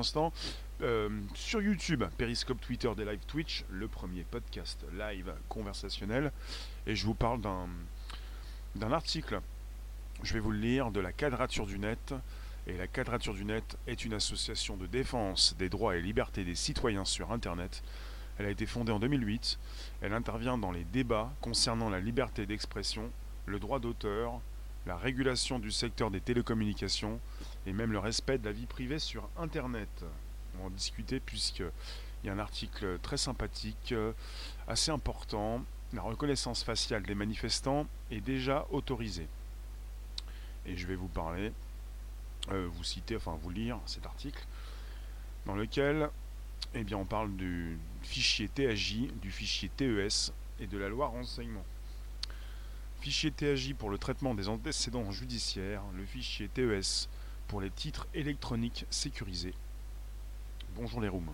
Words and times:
instants. 0.00 0.32
Euh, 0.80 1.10
sur 1.34 1.60
YouTube, 1.60 2.04
Periscope, 2.16 2.58
Twitter, 2.62 2.90
des 2.96 3.04
live 3.04 3.20
Twitch, 3.26 3.64
le 3.68 3.86
premier 3.86 4.24
podcast 4.24 4.82
live 4.98 5.32
conversationnel. 5.50 6.32
Et 6.86 6.96
je 6.96 7.04
vous 7.04 7.14
parle 7.14 7.42
d'un, 7.42 7.68
d'un 8.76 8.92
article. 8.92 9.40
Je 10.22 10.32
vais 10.32 10.40
vous 10.40 10.52
le 10.52 10.58
lire 10.58 10.90
de 10.90 11.00
la 11.00 11.12
Quadrature 11.12 11.66
du 11.66 11.78
Net. 11.78 12.14
Et 12.66 12.78
la 12.78 12.86
Quadrature 12.86 13.34
du 13.34 13.44
Net 13.44 13.76
est 13.86 14.06
une 14.06 14.14
association 14.14 14.76
de 14.76 14.86
défense 14.86 15.54
des 15.58 15.68
droits 15.68 15.96
et 15.96 16.00
libertés 16.00 16.44
des 16.44 16.54
citoyens 16.54 17.04
sur 17.04 17.30
Internet. 17.30 17.82
Elle 18.38 18.46
a 18.46 18.50
été 18.50 18.64
fondée 18.64 18.92
en 18.92 19.00
2008. 19.00 19.58
Elle 20.00 20.14
intervient 20.14 20.56
dans 20.56 20.72
les 20.72 20.84
débats 20.84 21.30
concernant 21.42 21.90
la 21.90 22.00
liberté 22.00 22.46
d'expression, 22.46 23.10
le 23.44 23.58
droit 23.58 23.80
d'auteur, 23.80 24.40
la 24.86 24.96
régulation 24.96 25.58
du 25.58 25.70
secteur 25.70 26.10
des 26.10 26.20
télécommunications 26.20 27.20
et 27.66 27.72
même 27.72 27.92
le 27.92 27.98
respect 27.98 28.38
de 28.38 28.44
la 28.44 28.52
vie 28.52 28.66
privée 28.66 28.98
sur 28.98 29.28
Internet. 29.38 29.88
On 30.54 30.58
va 30.60 30.64
en 30.66 30.70
discuter 30.70 31.20
puisqu'il 31.20 32.26
y 32.26 32.28
a 32.28 32.32
un 32.32 32.38
article 32.38 32.98
très 33.00 33.16
sympathique, 33.16 33.92
euh, 33.92 34.12
assez 34.68 34.90
important. 34.90 35.62
La 35.92 36.02
reconnaissance 36.02 36.62
faciale 36.62 37.02
des 37.02 37.14
manifestants 37.14 37.86
est 38.10 38.20
déjà 38.20 38.66
autorisée. 38.70 39.28
Et 40.66 40.76
je 40.76 40.86
vais 40.86 40.94
vous 40.94 41.08
parler, 41.08 41.52
euh, 42.50 42.68
vous 42.72 42.84
citer, 42.84 43.16
enfin 43.16 43.38
vous 43.42 43.50
lire 43.50 43.78
cet 43.86 44.06
article, 44.06 44.44
dans 45.46 45.54
lequel 45.54 46.10
eh 46.74 46.84
bien, 46.84 46.98
on 46.98 47.04
parle 47.04 47.34
du 47.34 47.78
fichier 48.02 48.48
TAJ, 48.48 49.08
du 49.20 49.30
fichier 49.30 49.68
TES 49.76 50.32
et 50.60 50.66
de 50.66 50.78
la 50.78 50.88
loi 50.88 51.08
renseignement. 51.08 51.64
Fichier 53.00 53.30
TAJ 53.30 53.72
pour 53.72 53.88
le 53.88 53.96
traitement 53.96 54.34
des 54.34 54.48
antécédents 54.48 55.10
judiciaires, 55.10 55.82
le 55.94 56.04
fichier 56.04 56.48
TES 56.48 57.08
pour 57.48 57.62
les 57.62 57.70
titres 57.70 58.06
électroniques 58.12 58.84
sécurisés. 58.90 59.54
Bonjour 60.76 61.00
les 61.00 61.08
rooms. 61.08 61.32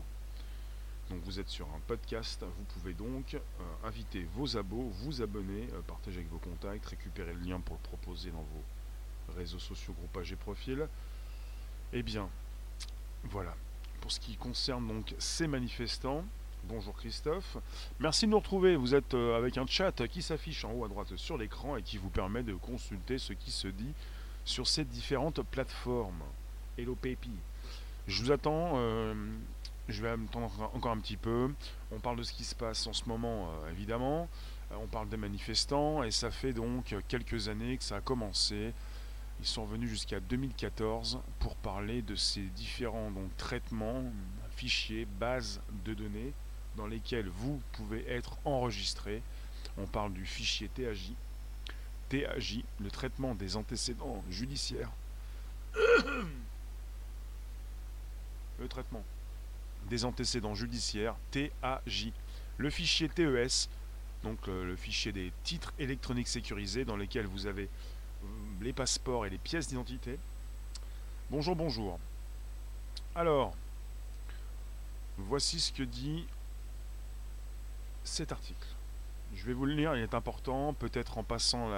Donc 1.10 1.22
vous 1.25 1.41
êtes 1.41 1.49
sur 1.49 1.66
un 1.66 1.81
podcast, 1.88 2.44
vous 2.44 2.65
pouvez 2.66 2.94
donc 2.94 3.34
euh, 3.34 3.41
inviter 3.82 4.28
vos 4.34 4.56
abos, 4.56 4.91
vous 5.03 5.22
abonner, 5.22 5.69
euh, 5.72 5.81
partager 5.88 6.19
avec 6.19 6.31
vos 6.31 6.38
contacts, 6.38 6.87
récupérer 6.87 7.34
le 7.34 7.41
lien 7.41 7.59
pour 7.59 7.75
le 7.75 7.83
proposer 7.83 8.31
dans 8.31 8.44
vos 8.44 9.34
réseaux 9.37 9.59
sociaux, 9.59 9.93
groupages 9.93 10.31
et 10.31 10.37
profils. 10.37 10.87
Eh 11.93 12.04
bien, 12.04 12.28
voilà. 13.25 13.56
Pour 14.00 14.12
ce 14.12 14.21
qui 14.21 14.37
concerne 14.37 14.87
donc 14.87 15.16
ces 15.19 15.48
manifestants, 15.48 16.25
Bonjour 16.69 16.97
Christophe. 16.97 17.59
Merci 18.00 18.27
de 18.27 18.32
nous 18.32 18.38
retrouver. 18.38 18.75
Vous 18.75 18.97
êtes 18.97 19.15
euh, 19.15 19.37
avec 19.37 19.56
un 19.56 19.66
chat 19.66 20.09
qui 20.09 20.21
s'affiche 20.21 20.65
en 20.65 20.72
haut 20.72 20.84
à 20.84 20.88
droite 20.88 21.15
sur 21.15 21.38
l'écran 21.38 21.77
et 21.77 21.82
qui 21.82 21.97
vous 21.97 22.09
permet 22.09 22.43
de 22.43 22.54
consulter 22.54 23.19
ce 23.19 23.32
qui 23.34 23.53
se 23.53 23.69
dit 23.69 23.93
sur 24.44 24.66
ces 24.66 24.84
différentes 24.84 25.43
plateformes. 25.43 26.25
Hello 26.77 26.97
Pépi. 26.97 27.31
Je 28.09 28.21
vous 28.21 28.32
attends. 28.32 28.72
Euh, 28.77 29.15
je 29.88 30.03
vais 30.03 30.09
attendre 30.09 30.50
encore 30.75 30.91
un 30.91 30.99
petit 30.99 31.16
peu. 31.16 31.53
On 31.93 32.00
parle 32.00 32.16
de 32.16 32.25
ce 32.25 32.32
qui 32.32 32.43
se 32.43 32.56
passe 32.56 32.84
en 32.88 32.93
ce 32.93 33.04
moment, 33.09 33.48
euh, 33.48 33.71
évidemment. 33.71 34.28
on 34.72 34.88
parle 34.88 35.09
des 35.09 35.16
manifestants 35.16 36.03
et 36.03 36.10
ça 36.10 36.33
fait 36.33 36.53
donc 36.53 36.97
quelques 37.06 37.48
années 37.48 37.77
que 37.77 37.84
ça 37.84 37.97
a 37.97 38.00
commencé. 38.00 38.75
Ils 39.38 39.47
sont 39.47 39.66
venus 39.66 39.88
jusqu'à 39.88 40.19
2014 40.19 41.21
pour 41.38 41.54
parler 41.54 42.03
de 42.03 42.16
ces 42.16 42.41
différents 42.41 43.12
traitements, 43.37 44.03
fichiers, 44.56 45.06
bases 45.21 45.60
de 45.84 45.94
données 45.94 46.33
dans 46.76 46.87
lesquels 46.87 47.28
vous 47.28 47.60
pouvez 47.72 48.09
être 48.09 48.38
enregistré. 48.44 49.22
On 49.78 49.87
parle 49.87 50.12
du 50.12 50.25
fichier 50.25 50.69
TAJ. 50.69 51.12
TAJ, 52.09 52.62
le 52.81 52.91
traitement 52.91 53.34
des 53.34 53.56
antécédents 53.56 54.22
judiciaires. 54.31 54.91
le 58.59 58.69
traitement 58.69 59.04
des 59.88 60.04
antécédents 60.04 60.54
judiciaires, 60.54 61.16
TAJ. 61.31 62.12
Le 62.59 62.70
fichier 62.70 63.09
TES, 63.09 63.69
donc 64.22 64.48
euh, 64.48 64.65
le 64.65 64.76
fichier 64.76 65.12
des 65.12 65.32
titres 65.44 65.72
électroniques 65.78 66.28
sécurisés 66.28 66.84
dans 66.84 66.97
lesquels 66.97 67.26
vous 67.26 67.47
avez 67.47 67.65
euh, 67.65 68.26
les 68.62 68.72
passeports 68.72 69.26
et 69.26 69.31
les 69.31 69.38
pièces 69.38 69.69
d'identité. 69.69 70.19
Bonjour, 71.31 71.54
bonjour. 71.54 71.98
Alors, 73.15 73.54
voici 75.19 75.60
ce 75.60 75.72
que 75.72 75.82
dit 75.82 76.26
cet 78.06 78.33
article. 78.33 78.67
Je 79.34 79.44
vais 79.44 79.53
vous 79.53 79.67
le 79.67 79.75
lire, 79.75 79.94
il 79.97 80.03
est 80.03 80.15
important, 80.15 80.72
peut-être 80.72 81.19
en 81.19 81.25
passant 81.25 81.69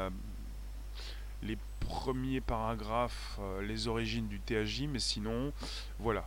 les 1.43 1.59
premiers 1.81 2.41
paragraphes, 2.41 3.39
euh, 3.41 3.63
les 3.63 3.89
origines 3.89 4.29
du 4.29 4.41
TAJ, 4.41 4.83
mais 4.89 4.99
sinon, 4.99 5.53
voilà. 5.99 6.27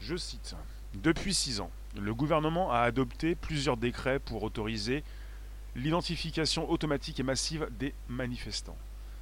Je 0.00 0.16
cite. 0.16 0.54
Depuis 0.94 1.34
six 1.34 1.60
ans, 1.60 1.70
le 1.98 2.14
gouvernement 2.14 2.70
a 2.70 2.80
adopté 2.80 3.34
plusieurs 3.34 3.76
décrets 3.76 4.18
pour 4.18 4.42
autoriser 4.42 5.04
l'identification 5.74 6.70
automatique 6.70 7.18
et 7.18 7.22
massive 7.22 7.68
des 7.78 7.94
manifestants. 8.08 8.76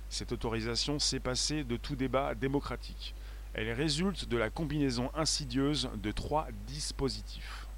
Cette 0.08 0.32
autorisation 0.32 0.98
s'est 0.98 1.20
passée 1.20 1.62
de 1.62 1.76
tout 1.76 1.94
débat 1.94 2.34
démocratique. 2.34 3.14
Elle 3.54 3.70
résulte 3.72 4.28
de 4.28 4.36
la 4.36 4.50
combinaison 4.50 5.10
insidieuse 5.14 5.88
de 5.94 6.10
trois 6.10 6.48
dispositifs. 6.66 7.68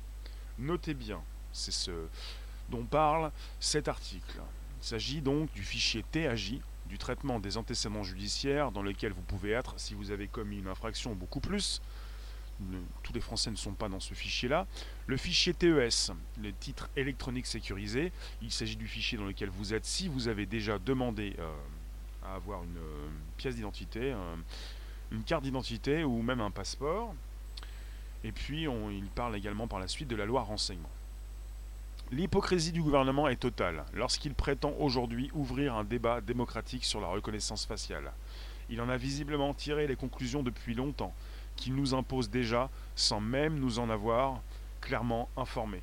Notez 0.59 0.95
bien, 0.95 1.23
c'est 1.53 1.73
ce 1.73 2.09
dont 2.71 2.85
parle 2.85 3.31
cet 3.61 3.89
article. 3.89 4.41
Il 4.83 4.87
s'agit 4.87 5.21
donc 5.21 5.53
du 5.53 5.63
fichier 5.63 6.05
TAJ, 6.11 6.55
du 6.87 6.99
traitement 6.99 7.39
des 7.39 7.57
antécédents 7.57 8.03
judiciaires, 8.03 8.73
dans 8.73 8.83
lequel 8.83 9.13
vous 9.13 9.23
pouvez 9.23 9.53
être 9.53 9.79
si 9.79 9.95
vous 9.95 10.11
avez 10.11 10.27
commis 10.27 10.59
une 10.59 10.69
infraction 10.69 11.15
beaucoup 11.15 11.41
plus. 11.41 11.81
tous 13.03 13.13
les 13.13 13.21
Français 13.21 13.51
ne 13.51 13.57
sont 13.57 13.73
pas 13.73 13.89
dans 13.89 14.01
ce 14.01 14.15
fichier-là. 14.15 14.67
Le 15.07 15.17
fichier 15.17 15.55
TES, 15.55 16.13
les 16.41 16.53
titres 16.53 16.91
électroniques 16.97 17.47
sécurisés, 17.47 18.13
il 18.41 18.51
s'agit 18.51 18.77
du 18.77 18.87
fichier 18.87 19.19
dans 19.19 19.25
lequel 19.25 19.51
vous 19.51 19.73
êtes 19.75 19.85
si 19.85 20.09
vous 20.09 20.29
avez 20.29 20.47
déjà 20.47 20.79
demandé 20.79 21.35
euh, 21.39 21.53
à 22.25 22.35
avoir 22.35 22.63
une 22.63 22.77
euh, 22.77 23.09
pièce 23.37 23.55
d'identité, 23.55 24.13
euh, 24.13 24.37
une 25.13 25.25
carte 25.25 25.45
d'identité 25.45 26.05
ou 26.05 26.23
même 26.23 26.41
un 26.41 26.51
passeport. 26.51 27.15
Et 28.25 28.33
puis 28.33 28.65
il 28.65 29.07
parle 29.15 29.35
également 29.37 29.67
par 29.67 29.81
la 29.81 29.89
suite 29.89 30.09
de 30.09 30.17
la 30.17 30.27
loi 30.27 30.43
renseignement. 30.43 30.91
L'hypocrisie 32.13 32.73
du 32.73 32.83
gouvernement 32.83 33.27
est 33.27 33.37
totale 33.37 33.87
lorsqu'il 33.95 34.35
prétend 34.35 34.75
aujourd'hui 34.79 35.31
ouvrir 35.33 35.77
un 35.77 35.83
débat 35.83 36.21
démocratique 36.21 36.85
sur 36.85 37.01
la 37.01 37.07
reconnaissance 37.07 37.65
faciale. 37.65 38.13
Il 38.69 38.83
en 38.83 38.91
a 38.91 38.99
visiblement 38.99 39.55
tiré 39.55 39.87
les 39.87 39.97
conclusions 39.97 40.43
depuis 40.43 40.75
longtemps, 40.75 41.15
qu'il 41.57 41.75
nous 41.75 41.95
impose 41.95 42.29
déjà 42.29 42.69
sans 42.97 43.19
même 43.19 43.59
nous 43.59 43.79
en 43.79 43.89
avoir 43.89 44.43
clairement 44.83 45.31
informés. 45.39 45.81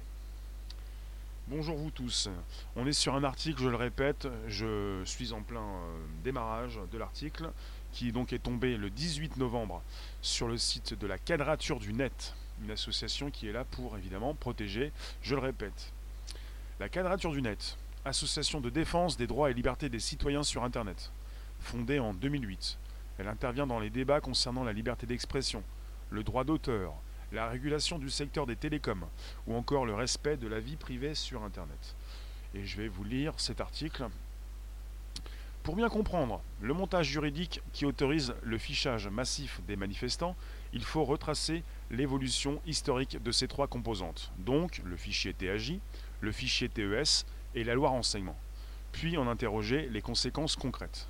Bonjour 1.47 1.75
vous 1.75 1.89
tous. 1.89 2.29
On 2.75 2.85
est 2.85 2.93
sur 2.93 3.15
un 3.15 3.23
article, 3.23 3.63
je 3.63 3.69
le 3.69 3.75
répète, 3.75 4.27
je 4.47 5.01
suis 5.05 5.33
en 5.33 5.41
plein 5.41 5.61
euh, 5.61 5.97
démarrage 6.23 6.79
de 6.91 6.97
l'article, 6.99 7.49
qui 7.91 8.11
donc 8.11 8.33
est 8.33 8.43
tombé 8.43 8.77
le 8.77 8.91
18 8.91 9.37
novembre 9.37 9.81
sur 10.21 10.47
le 10.47 10.59
site 10.59 10.93
de 10.93 11.07
la 11.07 11.17
Quadrature 11.17 11.79
du 11.79 11.91
Net, 11.91 12.35
une 12.61 12.69
association 12.69 13.31
qui 13.31 13.47
est 13.47 13.51
là 13.51 13.63
pour 13.63 13.97
évidemment 13.97 14.35
protéger, 14.35 14.91
je 15.23 15.33
le 15.33 15.41
répète, 15.41 15.91
la 16.79 16.87
Quadrature 16.87 17.33
du 17.33 17.41
Net, 17.41 17.77
association 18.05 18.61
de 18.61 18.69
défense 18.69 19.17
des 19.17 19.27
droits 19.27 19.51
et 19.51 19.53
libertés 19.53 19.89
des 19.89 19.99
citoyens 19.99 20.43
sur 20.43 20.63
Internet, 20.63 21.11
fondée 21.59 21.99
en 21.99 22.13
2008. 22.13 22.77
Elle 23.17 23.27
intervient 23.27 23.67
dans 23.67 23.79
les 23.79 23.89
débats 23.89 24.21
concernant 24.21 24.63
la 24.63 24.71
liberté 24.71 25.05
d'expression, 25.05 25.61
le 26.09 26.23
droit 26.23 26.45
d'auteur, 26.45 26.93
la 27.33 27.49
régulation 27.49 27.99
du 27.99 28.09
secteur 28.09 28.45
des 28.45 28.55
télécoms 28.55 29.05
ou 29.45 29.55
encore 29.55 29.85
le 29.85 29.93
respect 29.93 30.37
de 30.37 30.47
la 30.47 30.61
vie 30.61 30.77
privée 30.77 31.15
sur 31.15 31.43
Internet. 31.43 31.95
Et 32.55 32.63
je 32.63 32.77
vais 32.77 32.87
vous 32.87 33.03
lire 33.03 33.33
cet 33.35 33.59
article. 33.59 34.07
Pour 35.63 35.75
bien 35.75 35.89
comprendre 35.89 36.41
le 36.61 36.73
montage 36.73 37.07
juridique 37.07 37.61
qui 37.73 37.85
autorise 37.85 38.33
le 38.41 38.57
fichage 38.57 39.09
massif 39.09 39.59
des 39.67 39.75
manifestants, 39.75 40.37
il 40.71 40.85
faut 40.85 41.03
retracer 41.03 41.61
l'évolution 41.91 42.61
historique 42.65 43.21
de 43.21 43.33
ces 43.33 43.49
trois 43.49 43.67
composantes, 43.67 44.31
donc 44.37 44.81
le 44.85 44.95
fichier 44.95 45.33
TAJ, 45.33 45.79
le 46.21 46.31
fichier 46.31 46.69
TES 46.69 47.25
et 47.55 47.63
la 47.63 47.75
loi 47.75 47.89
renseignement. 47.89 48.37
Puis 48.91 49.17
on 49.17 49.27
interrogeait 49.27 49.87
les 49.89 50.01
conséquences 50.01 50.55
concrètes. 50.55 51.07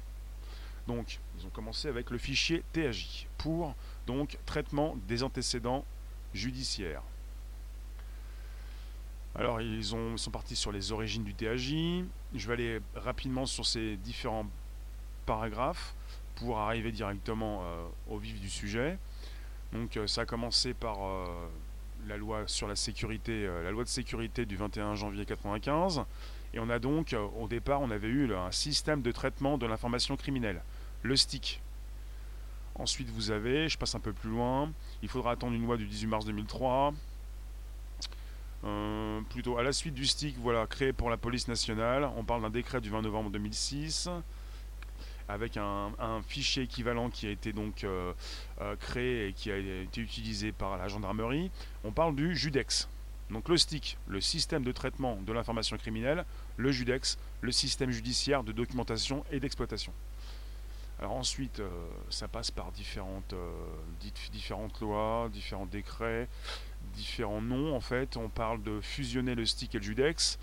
Donc, 0.88 1.20
ils 1.38 1.46
ont 1.46 1.50
commencé 1.50 1.88
avec 1.88 2.10
le 2.10 2.18
fichier 2.18 2.64
TAJ 2.74 3.28
pour 3.38 3.76
donc 4.08 4.40
traitement 4.46 4.98
des 5.08 5.22
antécédents 5.22 5.86
judiciaires. 6.34 7.04
Alors, 9.36 9.62
ils, 9.62 9.96
ont, 9.96 10.18
sont 10.18 10.32
partis 10.32 10.56
sur 10.56 10.72
les 10.72 10.92
origines 10.92 11.24
du 11.24 11.36
TAJ. 11.36 12.04
Je 12.34 12.48
vais 12.48 12.54
aller 12.54 12.82
rapidement 12.96 13.46
sur 13.46 13.66
ces 13.66 13.98
différents 13.98 14.48
paragraphes 15.28 15.94
pour 16.36 16.58
arriver 16.58 16.92
directement 16.92 17.62
euh, 17.64 17.88
au 18.10 18.18
vif 18.18 18.40
du 18.42 18.50
sujet. 18.50 18.98
Donc, 19.72 19.96
euh, 19.96 20.08
ça 20.08 20.22
a 20.22 20.26
commencé 20.26 20.74
par 20.74 21.04
euh, 21.04 21.26
la 22.10 22.18
loi 22.18 22.44
sur 22.48 22.68
la 22.68 22.76
sécurité, 22.76 23.46
euh, 23.46 23.64
la 23.64 23.72
loi 23.72 23.84
de 23.84 23.90
sécurité 23.90 24.46
du 24.46 24.58
21 24.58 24.96
janvier 24.96 25.22
1995. 25.22 26.04
Et 26.54 26.60
on 26.60 26.70
a 26.70 26.80
donc, 26.80 27.14
euh, 27.14 27.26
au 27.40 27.48
départ, 27.48 27.80
on 27.82 27.92
avait 27.92 28.08
eu 28.08 28.34
un 28.34 28.52
système 28.52 29.02
de 29.02 29.12
traitement 29.12 29.58
de 29.58 29.68
l'information 29.68 30.18
criminelle, 30.18 30.62
le 31.04 31.16
STIC. 31.16 31.62
Ensuite, 32.76 33.10
vous 33.10 33.32
avez, 33.32 33.70
je 33.70 33.78
passe 33.78 33.96
un 33.96 34.00
peu 34.00 34.14
plus 34.14 34.30
loin, 34.30 34.72
il 35.04 35.10
faudra 35.10 35.32
attendre 35.32 35.54
une 35.54 35.66
loi 35.66 35.78
du 35.78 35.86
18 35.86 36.08
mars 36.08 36.26
2003. 36.26 36.94
Euh, 38.66 39.22
plutôt 39.30 39.58
à 39.58 39.64
la 39.64 39.72
suite 39.72 39.94
du 39.94 40.06
STIC, 40.06 40.36
voilà, 40.40 40.66
créé 40.68 40.92
pour 40.92 41.10
la 41.10 41.18
police 41.18 41.48
nationale. 41.48 42.10
On 42.18 42.24
parle 42.24 42.42
d'un 42.42 42.50
décret 42.50 42.82
du 42.82 42.90
20 42.90 43.04
novembre 43.04 43.30
2006 43.30 44.10
avec 45.30 45.58
un, 45.58 45.92
fichier 46.28 46.64
équivalent 46.64 47.10
qui 47.10 47.28
a 47.28 47.30
été 47.30 47.54
donc 47.54 47.84
euh, 47.84 48.14
euh, 48.62 48.76
créé 48.76 49.28
et 49.28 49.34
qui 49.34 49.52
a 49.52 49.58
été 49.58 50.02
utilisé 50.02 50.52
par 50.52 50.78
la 50.78 50.88
gendarmerie. 50.88 51.52
On 51.84 51.92
parle 51.92 52.16
du 52.16 52.36
JUDEX. 52.36 52.90
Donc 53.30 53.48
le 53.48 53.58
STIC, 53.58 53.98
le 54.08 54.22
système 54.22 54.64
de 54.64 54.72
traitement 54.72 55.18
de 55.18 55.32
l'information 55.32 55.78
criminelle, 55.78 56.26
le 56.58 56.72
JUDEX, 56.72 57.20
le 57.42 57.52
système 57.52 57.92
judiciaire 57.92 58.44
de 58.44 58.52
documentation 58.52 59.24
et 59.32 59.40
d'exploitation. 59.40 59.94
Alors 60.98 61.14
ensuite, 61.14 61.60
euh, 61.60 61.70
ça 62.10 62.28
passe 62.28 62.50
par 62.50 62.72
différentes, 62.72 63.34
lois, 64.82 65.30
différents 65.32 65.68
décrets, 65.68 66.28
différents 66.96 67.42
noms 67.42 67.76
en 67.76 67.82
fait. 67.82 68.18
On 68.18 68.30
parle 68.30 68.64
de 68.64 68.82
fusionner 68.82 69.36
le 69.36 69.46
STIC 69.46 69.76
et 69.76 69.78
le 69.78 69.84
JUDEX. 69.84 70.40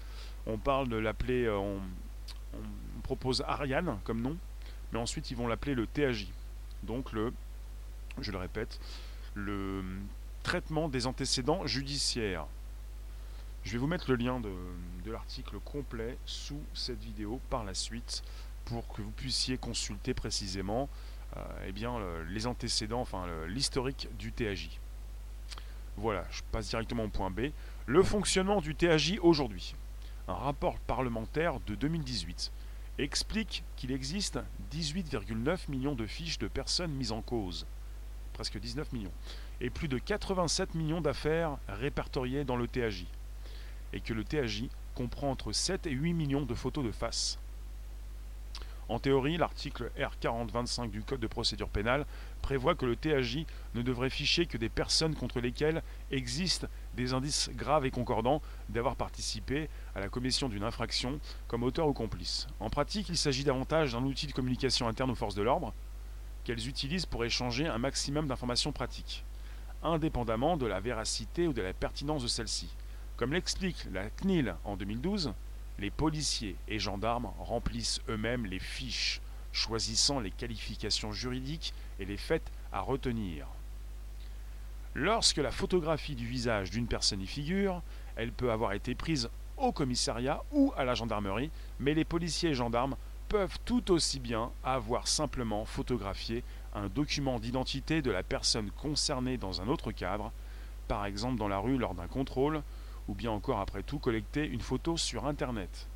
On 0.46 0.58
parle 0.58 0.88
de 0.88 0.96
l'appeler, 0.96 1.50
on, 1.50 1.80
propose 3.02 3.42
Ariane 3.46 3.98
comme 4.04 4.22
nom 4.22 4.36
mais 4.92 4.98
ensuite 4.98 5.30
ils 5.30 5.36
vont 5.36 5.46
l'appeler 5.46 5.74
le 5.74 5.86
TAJ. 5.86 6.28
Donc 6.82 7.12
le, 7.12 7.32
je 8.20 8.30
le 8.30 8.38
répète, 8.38 8.80
le 9.34 9.82
traitement 10.42 10.88
des 10.88 11.06
antécédents 11.06 11.66
judiciaires. 11.66 12.46
Je 13.64 13.72
vais 13.72 13.78
vous 13.78 13.88
mettre 13.88 14.10
le 14.10 14.16
lien 14.16 14.38
de, 14.38 14.50
l'article 15.10 15.58
complet 15.64 16.18
sous 16.24 16.60
cette 16.74 17.02
vidéo 17.02 17.40
par 17.50 17.64
la 17.64 17.74
suite 17.74 18.22
pour 18.64 18.86
que 18.88 19.02
vous 19.02 19.10
puissiez 19.10 19.56
consulter 19.56 20.14
précisément 20.14 20.88
euh, 21.36 21.40
eh 21.66 21.72
bien, 21.72 21.98
les 22.28 22.46
antécédents, 22.46 23.00
enfin 23.00 23.24
l'historique 23.48 24.08
du 24.18 24.32
TAJ. 24.32 24.80
Voilà, 25.96 26.24
je 26.30 26.42
passe 26.52 26.68
directement 26.68 27.04
au 27.04 27.08
point 27.08 27.30
B. 27.30 27.50
Le 27.86 28.02
fonctionnement 28.02 28.60
du 28.60 28.74
TAJ 28.74 29.18
aujourd'hui. 29.22 29.74
Un 30.28 30.34
rapport 30.34 30.78
parlementaire 30.80 31.60
de 31.66 31.74
2018 31.74 32.52
explique 32.98 33.62
qu'il 33.76 33.92
existe 33.92 34.38
18,9 34.72 35.70
millions 35.70 35.94
de 35.94 36.06
fiches 36.06 36.38
de 36.38 36.48
personnes 36.48 36.92
mises 36.92 37.12
en 37.12 37.22
cause, 37.22 37.66
presque 38.32 38.58
19 38.58 38.92
millions, 38.92 39.12
et 39.60 39.70
plus 39.70 39.88
de 39.88 39.98
87 39.98 40.74
millions 40.74 41.00
d'affaires 41.00 41.58
répertoriées 41.68 42.44
dans 42.44 42.56
le 42.56 42.68
TAJ, 42.68 43.06
et 43.92 44.00
que 44.00 44.14
le 44.14 44.24
TAJ 44.24 44.64
comprend 44.94 45.30
entre 45.30 45.52
7 45.52 45.86
et 45.86 45.90
8 45.90 46.14
millions 46.14 46.44
de 46.44 46.54
photos 46.54 46.84
de 46.84 46.92
face. 46.92 47.38
En 48.88 49.00
théorie, 49.00 49.36
l'article 49.36 49.90
R4025 49.98 50.90
du 50.90 51.02
Code 51.02 51.20
de 51.20 51.26
procédure 51.26 51.68
pénale 51.68 52.06
prévoit 52.40 52.76
que 52.76 52.86
le 52.86 52.94
TAJ 52.94 53.44
ne 53.74 53.82
devrait 53.82 54.10
ficher 54.10 54.46
que 54.46 54.58
des 54.58 54.68
personnes 54.68 55.16
contre 55.16 55.40
lesquelles 55.40 55.82
existent 56.12 56.68
des 56.96 57.12
indices 57.12 57.50
graves 57.54 57.86
et 57.86 57.90
concordants 57.90 58.42
d'avoir 58.68 58.96
participé 58.96 59.68
à 59.94 60.00
la 60.00 60.08
commission 60.08 60.48
d'une 60.48 60.64
infraction 60.64 61.20
comme 61.46 61.62
auteur 61.62 61.86
ou 61.86 61.92
complice. 61.92 62.46
En 62.58 62.70
pratique, 62.70 63.08
il 63.08 63.16
s'agit 63.16 63.44
davantage 63.44 63.92
d'un 63.92 64.02
outil 64.02 64.26
de 64.26 64.32
communication 64.32 64.88
interne 64.88 65.10
aux 65.10 65.14
forces 65.14 65.34
de 65.34 65.42
l'ordre 65.42 65.72
qu'elles 66.44 66.68
utilisent 66.68 67.06
pour 67.06 67.24
échanger 67.24 67.66
un 67.66 67.78
maximum 67.78 68.28
d'informations 68.28 68.72
pratiques, 68.72 69.24
indépendamment 69.82 70.56
de 70.56 70.66
la 70.66 70.80
véracité 70.80 71.46
ou 71.46 71.52
de 71.52 71.62
la 71.62 71.72
pertinence 71.72 72.22
de 72.22 72.28
celle-ci. 72.28 72.68
Comme 73.16 73.32
l'explique 73.32 73.86
la 73.92 74.10
CNIL 74.10 74.54
en 74.64 74.76
2012, 74.76 75.32
les 75.78 75.90
policiers 75.90 76.56
et 76.68 76.78
gendarmes 76.78 77.30
remplissent 77.38 78.00
eux-mêmes 78.08 78.46
les 78.46 78.58
fiches, 78.58 79.20
choisissant 79.52 80.20
les 80.20 80.30
qualifications 80.30 81.12
juridiques 81.12 81.74
et 81.98 82.04
les 82.04 82.16
faits 82.16 82.50
à 82.72 82.80
retenir. 82.80 83.46
Lorsque 84.98 85.36
la 85.36 85.50
photographie 85.50 86.14
du 86.14 86.26
visage 86.26 86.70
d'une 86.70 86.86
personne 86.86 87.20
y 87.20 87.26
figure, 87.26 87.82
elle 88.16 88.32
peut 88.32 88.50
avoir 88.50 88.72
été 88.72 88.94
prise 88.94 89.28
au 89.58 89.70
commissariat 89.70 90.42
ou 90.52 90.72
à 90.74 90.86
la 90.86 90.94
gendarmerie, 90.94 91.50
mais 91.78 91.92
les 91.92 92.06
policiers 92.06 92.48
et 92.48 92.54
gendarmes 92.54 92.96
peuvent 93.28 93.58
tout 93.66 93.90
aussi 93.90 94.20
bien 94.20 94.50
avoir 94.64 95.06
simplement 95.06 95.66
photographié 95.66 96.42
un 96.74 96.88
document 96.88 97.38
d'identité 97.38 98.00
de 98.00 98.10
la 98.10 98.22
personne 98.22 98.70
concernée 98.70 99.36
dans 99.36 99.60
un 99.60 99.68
autre 99.68 99.92
cadre, 99.92 100.32
par 100.88 101.04
exemple 101.04 101.36
dans 101.36 101.48
la 101.48 101.58
rue 101.58 101.76
lors 101.76 101.94
d'un 101.94 102.06
contrôle, 102.06 102.62
ou 103.06 103.14
bien 103.14 103.32
encore 103.32 103.60
après 103.60 103.82
tout 103.82 103.98
collecter 103.98 104.46
une 104.46 104.62
photo 104.62 104.96
sur 104.96 105.26
Internet. 105.26 105.88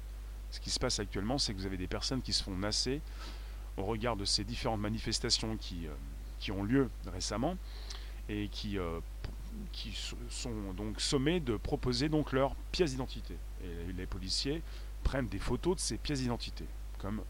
Ce 0.51 0.61
qui 0.61 0.69
se 0.69 0.79
passe 0.79 1.01
actuellement, 1.01 1.39
c'est 1.39 1.55
que 1.55 1.59
vous 1.59 1.67
avez 1.67 1.79
des 1.79 1.87
personnes 1.87 2.21
qui 2.21 2.35
se 2.35 2.43
font 2.43 2.55
nasser 2.55 3.01
au 3.79 3.85
regard 3.85 4.17
de 4.17 4.27
ces 4.27 4.45
différentes 4.45 4.81
manifestations 4.81 5.57
qui, 5.57 5.87
euh, 5.87 5.95
qui 6.39 6.53
ont 6.53 6.65
lieu 6.65 6.91
récemment 7.11 7.57
et 8.31 8.49
qui, 8.49 8.79
euh, 8.79 9.01
sont 10.31 10.73
donc 10.77 11.01
sommées 11.01 11.41
de 11.41 11.57
proposer 11.57 12.09
donc 12.09 12.33
leurs 12.33 12.55
pièces 12.73 12.93
d'identité. 12.93 13.35
Et 13.65 13.93
les 13.93 14.07
policiers 14.07 14.63
prennent 15.03 15.27
des 15.27 15.39
photos 15.39 15.77
de 15.77 15.81
ces 15.81 15.99
pièces 15.99 16.21
d'identité, 16.21 16.65
comme 16.99 17.23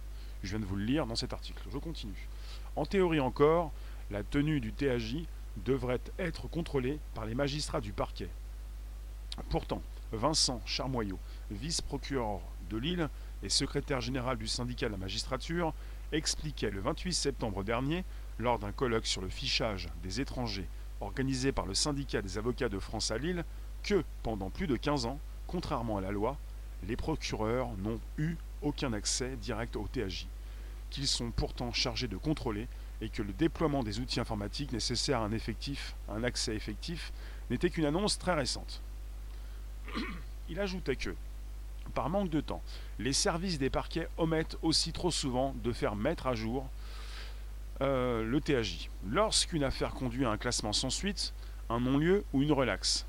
je 0.42 0.50
viens 0.50 0.61
de 0.61 0.64
vous 0.64 0.76
le 0.76 0.85
lire 0.85 1.07
dans 1.07 1.16
cet 1.16 1.33
article. 1.33 1.62
Je 1.73 1.78
continue. 1.78 2.28
En 2.76 2.85
théorie 2.85 3.21
encore, 3.21 3.73
la 4.11 4.23
tenue 4.23 4.61
du 4.61 4.73
TAJ 4.73 5.25
devrait 5.64 6.00
être 6.19 6.49
contrôlée 6.49 6.99
par 7.14 7.26
les 7.26 7.35
magistrats 7.35 7.80
du 7.80 7.92
parquet, 7.92 8.28
Pourtant, 9.49 9.83
Vincent 10.12 10.61
Charmoyot, 10.66 11.19
vice-procureur 11.50 12.40
de 12.69 12.76
Lille 12.76 13.09
et 13.42 13.49
secrétaire 13.49 14.00
général 14.00 14.37
du 14.37 14.47
syndicat 14.47 14.87
de 14.87 14.92
la 14.92 14.99
magistrature, 14.99 15.73
expliquait 16.12 16.71
le 16.71 16.80
28 16.80 17.12
septembre 17.12 17.64
dernier, 17.64 18.04
lors 18.38 18.59
d'un 18.59 18.73
colloque 18.73 19.07
sur 19.07 19.23
le 19.23 19.28
fichage 19.28 19.88
des 20.02 20.21
étrangers 20.21 20.66
organisé 21.00 21.52
par 21.52 21.66
le 21.66 21.75
syndicat 21.75 22.23
des 22.23 22.38
avocats 22.38 22.69
de 22.69 22.78
France 22.78 23.11
à 23.11 23.19
Lille, 23.19 23.45
que, 23.83 24.04
pendant 24.23 24.50
plus 24.50 24.66
de 24.66 24.76
15 24.76 25.07
ans, 25.07 25.19
contrairement 25.47 25.99
à 25.99 26.00
la 26.00 26.11
loi, 26.11 26.37
les 26.87 26.97
procureurs 26.97 27.71
n'ont 27.78 28.00
eu 28.19 28.37
aucun 28.62 28.92
accès 28.92 29.37
direct 29.37 29.76
au 29.76 29.87
TAJ, 29.88 30.26
qu'ils 30.90 31.07
sont 31.07 31.30
pourtant 31.30 31.73
chargés 31.73 32.09
de 32.09 32.16
contrôler 32.16 32.69
et 33.00 33.09
que 33.09 33.23
le 33.23 33.33
déploiement 33.33 33.83
des 33.83 34.00
outils 34.00 34.21
informatiques 34.21 34.73
nécessaires 34.73 35.21
à 35.21 35.25
un, 35.25 35.33
effectif, 35.33 35.95
un 36.09 36.23
accès 36.25 36.54
effectif 36.54 37.12
n'était 37.50 37.71
qu'une 37.71 37.87
annonce 37.87 38.19
très 38.19 38.35
récente. 38.35 38.83
Il 40.49 40.61
ajoutait 40.61 40.97
que, 40.97 41.14
par 41.95 42.11
manque 42.11 42.30
de 42.30 42.40
temps, 42.40 42.62
les 42.99 43.12
services 43.12 43.59
des 43.59 43.71
parquets 43.71 44.09
omettent 44.19 44.59
aussi 44.62 44.92
trop 44.92 45.11
souvent 45.11 45.54
de 45.62 45.73
faire 45.73 45.97
mettre 45.97 46.26
à 46.26 46.35
jour 46.35 46.69
euh, 47.82 48.25
le 48.25 48.40
TAJ. 48.40 48.90
Lorsqu'une 49.08 49.64
affaire 49.64 49.94
conduit 49.94 50.25
à 50.25 50.30
un 50.30 50.37
classement 50.37 50.72
sans 50.72 50.90
suite, 50.90 51.32
un 51.68 51.80
non-lieu 51.80 52.25
ou 52.32 52.42
une 52.42 52.52
relaxe. 52.52 53.06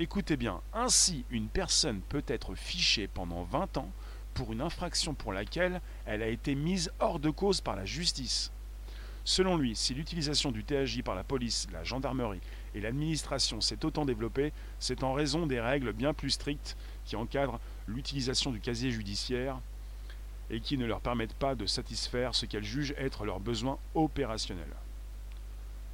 Écoutez 0.00 0.36
bien, 0.36 0.60
ainsi 0.72 1.24
une 1.30 1.48
personne 1.48 2.00
peut 2.08 2.24
être 2.26 2.54
fichée 2.54 3.08
pendant 3.08 3.42
20 3.44 3.78
ans 3.78 3.90
pour 4.34 4.52
une 4.52 4.60
infraction 4.60 5.14
pour 5.14 5.32
laquelle 5.32 5.80
elle 6.06 6.22
a 6.22 6.28
été 6.28 6.54
mise 6.54 6.92
hors 7.00 7.18
de 7.18 7.30
cause 7.30 7.60
par 7.60 7.76
la 7.76 7.84
justice. 7.84 8.52
Selon 9.24 9.56
lui, 9.56 9.76
si 9.76 9.94
l'utilisation 9.94 10.52
du 10.52 10.64
TAJ 10.64 11.02
par 11.02 11.14
la 11.14 11.22
police, 11.22 11.66
la 11.72 11.84
gendarmerie 11.84 12.40
et 12.74 12.80
l'administration 12.80 13.60
s'est 13.60 13.84
autant 13.84 14.04
développée, 14.04 14.52
c'est 14.78 15.04
en 15.04 15.12
raison 15.12 15.46
des 15.46 15.60
règles 15.60 15.92
bien 15.92 16.14
plus 16.14 16.30
strictes 16.30 16.76
qui 17.04 17.14
encadrent 17.14 17.60
l'utilisation 17.86 18.50
du 18.52 18.60
casier 18.60 18.90
judiciaire 18.90 19.60
et 20.50 20.60
qui 20.60 20.78
ne 20.78 20.86
leur 20.86 21.00
permettent 21.00 21.34
pas 21.34 21.54
de 21.54 21.66
satisfaire 21.66 22.34
ce 22.34 22.46
qu'elles 22.46 22.64
jugent 22.64 22.94
être 22.96 23.24
leurs 23.24 23.40
besoins 23.40 23.78
opérationnels. 23.94 24.74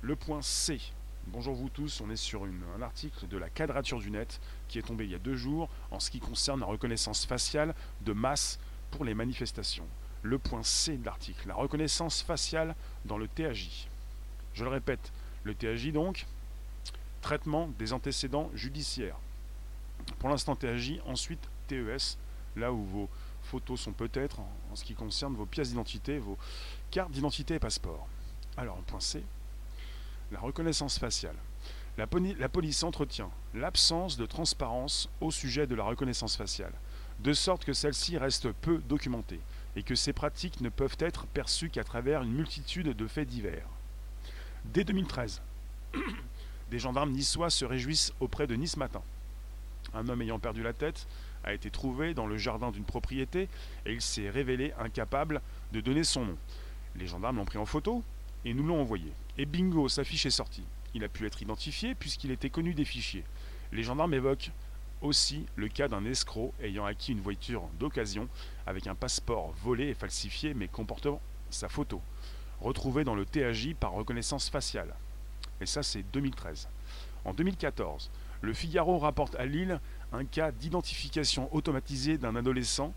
Le 0.03 0.17
point 0.17 0.43
C. 0.43 0.81
Bonjour 1.29 1.55
vous 1.55 1.71
tous, 1.71 2.03
on 2.03 2.11
est 2.11 2.17
sur 2.17 2.45
un 2.45 2.83
article 2.83 3.27
de 3.27 3.39
la 3.39 3.49
quadrature 3.49 3.99
du 3.99 4.11
net 4.11 4.41
qui 4.69 4.79
est 4.79 4.83
tombé 4.83 5.05
il 5.05 5.11
y 5.11 5.15
a 5.15 5.19
deux 5.19 5.37
jours 5.37 5.71
en 5.91 5.99
ce 5.99 6.11
qui 6.11 6.21
concerne 6.21 6.61
la 6.61 6.67
reconnaissance 6.67 7.25
faciale 7.25 7.75
de 8.03 8.13
masse 8.13 8.59
pour 8.91 9.05
les 9.05 9.15
manifestations. 9.15 9.87
Le 10.23 10.39
point 10.39 10.63
C 10.63 10.99
de 10.99 11.05
l'article, 11.05 11.49
la 11.49 11.55
reconnaissance 11.55 12.23
faciale 12.23 12.75
dans 13.07 13.17
le 13.17 13.29
TAJ. 13.29 13.89
Je 14.53 14.65
le 14.65 14.71
répète, 14.71 15.13
le 15.45 15.55
TAJ 15.55 15.93
donc, 15.93 16.27
traitement 17.23 17.71
des 17.79 17.95
antécédents 17.95 18.51
judiciaires. 18.55 19.17
Pour 20.19 20.29
l'instant 20.29 20.55
TAJ, 20.55 21.01
ensuite 21.07 21.49
TES, 21.69 22.19
là 22.57 22.73
où 22.73 22.85
vos 22.85 23.09
photos 23.45 23.81
sont 23.81 23.93
peut-être 23.93 24.41
en, 24.41 24.49
ce 24.75 24.85
qui 24.85 24.95
concerne 24.95 25.35
vos 25.35 25.47
pièces 25.47 25.69
d'identité, 25.69 26.19
vos 26.19 26.39
cartes 26.91 27.11
d'identité 27.11 27.55
et 27.55 27.59
passeport. 27.59 28.07
Alors, 28.57 28.77
point 28.83 29.01
C, 29.01 29.23
la 30.33 30.41
reconnaissance 30.41 30.99
faciale. 30.99 31.37
La, 31.97 32.07
la 32.39 32.49
police 32.49 32.83
entretient 32.83 33.31
l'absence 33.55 34.17
de 34.17 34.27
transparence 34.27 35.09
au 35.21 35.31
sujet 35.31 35.67
de 35.67 35.75
la 35.75 35.85
reconnaissance 35.85 36.37
faciale, 36.37 36.73
de 37.21 37.33
sorte 37.33 37.65
que 37.65 37.73
celle-ci 37.73 38.19
reste 38.19 38.51
peu 38.51 38.79
documentée 38.79 39.41
et 39.77 39.83
que 39.83 39.95
ces 39.95 40.13
pratiques 40.13 40.61
ne 40.61 40.69
peuvent 40.69 40.97
être 40.99 41.27
perçues 41.27 41.71
qu'à 41.71 41.85
travers 41.85 42.23
une 42.23 42.33
multitude 42.33 42.89
de 42.89 43.07
faits 43.07 43.29
divers. 43.29 43.69
Dès 44.65 44.85
2013, 44.85 45.43
des 46.71 46.79
gendarmes 46.79 47.11
niçois 47.11 47.51
se 47.51 47.65
réjouissent 47.65 48.13
auprès 48.21 48.47
de 48.47 48.55
Nice 48.55 48.77
Matin. 48.77 49.03
Un 49.93 50.09
homme 50.09 50.23
ayant 50.23 50.39
perdu 50.39 50.63
la 50.63 50.73
tête 50.73 51.07
a 51.45 51.53
été 51.53 51.71
trouvé 51.71 52.15
dans 52.15 52.27
le 52.27 52.37
jardin 52.37 52.71
d'une 52.71 52.85
propriété 52.85 53.49
et 53.87 53.93
il 53.93 54.01
s'est 54.01 54.31
révélé 54.31 54.73
incapable 54.79 55.41
de 55.73 55.81
donner 55.81 56.05
son 56.05 56.25
nom. 56.25 56.39
Les 56.97 57.07
gendarmes 57.07 57.37
l'ont 57.37 57.45
pris 57.45 57.59
en 57.59 57.67
photo 57.67 58.03
et 58.45 58.55
nous 58.55 58.67
l'ont 58.67 58.81
envoyé. 58.81 59.13
Et 59.39 59.47
bingo, 59.47 59.89
sa 59.89 60.05
fiche 60.05 60.27
est 60.27 60.31
sortie. 60.31 60.65
Il 60.95 61.05
a 61.05 61.09
pu 61.09 61.27
être 61.27 61.43
identifié 61.43 61.95
puisqu'il 61.95 62.31
était 62.31 62.51
connu 62.51 62.75
des 62.75 62.85
fichiers. 62.85 63.25
Les 63.73 63.83
gendarmes 63.83 64.15
évoquent 64.15 64.51
aussi 65.01 65.47
le 65.57 65.69
cas 65.69 65.89
d'un 65.89 66.05
escroc 66.05 66.55
ayant 66.63 66.87
acquis 66.87 67.13
une 67.13 67.21
voiture 67.21 67.69
d'occasion 67.79 68.29
avec 68.67 68.87
un 68.87 68.95
passeport 68.95 69.53
volé 69.63 69.89
et 69.89 69.95
falsifié 69.95 70.55
mais 70.55 70.69
comportant 70.69 71.21
sa 71.51 71.69
photo, 71.69 72.01
retrouvé 72.61 73.05
dans 73.05 73.15
le 73.15 73.27
TAJ 73.27 73.75
par 73.75 73.93
reconnaissance 73.93 74.49
faciale. 74.49 74.95
Et 75.61 75.67
ça, 75.67 75.83
c'est 75.83 76.03
2013. 76.13 76.69
En 77.25 77.33
2014, 77.33 78.11
le 78.41 78.53
Figaro 78.53 78.99
rapporte 78.99 79.35
à 79.37 79.47
Lille 79.47 79.81
un 80.13 80.25
cas 80.25 80.53
d'identification 80.53 81.55
automatisée 81.55 82.19
d'un 82.19 82.37
adolescent, 82.37 82.93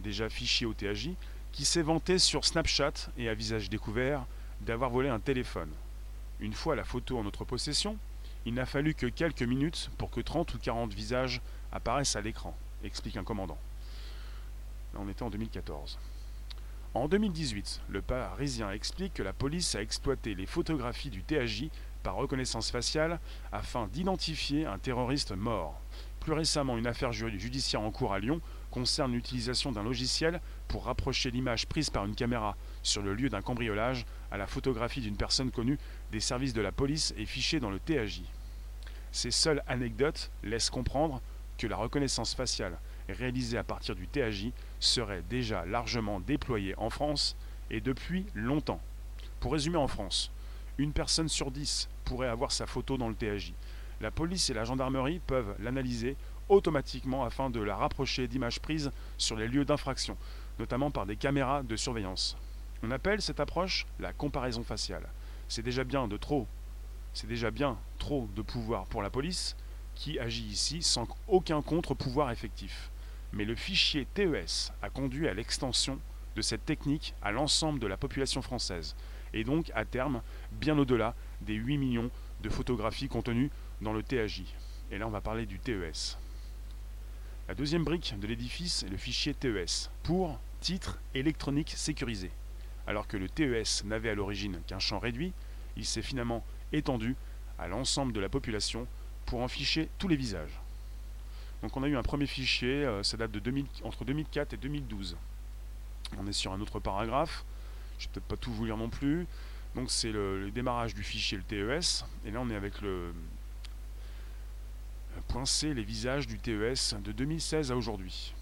déjà 0.00 0.28
fiché 0.28 0.66
au 0.66 0.74
TAJ, 0.74 1.10
qui 1.52 1.64
s'est 1.64 1.82
vanté 1.82 2.18
sur 2.18 2.44
Snapchat 2.44 3.10
et 3.18 3.28
à 3.28 3.34
visage 3.34 3.70
découvert 3.70 4.26
d'avoir 4.60 4.90
volé 4.90 5.08
un 5.08 5.20
téléphone. 5.20 5.70
Une 6.38 6.52
fois 6.52 6.76
la 6.76 6.84
photo 6.84 7.18
en 7.18 7.24
notre 7.24 7.44
possession, 7.44 7.96
il 8.46 8.54
n'a 8.54 8.66
fallu 8.66 8.94
que 8.94 9.06
quelques 9.06 9.42
minutes 9.42 9.90
pour 9.98 10.10
que 10.10 10.20
30 10.20 10.54
ou 10.54 10.58
40 10.58 10.92
visages 10.94 11.40
apparaissent 11.72 12.16
à 12.16 12.20
l'écran, 12.20 12.56
explique 12.82 13.16
un 13.16 13.24
commandant. 13.24 13.58
Là, 14.94 15.00
on 15.02 15.08
était 15.08 15.22
en 15.22 15.30
2014. 15.30 15.98
En 16.94 17.06
2018, 17.06 17.82
le 17.88 18.02
Parisien 18.02 18.72
explique 18.72 19.14
que 19.14 19.22
la 19.22 19.32
police 19.32 19.74
a 19.76 19.82
exploité 19.82 20.34
les 20.34 20.46
photographies 20.46 21.10
du 21.10 21.22
TAJ 21.22 21.68
par 22.02 22.16
reconnaissance 22.16 22.70
faciale 22.70 23.20
afin 23.52 23.86
d'identifier 23.86 24.66
un 24.66 24.78
terroriste 24.78 25.32
mort. 25.32 25.80
Plus 26.30 26.36
récemment, 26.36 26.78
une 26.78 26.86
affaire 26.86 27.10
judiciaire 27.10 27.80
en 27.80 27.90
cours 27.90 28.14
à 28.14 28.20
Lyon 28.20 28.40
concerne 28.70 29.12
l'utilisation 29.12 29.72
d'un 29.72 29.82
logiciel 29.82 30.40
pour 30.68 30.84
rapprocher 30.84 31.32
l'image 31.32 31.66
prise 31.66 31.90
par 31.90 32.04
une 32.04 32.14
caméra 32.14 32.56
sur 32.84 33.02
le 33.02 33.14
lieu 33.14 33.28
d'un 33.28 33.42
cambriolage 33.42 34.06
à 34.30 34.36
la 34.36 34.46
photographie 34.46 35.00
d'une 35.00 35.16
personne 35.16 35.50
connue 35.50 35.76
des 36.12 36.20
services 36.20 36.52
de 36.52 36.60
la 36.60 36.70
police 36.70 37.12
et 37.16 37.26
fichée 37.26 37.58
dans 37.58 37.72
le 37.72 37.80
TAJ. 37.80 38.22
Ces 39.10 39.32
seules 39.32 39.60
anecdotes 39.66 40.30
laissent 40.44 40.70
comprendre 40.70 41.20
que 41.58 41.66
la 41.66 41.74
reconnaissance 41.74 42.32
faciale 42.32 42.78
réalisée 43.08 43.58
à 43.58 43.64
partir 43.64 43.96
du 43.96 44.06
TAJ 44.06 44.52
serait 44.78 45.24
déjà 45.28 45.66
largement 45.66 46.20
déployée 46.20 46.76
en 46.76 46.90
France 46.90 47.34
et 47.72 47.80
depuis 47.80 48.24
longtemps. 48.34 48.80
Pour 49.40 49.50
résumer 49.50 49.78
en 49.78 49.88
France, 49.88 50.30
une 50.78 50.92
personne 50.92 51.28
sur 51.28 51.50
dix 51.50 51.88
pourrait 52.04 52.28
avoir 52.28 52.52
sa 52.52 52.66
photo 52.66 52.96
dans 52.96 53.08
le 53.08 53.16
TAJ. 53.16 53.52
La 54.00 54.10
police 54.10 54.48
et 54.48 54.54
la 54.54 54.64
gendarmerie 54.64 55.20
peuvent 55.26 55.54
l'analyser 55.58 56.16
automatiquement 56.48 57.24
afin 57.24 57.50
de 57.50 57.60
la 57.60 57.76
rapprocher 57.76 58.28
d'images 58.28 58.60
prises 58.60 58.90
sur 59.18 59.36
les 59.36 59.46
lieux 59.46 59.66
d'infraction, 59.66 60.16
notamment 60.58 60.90
par 60.90 61.04
des 61.04 61.16
caméras 61.16 61.62
de 61.62 61.76
surveillance. 61.76 62.36
On 62.82 62.90
appelle 62.90 63.20
cette 63.20 63.40
approche 63.40 63.86
la 63.98 64.14
comparaison 64.14 64.64
faciale. 64.64 65.06
C'est 65.48 65.62
déjà 65.62 65.84
bien 65.84 66.08
de 66.08 66.16
trop. 66.16 66.46
C'est 67.12 67.26
déjà 67.26 67.50
bien 67.50 67.76
trop 67.98 68.26
de 68.34 68.40
pouvoir 68.40 68.86
pour 68.86 69.02
la 69.02 69.10
police 69.10 69.54
qui 69.94 70.18
agit 70.18 70.46
ici 70.46 70.82
sans 70.82 71.06
aucun 71.28 71.60
contre-pouvoir 71.60 72.30
effectif. 72.30 72.90
Mais 73.32 73.44
le 73.44 73.54
fichier 73.54 74.06
TES 74.14 74.72
a 74.80 74.88
conduit 74.88 75.28
à 75.28 75.34
l'extension 75.34 75.98
de 76.36 76.42
cette 76.42 76.64
technique 76.64 77.14
à 77.20 77.32
l'ensemble 77.32 77.80
de 77.80 77.86
la 77.86 77.96
population 77.96 78.40
française, 78.40 78.96
et 79.34 79.44
donc 79.44 79.70
à 79.74 79.84
terme 79.84 80.22
bien 80.52 80.78
au-delà 80.78 81.14
des 81.42 81.54
8 81.54 81.76
millions 81.76 82.10
de 82.40 82.48
photographies 82.48 83.08
contenues 83.08 83.50
dans 83.80 83.92
le 83.92 84.02
TAJ. 84.02 84.44
Et 84.90 84.98
là 84.98 85.06
on 85.06 85.10
va 85.10 85.20
parler 85.20 85.46
du 85.46 85.58
TES. 85.58 86.18
La 87.48 87.54
deuxième 87.54 87.84
brique 87.84 88.14
de 88.18 88.26
l'édifice 88.26 88.84
est 88.84 88.88
le 88.88 88.96
fichier 88.96 89.34
TES, 89.34 89.90
pour 90.02 90.38
titre 90.60 90.98
électronique 91.14 91.72
sécurisé. 91.76 92.30
Alors 92.86 93.06
que 93.06 93.16
le 93.16 93.28
TES 93.28 93.84
n'avait 93.84 94.10
à 94.10 94.14
l'origine 94.14 94.60
qu'un 94.66 94.78
champ 94.78 94.98
réduit, 94.98 95.32
il 95.76 95.84
s'est 95.84 96.02
finalement 96.02 96.44
étendu 96.72 97.16
à 97.58 97.68
l'ensemble 97.68 98.12
de 98.12 98.20
la 98.20 98.28
population 98.28 98.86
pour 99.26 99.40
en 99.40 99.48
ficher 99.48 99.88
tous 99.98 100.08
les 100.08 100.16
visages. 100.16 100.60
Donc 101.62 101.76
on 101.76 101.82
a 101.82 101.88
eu 101.88 101.96
un 101.96 102.02
premier 102.02 102.26
fichier, 102.26 102.84
euh, 102.84 103.02
ça 103.02 103.16
date 103.16 103.32
de 103.32 103.64
entre 103.84 104.04
2004 104.04 104.54
et 104.54 104.56
2012. 104.56 105.16
On 106.18 106.26
est 106.26 106.32
sur 106.32 106.52
un 106.52 106.60
autre 106.60 106.80
paragraphe, 106.80 107.44
je 107.98 108.06
vais 108.06 108.12
peut-être 108.12 108.26
pas 108.26 108.36
tout 108.36 108.52
vous 108.52 108.64
lire 108.64 108.76
non 108.76 108.88
plus. 108.88 109.26
Donc 109.74 109.90
c'est 109.90 110.10
le, 110.10 110.50
démarrage 110.50 110.94
du 110.94 111.02
fichier, 111.02 111.38
le 111.38 111.44
TES, 111.44 112.04
et 112.24 112.30
là 112.30 112.40
on 112.40 112.50
est 112.50 112.56
avec 112.56 112.80
le 112.80 113.12
point 115.30 115.46
C, 115.46 115.72
les 115.74 115.84
visages 115.84 116.26
du 116.26 116.40
TES 116.40 116.96
de 117.04 117.12
2016 117.12 117.70
à 117.70 117.76
aujourd'hui. 117.76 118.34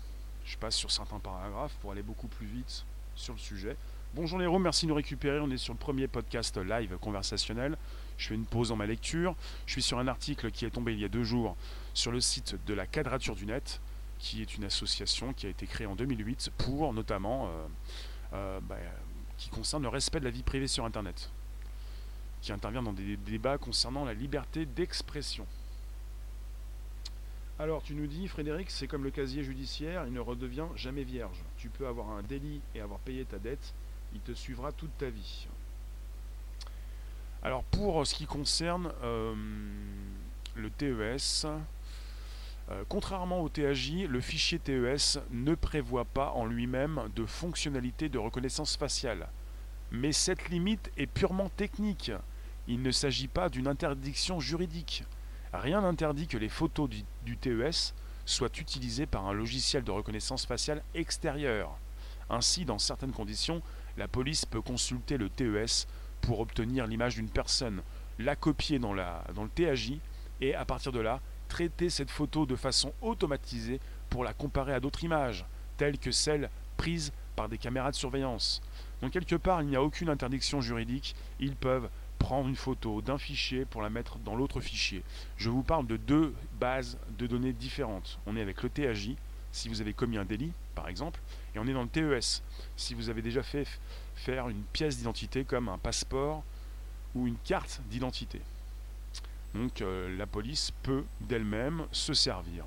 Je 0.47 0.57
passe 0.57 0.75
sur 0.75 0.91
certains 0.91 1.19
paragraphes 1.19 1.75
pour 1.83 1.93
aller 1.93 2.03
beaucoup 2.03 2.29
plus 2.29 2.47
vite 2.47 2.87
sur 3.15 3.35
le 3.35 3.39
sujet. 3.39 3.77
Bonjour 4.15 4.39
Léro, 4.39 4.59
merci 4.59 4.87
de 4.87 4.89
nous 4.89 4.95
récupérer. 4.95 5.39
On 5.39 5.51
est 5.51 5.59
sur 5.59 5.75
le 5.75 5.79
premier 5.79 6.09
podcast 6.09 6.57
live 6.57 6.97
conversationnel. 6.97 7.77
Je 8.17 8.29
fais 8.29 8.35
une 8.35 8.47
pause 8.47 8.71
dans 8.71 8.77
ma 8.77 8.87
lecture. 8.87 9.37
Je 9.67 9.73
suis 9.73 9.83
sur 9.83 9.99
un 9.99 10.09
article 10.09 10.51
qui 10.51 10.65
est 10.65 10.71
tombé 10.71 10.95
il 10.95 10.99
y 10.99 11.05
a 11.05 11.11
deux 11.11 11.25
jours 11.25 11.57
sur 11.93 12.11
le 12.11 12.23
site 12.23 12.57
de 12.67 12.73
la 12.73 12.87
Quadrature 12.87 13.35
du 13.35 13.45
Net, 13.45 13.83
qui 14.19 14.41
est 14.41 14.57
une 14.57 14.65
association 14.65 15.35
qui 15.35 15.45
a 15.45 15.51
été 15.51 15.67
créée 15.67 15.87
en 15.87 15.95
2008 15.95 16.53
pour 16.57 16.95
notamment, 16.95 17.49
euh, 17.49 17.67
euh, 18.33 18.61
bah, 18.63 18.77
qui 19.37 19.51
concerne 19.51 19.83
le 19.83 19.91
respect 19.91 20.21
de 20.21 20.25
la 20.25 20.31
vie 20.31 20.43
privée 20.43 20.69
sur 20.69 20.87
Internet, 20.87 21.31
qui 22.41 22.51
intervient 22.51 22.83
dans 22.83 22.95
des 22.95 23.19
débats 23.19 23.59
concernant 23.59 24.07
la 24.07 24.15
liberté 24.15 24.65
d'expression. 24.65 25.47
Alors, 27.61 27.83
tu 27.83 27.95
nous 27.95 28.07
dis, 28.07 28.29
Frédéric, 28.29 28.71
c'est 28.71 28.87
comme 28.87 29.03
le 29.03 29.11
casier 29.11 29.43
judiciaire, 29.43 30.05
il 30.07 30.13
ne 30.13 30.21
redevient 30.21 30.67
jamais 30.77 31.03
vierge. 31.03 31.43
Tu 31.57 31.69
peux 31.69 31.89
avoir 31.89 32.11
un 32.11 32.23
délit 32.23 32.61
et 32.77 32.81
avoir 32.81 33.01
payé 33.01 33.25
ta 33.25 33.39
dette, 33.39 33.75
il 34.15 34.21
te 34.21 34.33
suivra 34.33 34.71
toute 34.71 34.97
ta 34.97 35.11
vie. 35.11 35.49
Alors, 37.43 37.65
pour 37.65 38.07
ce 38.07 38.15
qui 38.15 38.27
concerne 38.27 38.93
euh, 39.03 39.35
le 40.55 40.71
TES, 40.71 41.47
euh, 42.71 42.85
contrairement 42.89 43.41
au 43.41 43.49
TAJ, 43.49 44.05
le 44.09 44.21
fichier 44.21 44.61
TES 44.61 45.19
ne 45.33 45.57
prévoit 45.57 46.05
pas 46.05 46.31
en 46.31 46.47
lui-même 46.47 47.09
de 47.17 47.27
fonctionnalité 47.27 48.09
de 48.09 48.19
reconnaissance 48.19 48.77
faciale. 48.77 49.29
Mais 49.91 50.13
cette 50.13 50.49
limite 50.49 50.93
est 50.97 51.07
purement 51.07 51.49
technique. 51.49 52.13
Il 52.69 52.83
ne 52.83 52.91
s'agit 52.93 53.29
pas 53.29 53.49
d'une 53.49 53.67
interdiction 53.67 54.39
juridique. 54.39 55.03
Rien 55.53 55.81
n'interdit 55.81 56.27
que 56.27 56.37
les 56.37 56.49
photos 56.49 56.89
du, 57.25 57.37
TES 57.37 57.95
soient 58.27 58.49
utilisées 58.59 59.07
par 59.07 59.27
un 59.27 59.33
logiciel 59.33 59.85
de 59.85 59.91
reconnaissance 59.91 60.47
faciale 60.47 60.83
extérieur. 60.95 61.77
Ainsi, 62.31 62.65
dans 62.65 62.79
certaines 62.79 63.13
conditions, 63.13 63.63
la 63.97 64.09
police 64.09 64.45
peut 64.45 64.61
consulter 64.61 65.17
le 65.17 65.31
TES 65.31 65.87
pour 66.21 66.41
obtenir 66.41 66.87
l'image 66.87 67.15
d'une 67.15 67.31
personne, 67.31 67.83
la 68.19 68.37
copier 68.37 68.79
dans, 68.79 68.95
dans 68.95 69.45
le 69.45 69.49
TAJ 69.49 69.95
et 70.41 70.55
à 70.55 70.65
partir 70.65 70.93
de 70.93 71.01
là, 71.01 71.21
traiter 71.49 71.89
cette 71.89 72.11
photo 72.11 72.45
de 72.45 72.57
façon 72.57 72.93
automatisée 73.01 73.81
pour 74.11 74.25
la 74.25 74.35
comparer 74.35 74.75
à 74.75 74.81
d'autres 74.81 75.05
images, 75.05 75.47
telles 75.77 75.99
que 75.99 76.11
celles 76.11 76.51
prises 76.77 77.13
par 77.35 77.49
des 77.49 77.59
caméras 77.59 77.91
de 77.91 77.97
surveillance. 77.97 78.61
Donc 79.01 79.13
quelque 79.13 79.37
part, 79.37 79.63
il 79.63 79.69
n'y 79.69 79.77
a 79.77 79.83
aucune 79.83 80.09
interdiction 80.09 80.61
juridique, 80.61 81.15
ils 81.41 81.57
peuvent 81.57 81.89
prendre 82.19 82.49
une 82.49 82.57
photo 82.57 83.01
d'un 83.01 83.19
fichier 83.19 83.65
pour 83.65 83.83
la 83.83 83.91
mettre 83.91 84.19
dans 84.19 84.37
l'autre 84.37 84.61
fichier. 84.61 85.03
Je 85.37 85.51
vous 85.51 85.63
parle 85.63 85.87
de 85.87 85.97
deux 85.97 86.35
bases 86.61 86.99
de 87.19 87.27
données 87.27 87.53
différentes. 87.53 88.19
On 88.27 88.37
est 88.37 88.43
avec 88.43 88.63
le 88.63 88.71
TAJ, 88.71 89.11
si 89.53 89.69
vous 89.69 89.81
avez 89.81 89.93
commis 89.93 90.19
un 90.19 90.25
délit, 90.25 90.53
par 90.75 90.89
exemple, 90.89 91.21
et 91.55 91.59
on 91.59 91.67
est 91.67 91.73
dans 91.73 91.83
le 91.83 91.89
TES, 91.89 92.43
si 92.77 92.95
vous 92.95 93.09
avez 93.09 93.23
déjà 93.23 93.43
fait 93.43 93.67
faire 94.15 94.49
une 94.49 94.63
pièce 94.73 94.99
d'identité 94.99 95.45
comme 95.45 95.69
un 95.69 95.79
passeport 95.79 96.45
ou 97.15 97.27
une 97.27 97.39
carte 97.45 97.81
d'identité. 97.91 98.41
Donc 99.55 99.81
euh, 99.81 100.17
la 100.17 100.27
police 100.27 100.71
peut 100.83 101.05
d'elle-même 101.21 101.87
se 101.91 102.15
servir. 102.15 102.65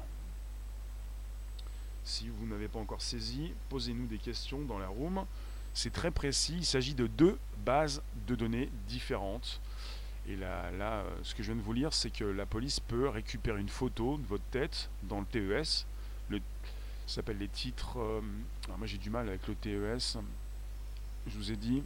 Si 2.04 2.28
vous 2.30 2.48
n'avez 2.48 2.68
pas 2.68 2.80
encore 2.80 3.02
saisi, 3.02 3.54
posez-nous 3.70 4.08
des 4.08 4.18
questions 4.18 4.60
dans 4.62 4.80
la 4.80 4.88
room. 4.88 5.26
C'est 5.74 5.94
très 5.94 6.12
précis, 6.12 6.56
il 6.58 6.66
s'agit 6.66 6.94
de 6.94 7.08
deux 7.08 7.38
bases 7.66 8.02
de 8.28 8.36
données 8.36 8.70
différentes. 8.88 9.62
Et 10.28 10.36
là, 10.36 10.70
là, 10.72 11.00
euh, 11.00 11.18
ce 11.24 11.34
que 11.34 11.42
je 11.44 11.52
viens 11.52 11.60
de 11.60 11.66
vous 11.66 11.74
lire, 11.74 11.94
c'est 11.94 12.12
que 12.12 12.24
la 12.24 12.46
police 12.46 12.80
peut 12.80 13.10
récupérer 13.10 13.60
une 13.60 13.70
photo 13.70 14.18
de 14.18 14.26
votre 14.28 14.44
tête 14.52 14.90
dans 15.04 15.20
le 15.20 15.26
TES. 15.26 15.86
Ça 17.08 17.16
s'appelle 17.16 17.40
les 17.40 17.50
titres. 17.50 18.00
Euh, 18.00 18.22
moi 18.78 18.88
j'ai 18.88 18.98
du 18.98 19.10
mal 19.10 19.28
avec 19.28 19.46
le 19.48 19.56
TES. 19.56 20.18
Je 21.28 21.38
vous 21.38 21.52
ai 21.52 21.58
dit 21.58 21.84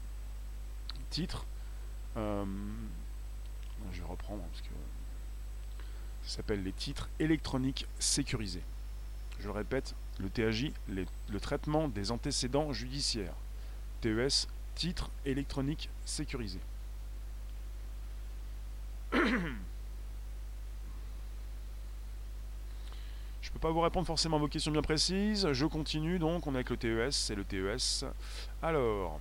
titre. 1.10 1.46
Euh, 2.18 2.46
je 3.92 4.02
vais 4.02 4.08
reprendre 4.08 4.44
parce 4.44 4.62
que 4.62 4.74
ça 6.24 6.38
s'appelle 6.38 6.64
les 6.64 6.74
titres 6.74 7.10
électroniques 7.20 7.88
sécurisés. 7.98 8.64
Je 9.40 9.50
répète, 9.50 9.96
le 10.20 10.30
TAJ, 10.30 10.72
le 10.88 11.40
traitement 11.40 11.88
des 11.88 12.12
antécédents 12.12 12.72
judiciaires. 12.72 13.36
TES, 14.06 14.48
titre 14.76 15.10
électronique 15.26 15.90
sécurisé. 16.06 16.60
Je 19.14 19.18
ne 23.50 23.54
peux 23.54 23.60
pas 23.60 23.72
vous 23.72 23.82
répondre 23.82 24.06
forcément 24.06 24.38
à 24.38 24.40
vos 24.40 24.48
questions 24.48 24.72
bien 24.72 24.84
précises. 24.84 25.52
Je 25.52 25.66
continue 25.66 26.20
donc. 26.20 26.46
On 26.46 26.52
est 26.52 26.58
avec 26.58 26.70
le 26.70 26.78
TES. 26.78 27.12
C'est 27.12 27.34
le 27.34 27.44
TES. 27.44 28.06
Alors, 28.62 29.20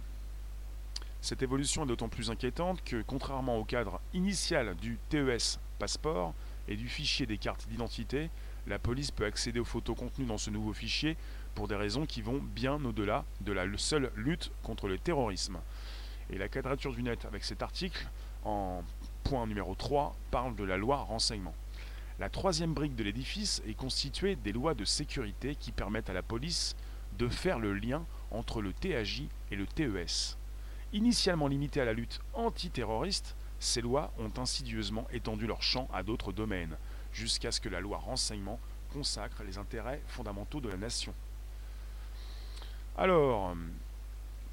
Cette 1.23 1.43
évolution 1.43 1.85
est 1.85 1.87
d'autant 1.87 2.11
plus 2.11 2.31
inquiétante 2.31 2.85
que, 2.85 3.00
contrairement 3.07 3.57
au 3.57 3.64
cadre 3.64 4.03
initial 4.12 4.75
du 4.76 4.99
TES 5.09 5.59
passeport 5.79 6.35
et 6.69 6.76
du 6.76 6.88
fichier 6.88 7.25
des 7.25 7.38
cartes 7.38 7.67
d'identité, 7.69 8.29
la 8.67 8.79
police 8.79 9.11
peut 9.11 9.25
accéder 9.25 9.61
aux 9.61 9.64
photos 9.64 9.97
contenues 9.97 10.26
dans 10.26 10.37
ce 10.37 10.50
nouveau 10.50 10.75
fichier 10.75 11.17
pour 11.54 11.68
des 11.68 11.76
raisons 11.76 12.06
qui 12.06 12.23
vont 12.23 12.40
bien 12.42 12.84
au-delà 12.84 13.25
de 13.40 13.52
la 13.52 13.64
seule 13.76 14.11
lutte 14.16 14.50
contre 14.62 14.88
le 14.88 14.99
terrorisme. 14.99 15.58
Et 16.30 16.38
la 16.38 16.49
quadrature 16.49 16.92
du 16.92 17.02
net 17.02 17.25
avec 17.25 17.44
cet 17.44 17.62
article, 17.62 18.08
en 18.44 18.82
point 19.23 19.46
numéro 19.46 19.75
3, 19.75 20.16
parle 20.30 20.56
de 20.56 20.64
la 20.64 20.76
loi 20.76 20.99
renseignement. 20.99 21.54
La 22.18 22.28
troisième 22.28 22.75
brique 22.75 22.94
de 22.94 23.04
l'édifice 23.04 23.62
est 23.66 23.75
constituée 23.75 24.37
des 24.37 24.52
lois 24.52 24.75
de 24.75 24.84
sécurité 24.84 25.56
qui 25.56 25.73
permettent 25.73 26.11
à 26.11 26.14
la 26.14 26.23
police 26.23 26.76
de 27.18 27.28
faire 27.28 27.58
le 27.58 27.75
lien 27.75 28.04
entre 28.30 28.62
le 28.62 28.73
TAJ 28.73 29.25
et 29.50 29.56
le 29.56 29.66
TES. 29.66 30.37
Initialement 30.92 31.49
limitées 31.49 31.80
à 31.80 31.84
la 31.84 31.92
lutte 31.92 32.20
antiterroriste, 32.34 33.34
ces 33.58 33.80
lois 33.80 34.12
ont 34.18 34.30
insidieusement 34.38 35.06
étendu 35.12 35.46
leur 35.46 35.62
champ 35.62 35.88
à 35.92 36.02
d'autres 36.02 36.32
domaines, 36.32 36.76
jusqu'à 37.12 37.50
ce 37.50 37.61
que 37.61 37.68
la 37.68 37.80
loi 37.80 37.99
renseignement 37.99 38.61
consacre 38.92 39.42
les 39.42 39.58
intérêts 39.58 40.02
fondamentaux 40.06 40.61
de 40.61 40.68
la 40.68 40.76
nation. 40.76 41.14
Alors, 42.97 43.57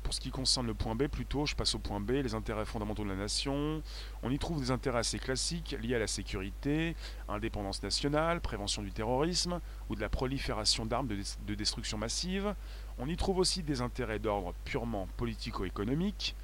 pour 0.02 0.16
ce 0.16 0.20
qui 0.20 0.32
concerne 0.32 0.66
le 0.66 0.74
point 0.74 0.96
B, 0.96 1.08
plutôt, 1.08 1.46
je 1.46 1.56
passe 1.56 1.76
au 1.76 1.80
point 1.80 2.00
B, 2.00 2.12
les 2.12 2.34
intérêts 2.34 2.66
fondamentaux 2.66 3.04
de 3.04 3.10
la 3.10 3.16
nation. 3.16 3.84
On 4.24 4.32
y 4.32 4.40
trouve 4.40 4.60
des 4.60 4.72
intérêts 4.72 5.00
assez 5.00 5.20
classiques 5.20 5.76
liés 5.80 5.96
à 5.96 6.00
la 6.00 6.08
sécurité, 6.08 6.96
indépendance 7.30 7.84
nationale, 7.84 8.42
prévention 8.42 8.82
du 8.82 8.92
terrorisme 8.92 9.62
ou 9.90 9.96
de 9.96 10.02
la 10.02 10.10
prolifération 10.10 10.88
d'armes 10.88 11.08
de, 11.08 11.54
destruction 11.56 12.00
massive. 12.00 12.56
On 12.98 13.08
y 13.08 13.16
trouve 13.16 13.38
aussi 13.38 13.62
des 13.62 13.82
intérêts 13.82 14.20
d'ordre 14.20 14.56
purement 14.66 15.08
politico-économique, 15.18 16.36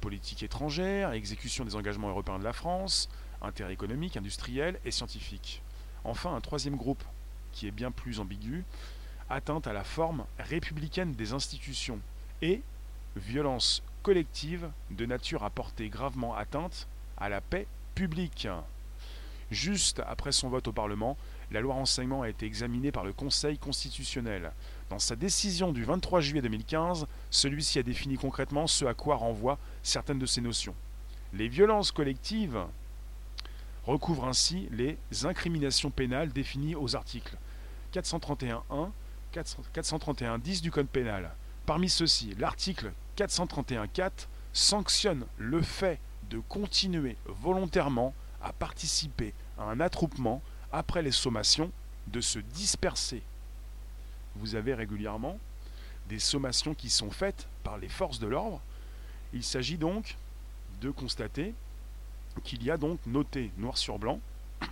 politique 0.00 0.42
étrangère, 0.42 1.12
exécution 1.12 1.64
des 1.64 1.76
engagements 1.76 2.08
européens 2.08 2.40
de 2.40 2.44
la 2.44 2.52
France, 2.52 3.08
intérêts 3.40 3.72
économiques, 3.72 4.16
industriels 4.16 4.80
et 4.84 4.90
scientifiques. 4.90 5.62
Enfin, 6.02 6.34
un 6.34 6.40
troisième 6.40 6.76
groupe, 6.76 7.04
qui 7.52 7.68
est 7.68 7.72
bien 7.72 7.92
plus 7.92 8.20
ambigu, 8.20 8.64
atteinte 9.30 9.66
à 9.66 9.72
la 9.72 9.84
forme 9.84 10.24
républicaine 10.38 11.12
des 11.12 11.32
institutions 11.32 12.00
et 12.42 12.62
violence 13.16 13.82
collective 14.02 14.70
de 14.90 15.06
nature 15.06 15.42
à 15.42 15.50
porter 15.50 15.88
gravement 15.88 16.36
atteinte 16.36 16.86
à 17.16 17.28
la 17.28 17.40
paix 17.40 17.66
publique. 17.94 18.48
Juste 19.50 20.02
après 20.06 20.32
son 20.32 20.48
vote 20.48 20.68
au 20.68 20.72
Parlement, 20.72 21.16
la 21.52 21.60
loi 21.60 21.74
renseignement 21.74 22.22
a 22.22 22.28
été 22.28 22.46
examinée 22.46 22.90
par 22.90 23.04
le 23.04 23.12
Conseil 23.12 23.58
constitutionnel. 23.58 24.52
Dans 24.90 24.98
sa 24.98 25.14
décision 25.16 25.72
du 25.72 25.84
23 25.84 26.20
juillet 26.20 26.42
2015, 26.42 27.06
celui-ci 27.30 27.78
a 27.78 27.82
défini 27.82 28.16
concrètement 28.16 28.66
ce 28.66 28.84
à 28.84 28.94
quoi 28.94 29.16
renvoient 29.16 29.58
certaines 29.82 30.18
de 30.18 30.26
ces 30.26 30.40
notions. 30.40 30.74
Les 31.32 31.48
violences 31.48 31.92
collectives 31.92 32.58
recouvrent 33.84 34.26
ainsi 34.26 34.68
les 34.72 34.98
incriminations 35.24 35.90
pénales 35.90 36.32
définies 36.32 36.74
aux 36.74 36.96
articles 36.96 37.36
431.1, 37.94 38.90
431.10 39.42 40.62
du 40.62 40.70
Code 40.70 40.88
pénal. 40.88 41.30
Parmi 41.66 41.88
ceux-ci, 41.88 42.34
l'article 42.38 42.92
431.4 43.16 44.10
sanctionne 44.52 45.26
le 45.36 45.60
fait 45.60 45.98
de 46.30 46.38
continuer 46.38 47.16
volontairement 47.26 48.14
à 48.42 48.52
participer 48.52 49.34
à 49.58 49.64
un 49.64 49.80
attroupement 49.80 50.42
après 50.72 51.02
les 51.02 51.12
sommations 51.12 51.70
de 52.08 52.20
se 52.20 52.38
disperser. 52.38 53.22
Vous 54.36 54.54
avez 54.54 54.74
régulièrement 54.74 55.38
des 56.08 56.18
sommations 56.18 56.74
qui 56.74 56.88
sont 56.88 57.10
faites 57.10 57.46
par 57.64 57.78
les 57.78 57.88
forces 57.88 58.18
de 58.18 58.26
l'ordre. 58.26 58.60
Il 59.32 59.42
s'agit 59.42 59.76
donc 59.76 60.16
de 60.80 60.90
constater 60.90 61.52
qu'il 62.44 62.62
y 62.62 62.70
a 62.70 62.76
donc 62.76 62.98
noté 63.06 63.50
noir 63.56 63.76
sur 63.76 63.98
blanc, 63.98 64.20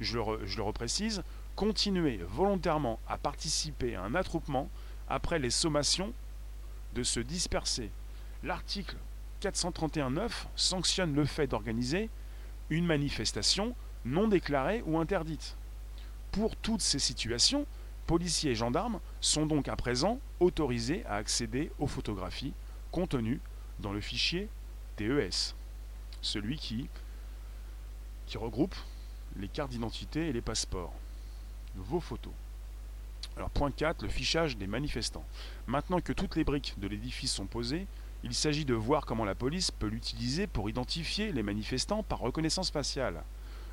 je 0.00 0.18
le, 0.18 0.46
je 0.46 0.56
le 0.56 0.62
reprécise, 0.62 1.22
continuer 1.60 2.18
volontairement 2.26 2.98
à 3.06 3.18
participer 3.18 3.94
à 3.94 4.02
un 4.02 4.14
attroupement 4.14 4.70
après 5.10 5.38
les 5.38 5.50
sommations 5.50 6.14
de 6.94 7.02
se 7.02 7.20
disperser. 7.20 7.90
L'article 8.42 8.96
431.9 9.42 10.30
sanctionne 10.56 11.14
le 11.14 11.26
fait 11.26 11.48
d'organiser 11.48 12.08
une 12.70 12.86
manifestation 12.86 13.76
non 14.06 14.26
déclarée 14.26 14.82
ou 14.86 14.98
interdite. 14.98 15.54
Pour 16.32 16.56
toutes 16.56 16.80
ces 16.80 16.98
situations, 16.98 17.66
policiers 18.06 18.52
et 18.52 18.54
gendarmes 18.54 18.98
sont 19.20 19.44
donc 19.44 19.68
à 19.68 19.76
présent 19.76 20.18
autorisés 20.40 21.04
à 21.04 21.16
accéder 21.16 21.70
aux 21.78 21.86
photographies 21.86 22.54
contenues 22.90 23.42
dans 23.80 23.92
le 23.92 24.00
fichier 24.00 24.48
TES, 24.96 25.54
celui 26.22 26.56
qui, 26.56 26.88
qui 28.24 28.38
regroupe 28.38 28.76
les 29.36 29.48
cartes 29.48 29.72
d'identité 29.72 30.28
et 30.28 30.32
les 30.32 30.40
passeports, 30.40 30.94
vos 31.76 32.00
photos. 32.00 32.32
Point 33.54 33.70
4, 33.70 34.02
le 34.02 34.08
fichage 34.08 34.56
des 34.56 34.66
manifestants. 34.66 35.24
Maintenant 35.66 36.00
que 36.00 36.12
toutes 36.12 36.36
les 36.36 36.44
briques 36.44 36.74
de 36.78 36.88
l'édifice 36.88 37.32
sont 37.32 37.46
posées, 37.46 37.86
il 38.22 38.34
s'agit 38.34 38.66
de 38.66 38.74
voir 38.74 39.06
comment 39.06 39.24
la 39.24 39.34
police 39.34 39.70
peut 39.70 39.86
l'utiliser 39.86 40.46
pour 40.46 40.68
identifier 40.68 41.32
les 41.32 41.42
manifestants 41.42 42.02
par 42.02 42.18
reconnaissance 42.18 42.70
faciale. 42.70 43.22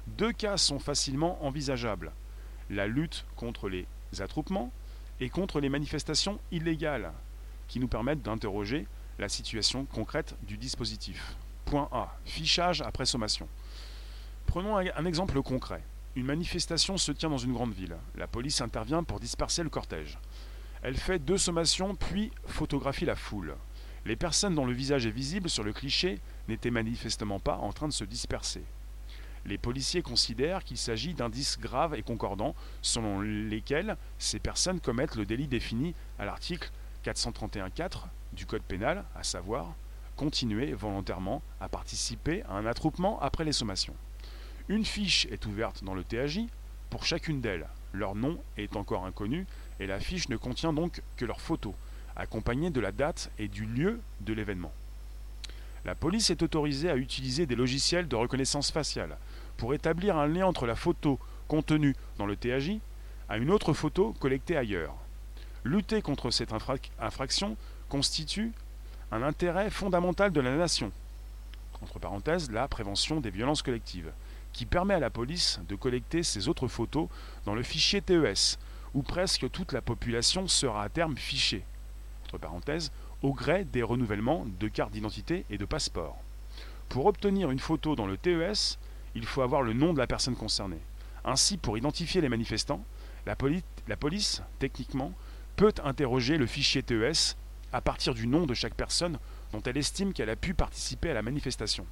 Deux 0.08 0.32
cas 0.32 0.56
sont 0.56 0.80
facilement 0.80 1.44
envisageables. 1.46 2.14
La 2.70 2.88
lutte 2.88 3.26
contre 3.36 3.68
les 3.68 3.86
attroupements 4.20 4.72
et 5.20 5.30
contre 5.30 5.60
les 5.60 5.70
manifestations 5.70 6.40
illégales, 6.52 7.12
qui 7.68 7.80
nous 7.80 7.90
permettent 7.90 8.22
d'interroger 8.22 8.88
la 9.20 9.28
situation 9.28 9.86
concrète 9.86 10.36
du 10.44 10.58
dispositif. 10.58 11.36
Point 11.66 11.90
A. 11.92 12.16
Fichage 12.24 12.82
après 12.82 13.06
sommation. 13.06 13.50
Prenons 14.46 14.78
un 14.78 15.06
exemple 15.06 15.42
concret. 15.42 15.84
Une 16.18 16.26
manifestation 16.26 16.98
se 16.98 17.12
tient 17.12 17.30
dans 17.30 17.38
une 17.38 17.54
grande 17.54 17.76
ville. 17.76 17.96
La 18.16 18.26
police 18.26 18.62
intervient 18.62 19.04
pour 19.04 19.20
disperser 19.20 19.62
le 19.62 19.70
cortège. 19.70 20.18
Elle 20.82 20.98
fait 20.98 21.20
deux 21.20 21.38
sommations 21.38 21.94
puis 21.94 22.32
photographie 22.48 23.06
la 23.06 23.16
foule. 23.16 23.56
Les 24.04 24.16
personnes 24.16 24.56
dont 24.56 24.66
le 24.66 24.74
visage 24.74 25.06
est 25.06 25.12
visible 25.12 25.48
sur 25.48 25.64
le 25.64 25.74
cliché 25.74 26.20
n'étaient 26.48 26.72
manifestement 26.72 27.40
pas 27.40 27.58
en 27.58 27.72
train 27.72 27.88
de 27.88 27.94
se 27.94 28.04
disperser. 28.04 28.64
Les 29.46 29.60
policiers 29.60 30.02
considèrent 30.02 30.64
qu'il 30.64 30.80
s'agit 30.80 31.14
d'indices 31.14 31.60
graves 31.60 31.94
et 31.94 32.02
concordants 32.02 32.56
selon 32.82 33.22
lesquels 33.22 33.96
ces 34.18 34.40
personnes 34.40 34.80
commettent 34.80 35.18
le 35.18 35.26
délit 35.28 35.48
défini 35.48 35.94
à 36.18 36.26
l'article 36.26 36.72
431.4 37.06 38.06
du 38.34 38.48
Code 38.48 38.64
pénal, 38.64 39.06
à 39.16 39.22
savoir 39.22 39.76
continuer 40.16 40.74
volontairement 40.74 41.44
à 41.62 41.70
participer 41.70 42.42
à 42.50 42.54
un 42.54 42.66
attroupement 42.66 43.20
après 43.22 43.44
les 43.44 43.52
sommations. 43.52 43.94
Une 44.70 44.84
fiche 44.84 45.28
est 45.32 45.46
ouverte 45.46 45.86
dans 45.86 45.94
le 45.94 46.04
TAJ 46.04 46.42
pour 46.90 47.06
chacune 47.06 47.40
d'elles. 47.40 47.68
Leur 47.94 48.16
nom 48.16 48.38
est 48.58 48.76
encore 48.76 49.06
inconnu 49.06 49.48
et 49.80 49.88
la 49.88 50.02
fiche 50.02 50.28
ne 50.28 50.36
contient 50.36 50.74
donc 50.74 51.02
que 51.16 51.24
leur 51.24 51.40
photo, 51.40 51.74
accompagnée 52.18 52.70
de 52.70 52.82
la 52.82 52.92
date 52.92 53.32
et 53.40 53.48
du 53.48 53.66
lieu 53.66 54.02
de 54.20 54.34
l'événement. 54.34 54.74
La 55.86 55.96
police 55.96 56.32
est 56.32 56.44
autorisée 56.44 56.90
à 56.90 56.98
utiliser 56.98 57.46
des 57.46 57.56
logiciels 57.56 58.10
de 58.10 58.18
reconnaissance 58.18 58.72
faciale 58.72 59.18
pour 59.56 59.74
établir 59.74 60.18
un 60.18 60.28
lien 60.28 60.46
entre 60.46 60.66
la 60.66 60.76
photo 60.76 61.18
contenue 61.48 61.96
dans 62.18 62.26
le 62.26 62.36
TAJ 62.36 62.80
à 63.30 63.38
une 63.38 63.52
autre 63.52 63.72
photo 63.72 64.14
collectée 64.20 64.58
ailleurs. 64.58 64.96
Lutter 65.64 66.02
contre 66.02 66.30
cette 66.30 66.54
infraction 67.00 67.56
constitue 67.88 68.52
un 69.14 69.24
intérêt 69.24 69.70
fondamental 69.70 70.34
de 70.34 70.42
la 70.42 70.58
nation. 70.58 70.92
Entre 71.82 72.00
parenthèses, 72.00 72.52
la 72.52 72.68
prévention 72.68 73.22
des 73.22 73.30
violences 73.30 73.62
collectives 73.62 74.12
qui 74.58 74.66
permet 74.66 74.96
à 74.96 75.00
la 75.00 75.12
police 75.12 75.60
de 75.70 75.76
collecter 75.76 76.24
ces 76.24 76.48
autres 76.48 76.68
photos 76.68 77.10
dans 77.46 77.54
le 77.54 77.62
fichier 77.62 78.02
TES, 78.02 78.58
où 78.96 79.04
presque 79.04 79.52
toute 79.52 79.72
la 79.72 79.84
population 79.84 80.48
sera 80.48 80.82
à 80.82 80.90
terme 80.90 81.16
fichée, 81.16 81.64
entre 82.26 82.40
parenthèses, 82.40 82.92
au 83.22 83.34
gré 83.34 83.66
des 83.66 83.84
renouvellements 83.84 84.48
de 84.60 84.68
cartes 84.68 84.94
d'identité 84.94 85.46
et 85.52 85.60
de 85.60 85.66
passeport. 85.66 86.18
Pour 86.90 87.06
obtenir 87.06 87.52
une 87.52 87.60
photo 87.60 87.96
dans 87.96 88.08
le 88.08 88.18
TES, 88.18 88.80
il 89.14 89.28
faut 89.28 89.44
avoir 89.44 89.62
le 89.62 89.74
nom 89.74 89.94
de 89.94 90.00
la 90.00 90.08
personne 90.08 90.36
concernée. 90.36 90.82
Ainsi, 91.24 91.58
pour 91.58 91.78
identifier 91.78 92.22
les 92.22 92.30
manifestants, 92.30 92.84
la, 93.28 93.36
la 93.88 93.96
police, 93.96 94.42
techniquement, 94.58 95.14
peut 95.56 95.74
interroger 95.84 96.40
le 96.40 96.48
fichier 96.48 96.82
TES 96.82 97.36
à 97.74 97.82
partir 97.82 98.16
du 98.16 98.26
nom 98.26 98.48
de 98.48 98.56
chaque 98.56 98.74
personne 98.74 99.20
dont 99.52 99.62
elle 99.68 99.78
estime 99.78 100.14
qu'elle 100.14 100.32
a 100.32 100.36
pu 100.36 100.56
participer 100.56 101.12
à 101.12 101.14
la 101.14 101.22
manifestation. 101.22 101.86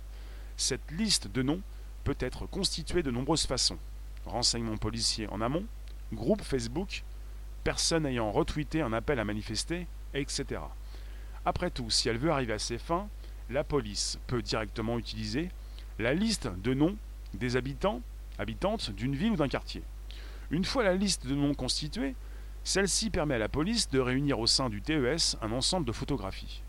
Cette 0.58 0.90
liste 0.90 1.28
de 1.28 1.44
noms 1.44 1.62
peut 2.06 2.16
être 2.20 2.46
constitué 2.46 3.04
de 3.04 3.12
nombreuses 3.12 3.48
façons. 3.48 3.80
Renseignements 4.26 4.78
policiers 4.78 5.28
en 5.28 5.42
amont, 5.42 5.66
groupe 6.14 6.42
Facebook, 6.42 7.04
personne 7.66 8.06
ayant 8.06 8.32
retweeté 8.32 8.82
un 8.82 8.94
appel 8.94 9.20
à 9.20 9.26
manifester, 9.26 9.88
etc. 10.14 10.62
Après 11.44 11.72
tout, 11.72 11.90
si 11.90 12.08
elle 12.08 12.18
veut 12.18 12.32
arriver 12.32 12.54
à 12.54 12.60
ses 12.60 12.78
fins, 12.78 13.10
la 13.50 13.64
police 13.64 14.20
peut 14.28 14.42
directement 14.42 14.98
utiliser 14.98 15.50
la 16.00 16.14
liste 16.14 16.48
de 16.48 16.74
noms 16.74 16.96
des 17.34 17.58
habitants, 17.58 18.02
habitantes 18.38 18.92
d'une 18.92 19.16
ville 19.16 19.32
ou 19.32 19.36
d'un 19.36 19.48
quartier. 19.48 19.84
Une 20.52 20.66
fois 20.66 20.84
la 20.84 20.94
liste 20.94 21.26
de 21.26 21.36
noms 21.36 21.56
constituée, 21.56 22.16
celle-ci 22.64 23.10
permet 23.10 23.36
à 23.36 23.40
la 23.40 23.50
police 23.50 23.90
de 23.90 24.00
réunir 24.00 24.40
au 24.40 24.48
sein 24.48 24.70
du 24.70 24.82
TES 24.82 25.38
un 25.42 25.52
ensemble 25.52 25.86
de 25.86 25.92
photographies. 25.92 26.62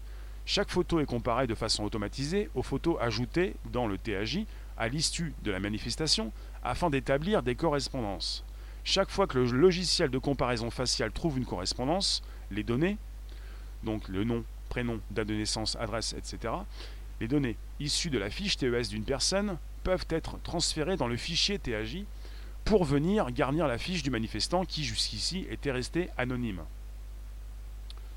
Chaque 0.46 0.70
photo 0.70 1.00
est 1.00 1.06
comparée 1.06 1.46
de 1.46 1.54
façon 1.54 1.84
automatisée 1.84 2.48
aux 2.54 2.62
photos 2.62 2.96
ajoutées 3.00 3.56
dans 3.72 3.86
le 3.86 3.98
TAJ 3.98 4.46
à 4.76 4.88
l'issue 4.88 5.34
de 5.42 5.50
la 5.50 5.60
manifestation 5.60 6.32
afin 6.62 6.90
d'établir 6.90 7.42
des 7.42 7.54
correspondances. 7.54 8.44
Chaque 8.84 9.10
fois 9.10 9.26
que 9.26 9.38
le 9.38 9.50
logiciel 9.50 10.10
de 10.10 10.18
comparaison 10.18 10.70
faciale 10.70 11.12
trouve 11.12 11.38
une 11.38 11.44
correspondance, 11.44 12.22
les 12.50 12.62
données, 12.62 12.98
donc 13.82 14.08
le 14.08 14.24
nom, 14.24 14.44
prénom, 14.68 15.00
date 15.10 15.28
de 15.28 15.34
naissance, 15.34 15.76
adresse, 15.76 16.14
etc., 16.16 16.54
les 17.20 17.28
données 17.28 17.56
issues 17.80 18.10
de 18.10 18.18
la 18.18 18.30
fiche 18.30 18.56
TES 18.56 18.88
d'une 18.90 19.04
personne 19.04 19.58
peuvent 19.82 20.06
être 20.10 20.40
transférées 20.42 20.96
dans 20.96 21.08
le 21.08 21.16
fichier 21.16 21.58
TAJ 21.58 22.04
pour 22.64 22.84
venir 22.84 23.30
garnir 23.30 23.66
la 23.66 23.78
fiche 23.78 24.02
du 24.02 24.10
manifestant 24.10 24.64
qui 24.64 24.84
jusqu'ici 24.84 25.46
était 25.50 25.70
resté 25.70 26.10
anonyme. 26.18 26.62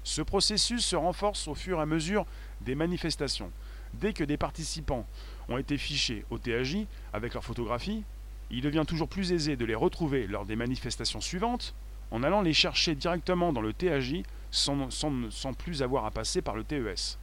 Ce 0.04 0.22
processus 0.22 0.84
se 0.84 0.96
renforce 0.96 1.48
au 1.48 1.56
fur 1.56 1.78
et 1.78 1.82
à 1.82 1.86
mesure 1.86 2.26
des 2.62 2.76
manifestations. 2.76 3.52
Dès 3.94 4.14
que 4.14 4.24
des 4.24 4.38
participants 4.38 5.06
ont 5.50 5.58
été 5.58 5.78
fichés 5.78 6.26
au 6.30 6.38
TAJ 6.38 6.86
avec 7.14 7.34
leur 7.34 7.44
photographie, 7.44 8.04
il 8.52 8.62
devient 8.62 8.86
toujours 8.88 9.08
plus 9.08 9.32
aisé 9.32 9.56
de 9.56 9.66
les 9.66 9.76
retrouver 9.76 10.28
lors 10.28 10.46
des 10.46 10.56
manifestations 10.56 11.22
suivantes 11.22 11.74
en 12.12 12.24
allant 12.24 12.42
les 12.42 12.54
chercher 12.54 12.96
directement 12.96 13.54
dans 13.54 13.62
le 13.62 13.74
TAJ 13.74 14.24
sans, 14.52 14.90
sans 14.90 15.54
plus 15.54 15.84
avoir 15.84 16.06
à 16.06 16.12
passer 16.12 16.42
par 16.42 16.56
le 16.56 16.64
TES. 16.64 17.18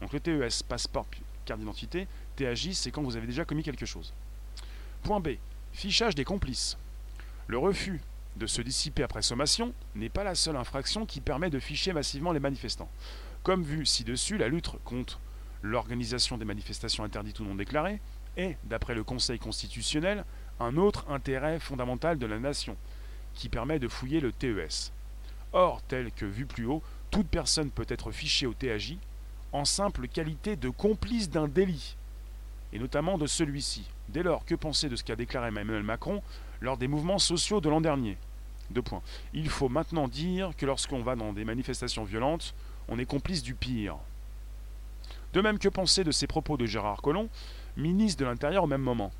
Donc 0.00 0.12
le 0.12 0.20
TES, 0.20 0.62
passeport, 0.68 1.06
carte 1.44 1.58
d'identité, 1.58 2.06
TAJ, 2.36 2.72
c'est 2.72 2.90
quand 2.90 3.02
vous 3.02 3.16
avez 3.16 3.26
déjà 3.26 3.44
commis 3.44 3.62
quelque 3.62 3.86
chose. 3.86 4.12
Point 5.02 5.20
B. 5.20 5.30
Fichage 5.72 6.14
des 6.14 6.24
complices. 6.24 6.76
Le 7.48 7.58
refus 7.58 8.00
de 8.36 8.46
se 8.46 8.62
dissiper 8.62 9.02
après 9.02 9.22
sommation 9.22 9.72
n'est 9.96 10.08
pas 10.08 10.22
la 10.22 10.34
seule 10.34 10.56
infraction 10.56 11.06
qui 11.06 11.20
permet 11.20 11.50
de 11.50 11.58
ficher 11.58 11.92
massivement 11.92 12.32
les 12.32 12.40
manifestants. 12.40 12.90
Comme 13.42 13.64
vu 13.64 13.84
ci-dessus, 13.86 14.38
la 14.38 14.48
lutte 14.48 14.70
contre 14.84 15.18
l'organisation 15.62 16.38
des 16.38 16.44
manifestations 16.44 17.04
interdites 17.04 17.40
ou 17.40 17.44
non 17.44 17.54
déclarées 17.54 18.00
est, 18.36 18.56
d'après 18.64 18.94
le 18.94 19.04
Conseil 19.04 19.38
constitutionnel, 19.38 20.24
un 20.60 20.76
autre 20.76 21.04
intérêt 21.10 21.58
fondamental 21.58 22.18
de 22.18 22.26
la 22.26 22.38
nation, 22.38 22.76
qui 23.34 23.48
permet 23.48 23.78
de 23.78 23.88
fouiller 23.88 24.20
le 24.20 24.32
TES. 24.32 24.92
Or, 25.52 25.82
tel 25.82 26.12
que 26.12 26.26
vu 26.26 26.46
plus 26.46 26.66
haut, 26.66 26.82
toute 27.10 27.28
personne 27.28 27.70
peut 27.70 27.86
être 27.88 28.10
fichée 28.10 28.46
au 28.46 28.54
TAJ 28.54 28.96
en 29.52 29.64
simple 29.64 30.08
qualité 30.08 30.56
de 30.56 30.68
complice 30.68 31.30
d'un 31.30 31.48
délit, 31.48 31.96
et 32.72 32.78
notamment 32.78 33.16
de 33.16 33.26
celui-ci. 33.26 33.88
Dès 34.08 34.22
lors, 34.22 34.44
que 34.44 34.54
penser 34.54 34.88
de 34.88 34.96
ce 34.96 35.04
qu'a 35.04 35.16
déclaré 35.16 35.48
Emmanuel 35.48 35.82
Macron 35.82 36.22
lors 36.60 36.76
des 36.76 36.88
mouvements 36.88 37.18
sociaux 37.18 37.60
de 37.60 37.68
l'an 37.68 37.80
dernier? 37.80 38.18
Deux 38.70 38.82
points. 38.82 39.02
Il 39.32 39.48
faut 39.48 39.70
maintenant 39.70 40.08
dire 40.08 40.50
que 40.56 40.66
lorsqu'on 40.66 41.02
va 41.02 41.16
dans 41.16 41.32
des 41.32 41.44
manifestations 41.44 42.04
violentes, 42.04 42.54
on 42.88 42.98
est 42.98 43.06
complice 43.06 43.42
du 43.42 43.54
pire. 43.54 43.96
De 45.32 45.40
même 45.40 45.58
que 45.58 45.68
penser 45.68 46.04
de 46.04 46.10
ces 46.10 46.26
propos 46.26 46.56
de 46.56 46.66
Gérard 46.66 47.02
Collomb, 47.02 47.28
ministre 47.76 48.20
de 48.20 48.26
l'Intérieur 48.26 48.64
au 48.64 48.66
même 48.68 48.82
moment? 48.82 49.12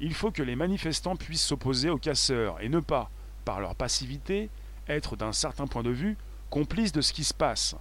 Il 0.00 0.14
faut 0.14 0.30
que 0.30 0.42
les 0.42 0.56
manifestants 0.56 1.16
puissent 1.16 1.44
s'opposer 1.44 1.90
aux 1.90 1.98
casseurs 1.98 2.60
et 2.60 2.68
ne 2.68 2.80
pas, 2.80 3.10
par 3.44 3.60
leur 3.60 3.74
passivité, 3.74 4.50
être 4.88 5.16
d'un 5.16 5.32
certain 5.32 5.66
point 5.66 5.82
de 5.82 5.90
vue 5.90 6.16
complices 6.50 6.92
de 6.92 7.00
ce 7.00 7.12
qui 7.12 7.24
se 7.24 7.34
passe. 7.34 7.76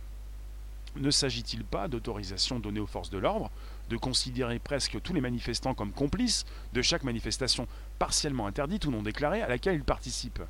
Ne 0.95 1.11
s'agit-il 1.11 1.63
pas 1.63 1.87
d'autorisation 1.87 2.59
donnée 2.59 2.79
aux 2.79 2.87
forces 2.87 3.09
de 3.09 3.17
l'ordre 3.17 3.51
de 3.89 3.97
considérer 3.97 4.59
presque 4.59 4.99
tous 5.01 5.13
les 5.13 5.21
manifestants 5.21 5.73
comme 5.73 5.91
complices 5.91 6.45
de 6.73 6.81
chaque 6.81 7.03
manifestation 7.03 7.67
partiellement 7.99 8.47
interdite 8.47 8.85
ou 8.85 8.91
non 8.91 9.03
déclarée 9.03 9.41
à 9.41 9.47
laquelle 9.47 9.75
ils 9.75 9.83
participent? 9.83 10.41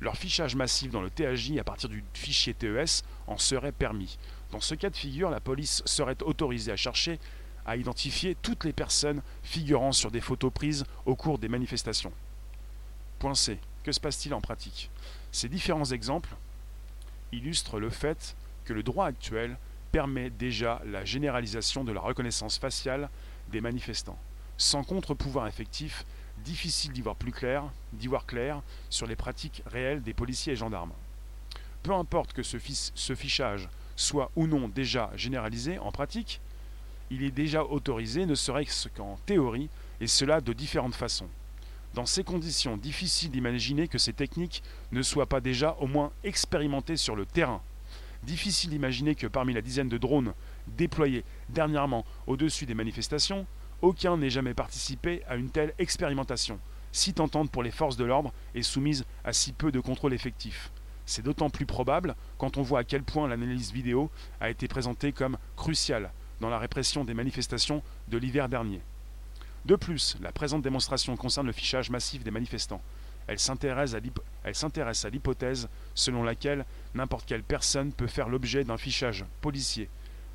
Leur 0.00 0.16
fichage 0.16 0.56
massif 0.56 0.90
dans 0.90 1.02
le 1.02 1.10
TAJ 1.10 1.58
à 1.58 1.64
partir 1.64 1.88
du 1.88 2.02
fichier 2.14 2.54
TES 2.54 3.02
en 3.26 3.36
serait 3.36 3.72
permis. 3.72 4.18
Dans 4.50 4.60
ce 4.60 4.74
cas 4.74 4.90
de 4.90 4.96
figure, 4.96 5.30
la 5.30 5.40
police 5.40 5.82
serait 5.86 6.22
autorisée 6.22 6.72
à 6.72 6.76
chercher 6.76 7.18
à 7.66 7.76
identifier 7.76 8.34
toutes 8.34 8.64
les 8.64 8.72
personnes 8.72 9.22
figurant 9.42 9.92
sur 9.92 10.10
des 10.10 10.20
photos 10.20 10.52
prises 10.52 10.84
au 11.06 11.14
cours 11.14 11.38
des 11.38 11.48
manifestations. 11.48 12.12
Point 13.18 13.34
C. 13.34 13.58
Que 13.84 13.92
se 13.92 14.00
passe-t-il 14.00 14.34
en 14.34 14.40
pratique? 14.40 14.90
Ces 15.32 15.48
différents 15.48 15.84
exemples 15.84 16.34
illustrent 17.32 17.78
le 17.78 17.90
fait 17.90 18.34
que 18.64 18.72
le 18.72 18.82
droit 18.82 19.06
actuel 19.06 19.56
permet 19.92 20.30
déjà 20.30 20.80
la 20.84 21.04
généralisation 21.04 21.84
de 21.84 21.92
la 21.92 22.00
reconnaissance 22.00 22.58
faciale 22.58 23.08
des 23.50 23.60
manifestants. 23.60 24.18
Sans 24.56 24.84
contre-pouvoir 24.84 25.46
effectif, 25.46 26.04
difficile 26.44 26.92
d'y 26.92 27.02
voir 27.02 27.16
plus 27.16 27.32
clair, 27.32 27.64
d'y 27.92 28.06
voir 28.06 28.26
clair 28.26 28.62
sur 28.88 29.06
les 29.06 29.16
pratiques 29.16 29.62
réelles 29.66 30.02
des 30.02 30.14
policiers 30.14 30.52
et 30.52 30.56
gendarmes. 30.56 30.92
Peu 31.82 31.92
importe 31.92 32.32
que 32.32 32.42
ce, 32.42 32.58
fichage 32.58 33.68
soit 34.00 34.30
ou 34.36 34.46
non 34.46 34.68
déjà 34.68 35.10
généralisé 35.14 35.78
en 35.78 35.92
pratique, 35.92 36.40
il 37.10 37.22
est 37.24 37.30
déjà 37.30 37.64
autorisé, 37.64 38.24
ne 38.24 38.34
serait-ce 38.34 38.88
qu'en 38.88 39.18
théorie, 39.26 39.68
et 40.00 40.06
cela 40.06 40.40
de 40.40 40.52
différentes 40.52 40.94
façons. 40.94 41.28
Dans 41.94 42.06
ces 42.06 42.22
conditions, 42.22 42.76
difficile 42.76 43.30
d'imaginer 43.30 43.88
que 43.88 43.98
ces 43.98 44.12
techniques 44.12 44.62
ne 44.92 45.02
soient 45.02 45.26
pas 45.26 45.40
déjà 45.40 45.76
au 45.80 45.86
moins 45.86 46.12
expérimentées 46.22 46.96
sur 46.96 47.16
le 47.16 47.26
terrain. 47.26 47.60
Difficile 48.22 48.70
d'imaginer 48.70 49.14
que 49.14 49.26
parmi 49.26 49.52
la 49.52 49.62
dizaine 49.62 49.88
de 49.88 49.98
drones 49.98 50.32
déployés 50.68 51.24
dernièrement 51.48 52.04
au-dessus 52.26 52.66
des 52.66 52.74
manifestations, 52.74 53.46
aucun 53.82 54.16
n'ait 54.16 54.30
jamais 54.30 54.54
participé 54.54 55.22
à 55.28 55.36
une 55.36 55.50
telle 55.50 55.74
expérimentation, 55.78 56.60
si 56.92 57.12
tentante 57.12 57.50
pour 57.50 57.62
les 57.62 57.70
forces 57.70 57.96
de 57.96 58.04
l'ordre 58.04 58.32
et 58.54 58.62
soumise 58.62 59.04
à 59.24 59.32
si 59.32 59.52
peu 59.52 59.72
de 59.72 59.80
contrôle 59.80 60.14
effectif. 60.14 60.70
C'est 61.10 61.22
d'autant 61.22 61.50
plus 61.50 61.66
probable 61.66 62.14
quand 62.38 62.56
on 62.56 62.62
voit 62.62 62.78
à 62.78 62.84
quel 62.84 63.02
point 63.02 63.26
l'analyse 63.26 63.72
vidéo 63.72 64.12
a 64.40 64.48
été 64.48 64.68
présentée 64.68 65.10
comme 65.10 65.38
cruciale 65.56 66.12
dans 66.40 66.48
la 66.48 66.60
répression 66.60 67.02
des 67.02 67.14
manifestations 67.14 67.82
de 68.06 68.16
l'hiver 68.16 68.48
dernier. 68.48 68.80
De 69.64 69.74
plus, 69.74 70.16
la 70.22 70.30
présente 70.30 70.62
démonstration 70.62 71.16
concerne 71.16 71.48
le 71.48 71.52
fichage 71.52 71.90
massif 71.90 72.22
des 72.22 72.30
manifestants. 72.30 72.80
Elle 73.26 73.40
s'intéresse 73.40 73.94
à 75.04 75.10
l'hypothèse 75.10 75.68
selon 75.96 76.22
laquelle 76.22 76.64
n'importe 76.94 77.26
quelle 77.26 77.42
personne 77.42 77.92
peut 77.92 78.06
faire 78.06 78.28
l'objet 78.28 78.62
d'un 78.62 78.78
fichage 78.78 79.24
policier 79.40 79.88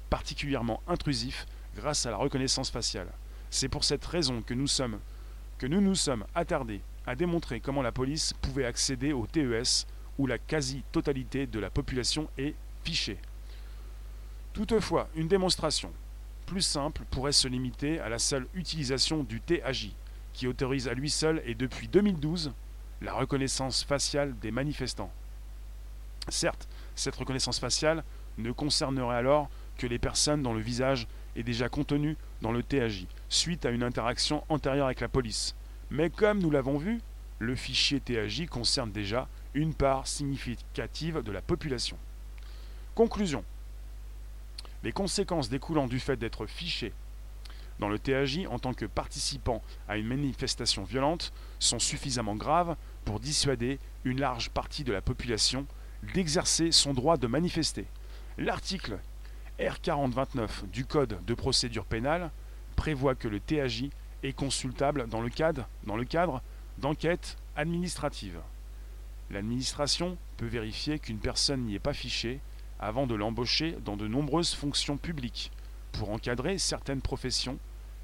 particulièrement 0.10 0.82
intrusif 0.90 1.46
grâce 1.78 2.06
à 2.06 2.12
la 2.12 2.18
reconnaissance 2.18 2.70
faciale. 2.70 3.08
C'est 3.50 3.70
pour 3.70 3.86
cette 3.86 4.06
raison 4.06 4.42
que 4.42 4.54
nous, 4.54 4.68
nous 5.70 5.82
nous 5.82 5.96
sommes 5.96 6.26
attardés 6.36 6.82
à 7.08 7.16
démontrer 7.16 7.62
comment 7.62 7.82
la 7.82 7.94
police 7.94 8.34
pouvait 8.42 8.66
accéder 8.66 9.14
au 9.14 9.26
TES 9.26 9.86
où 10.18 10.28
la 10.28 10.38
quasi-totalité 10.38 11.48
de 11.48 11.60
la 11.60 11.70
population 11.70 12.30
est 12.38 12.56
fichée. 12.84 13.18
Toutefois, 14.54 15.10
une 15.16 15.28
démonstration 15.28 15.92
plus 16.46 16.62
simple 16.62 17.04
pourrait 17.12 17.32
se 17.32 17.48
limiter 17.48 18.00
à 18.00 18.10
la 18.10 18.20
seule 18.20 18.48
utilisation 18.54 19.24
du 19.24 19.42
TAJ, 19.42 19.92
qui 20.34 20.48
autorise 20.48 20.88
à 20.88 20.94
lui 20.94 21.10
seul 21.10 21.42
et 21.46 21.56
depuis 21.56 21.88
2012 21.88 22.54
la 23.02 23.14
reconnaissance 23.14 23.84
faciale 23.84 24.38
des 24.40 24.52
manifestants. 24.52 25.12
Certes, 26.30 26.68
cette 26.96 27.16
reconnaissance 27.16 27.60
faciale 27.60 28.04
ne 28.38 28.52
concernerait 28.52 29.18
alors 29.18 29.50
que 29.78 29.88
les 29.88 30.00
personnes 30.00 30.44
dont 30.44 30.54
le 30.54 30.62
visage 30.62 31.08
est 31.36 31.44
déjà 31.44 31.70
contenu 31.70 32.16
dans 32.42 32.52
le 32.52 32.64
TAJ, 32.64 33.08
suite 33.30 33.66
à 33.66 33.72
une 33.72 33.84
interaction 33.84 34.44
antérieure 34.50 34.86
avec 34.86 35.02
la 35.02 35.10
police. 35.10 35.56
Mais 35.90 36.10
comme 36.10 36.40
nous 36.40 36.52
l'avons 36.52 36.78
vu, 36.78 37.02
le 37.40 37.56
fichier 37.56 38.00
TAJ 38.00 38.48
concerne 38.48 38.92
déjà 38.92 39.28
une 39.56 39.74
part 39.74 40.06
significative 40.06 41.24
de 41.24 41.32
la 41.32 41.42
population. 41.42 41.98
Conclusion. 42.94 43.44
Les 44.84 44.92
conséquences 44.92 45.50
découlant 45.50 45.88
du 45.88 46.00
fait 46.00 46.18
d'être 46.18 46.46
fiché 46.46 46.94
dans 47.80 47.90
le 47.90 48.00
TAJ 48.00 48.46
en 48.50 48.60
tant 48.60 48.74
que 48.74 48.86
participant 48.86 49.62
à 49.88 49.98
une 49.98 50.08
manifestation 50.08 50.84
violente 50.84 51.34
sont 51.60 51.80
suffisamment 51.80 52.36
graves 52.36 52.76
pour 53.04 53.20
dissuader 53.20 53.80
une 54.04 54.20
large 54.20 54.50
partie 54.50 54.84
de 54.84 54.94
la 54.94 55.02
population 55.02 55.66
d'exercer 56.14 56.72
son 56.72 56.94
droit 56.94 57.18
de 57.18 57.28
manifester. 57.28 57.86
L'article 58.38 59.00
R4029 59.60 60.70
du 60.72 60.86
Code 60.86 61.18
de 61.26 61.34
procédure 61.34 61.86
pénale 61.86 62.32
prévoit 62.76 63.16
que 63.16 63.28
le 63.28 63.40
TAJ 63.40 63.90
est 64.24 64.34
consultable 64.34 65.08
dans 65.08 65.22
le 65.22 65.30
cadre, 65.30 65.68
dans 65.86 65.96
le 65.96 66.06
cadre 66.06 66.42
d'enquêtes 66.78 67.38
administratives. 67.56 68.40
L'administration 69.32 70.18
peut 70.38 70.46
vérifier 70.46 71.00
qu'une 71.00 71.20
personne 71.20 71.66
n'y 71.66 71.76
est 71.76 71.80
pas 71.80 71.94
fichée 71.94 72.40
avant 72.80 73.08
de 73.08 73.16
l'embaucher 73.16 73.78
dans 73.84 73.98
de 73.98 74.08
nombreuses 74.08 74.54
fonctions 74.54 74.98
publiques 74.98 75.52
pour 75.92 76.12
encadrer 76.12 76.58
certaines 76.58 77.02
professions 77.02 77.58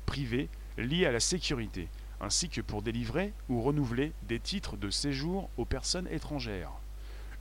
privées 0.05 0.49
liées 0.77 1.05
à 1.05 1.11
la 1.11 1.19
sécurité, 1.19 1.89
ainsi 2.21 2.49
que 2.49 2.61
pour 2.61 2.81
délivrer 2.81 3.33
ou 3.49 3.61
renouveler 3.61 4.13
des 4.27 4.39
titres 4.39 4.77
de 4.77 4.89
séjour 4.89 5.49
aux 5.57 5.65
personnes 5.65 6.07
étrangères. 6.09 6.71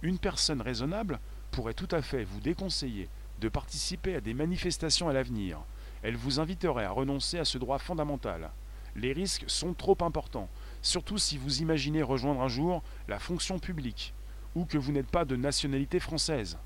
Une 0.03 0.19
personne 0.19 0.61
raisonnable 0.61 1.21
pourrait 1.51 1.75
tout 1.75 1.89
à 1.91 2.03
fait 2.03 2.25
vous 2.25 2.41
déconseiller 2.41 3.09
de 3.41 3.49
participer 3.49 4.17
à 4.17 4.21
des 4.21 4.35
manifestations 4.35 5.09
à 5.09 5.13
l'avenir. 5.13 5.59
Elle 6.03 6.17
vous 6.17 6.41
inviterait 6.41 6.85
à 6.85 6.91
renoncer 6.91 7.39
à 7.39 7.45
ce 7.45 7.59
droit 7.59 7.79
fondamental. 7.79 8.51
Les 8.97 9.13
risques 9.13 9.45
sont 9.47 9.75
trop 9.75 9.97
importants, 10.01 10.49
surtout 10.83 11.19
si 11.19 11.39
vous 11.39 11.61
imaginez 11.61 12.03
rejoindre 12.03 12.41
un 12.41 12.49
jour 12.49 12.83
la 13.09 13.19
fonction 13.19 13.59
publique, 13.59 14.15
ou 14.55 14.65
que 14.65 14.79
vous 14.79 14.93
n'êtes 14.93 15.11
pas 15.11 15.25
de 15.25 15.37
nationalité 15.37 16.01
française. 16.01 16.59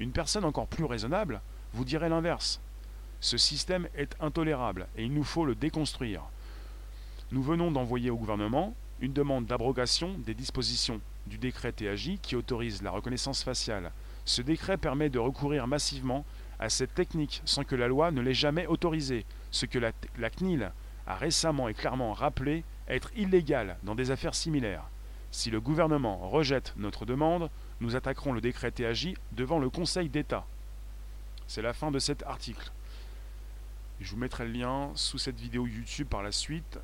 Une 0.00 0.12
personne 0.12 0.44
encore 0.44 0.66
plus 0.66 0.84
raisonnable 0.84 1.40
vous 1.72 1.84
direz 1.84 2.08
l'inverse. 2.08 2.60
Ce 3.20 3.36
système 3.36 3.88
est 3.96 4.14
intolérable 4.20 4.86
et 4.96 5.04
il 5.04 5.12
nous 5.12 5.24
faut 5.24 5.44
le 5.44 5.54
déconstruire. 5.54 6.22
Nous 7.30 7.42
venons 7.42 7.70
d'envoyer 7.70 8.10
au 8.10 8.16
gouvernement 8.16 8.74
une 9.00 9.12
demande 9.12 9.46
d'abrogation 9.46 10.14
des 10.24 10.34
dispositions 10.34 11.00
du 11.26 11.36
décret 11.36 11.72
TAJ 11.72 12.18
qui 12.22 12.36
autorise 12.36 12.82
la 12.82 12.90
reconnaissance 12.90 13.42
faciale. 13.42 13.92
Ce 14.24 14.40
décret 14.40 14.76
permet 14.76 15.10
de 15.10 15.18
recourir 15.18 15.66
massivement 15.66 16.24
à 16.58 16.68
cette 16.68 16.94
technique 16.94 17.42
sans 17.44 17.64
que 17.64 17.76
la 17.76 17.88
loi 17.88 18.10
ne 18.10 18.20
l'ait 18.20 18.34
jamais 18.34 18.66
autorisée, 18.66 19.24
ce 19.50 19.66
que 19.66 19.78
la, 19.78 19.92
la 20.18 20.30
CNIL 20.30 20.72
a 21.06 21.14
récemment 21.16 21.68
et 21.68 21.74
clairement 21.74 22.12
rappelé 22.12 22.64
être 22.88 23.10
illégal 23.16 23.76
dans 23.82 23.94
des 23.94 24.10
affaires 24.10 24.34
similaires. 24.34 24.84
Si 25.30 25.50
le 25.50 25.60
gouvernement 25.60 26.28
rejette 26.28 26.72
notre 26.76 27.04
demande, 27.04 27.50
nous 27.80 27.96
attaquerons 27.96 28.32
le 28.32 28.40
décret 28.40 28.70
TAJ 28.70 29.14
devant 29.32 29.58
le 29.58 29.70
Conseil 29.70 30.08
d'État. 30.08 30.46
C'est 31.46 31.62
la 31.62 31.72
fin 31.72 31.90
de 31.90 31.98
cet 31.98 32.22
article. 32.24 32.70
Je 34.00 34.10
vous 34.10 34.16
mettrai 34.16 34.46
le 34.46 34.52
lien 34.52 34.90
sous 34.94 35.18
cette 35.18 35.38
vidéo 35.38 35.66
YouTube 35.66 36.08
par 36.08 36.22
la 36.22 36.32
suite. 36.32 36.78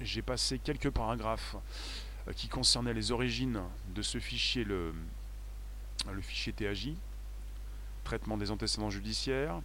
J'ai 0.00 0.22
passé 0.22 0.58
quelques 0.58 0.90
paragraphes 0.90 1.56
euh, 2.28 2.32
qui 2.32 2.48
concernaient 2.48 2.94
les 2.94 3.10
origines 3.10 3.60
de 3.94 4.02
ce 4.02 4.18
fichier, 4.18 4.64
le, 4.64 4.92
fichier 6.20 6.52
TAJ, 6.52 6.90
traitement 8.04 8.36
des 8.36 8.50
antécédents 8.50 8.90
judiciaires, 8.90 9.60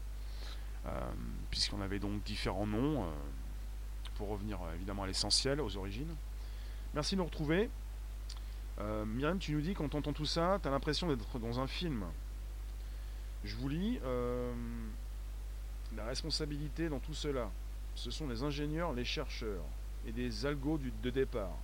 euh, 0.87 1.11
puisqu'on 1.51 1.81
avait 1.81 1.99
donc 1.99 2.23
différents 2.23 2.67
noms, 2.67 3.03
euh, 3.03 3.07
pour 4.15 4.29
revenir 4.29 4.59
évidemment 4.75 5.03
à 5.03 5.07
l'essentiel, 5.07 5.61
aux 5.61 5.77
origines. 5.77 6.15
Merci 6.93 7.15
de 7.15 7.19
nous 7.19 7.25
retrouver. 7.25 7.69
Euh, 8.79 9.05
Myriam, 9.05 9.39
tu 9.39 9.51
nous 9.53 9.61
dis, 9.61 9.73
quand 9.73 9.89
tu 9.89 9.97
entends 9.97 10.13
tout 10.13 10.25
ça, 10.25 10.59
tu 10.61 10.67
as 10.67 10.71
l'impression 10.71 11.07
d'être 11.07 11.39
dans 11.39 11.59
un 11.59 11.67
film. 11.67 12.05
Je 13.43 13.55
vous 13.55 13.69
lis. 13.69 13.99
Euh, 14.03 14.53
la 15.95 16.05
responsabilité 16.05 16.89
dans 16.89 16.99
tout 16.99 17.13
cela, 17.13 17.51
ce 17.95 18.09
sont 18.09 18.27
les 18.27 18.43
ingénieurs, 18.43 18.93
les 18.93 19.05
chercheurs 19.05 19.63
et 20.07 20.11
des 20.11 20.45
algos 20.45 20.79
de 21.01 21.09
départ. 21.09 21.55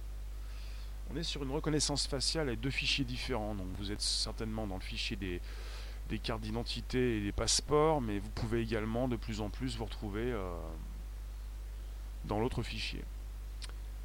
On 1.11 1.17
est 1.17 1.23
sur 1.23 1.43
une 1.43 1.51
reconnaissance 1.51 2.05
faciale 2.05 2.49
et 2.49 2.55
deux 2.55 2.69
fichiers 2.69 3.05
différents. 3.05 3.55
Donc 3.55 3.67
vous 3.77 3.91
êtes 3.91 4.01
certainement 4.01 4.67
dans 4.67 4.75
le 4.75 4.81
fichier 4.81 5.15
des, 5.17 5.41
cartes 6.19 6.41
d'identité 6.41 7.17
et 7.17 7.21
des 7.21 7.31
passeports, 7.31 8.01
mais 8.01 8.19
vous 8.19 8.29
pouvez 8.29 8.61
également 8.61 9.07
de 9.07 9.15
plus 9.15 9.41
en 9.41 9.49
plus 9.49 9.77
vous 9.77 9.85
retrouver 9.85 10.31
euh, 10.31 10.53
dans 12.25 12.39
l'autre 12.39 12.63
fichier. 12.63 13.03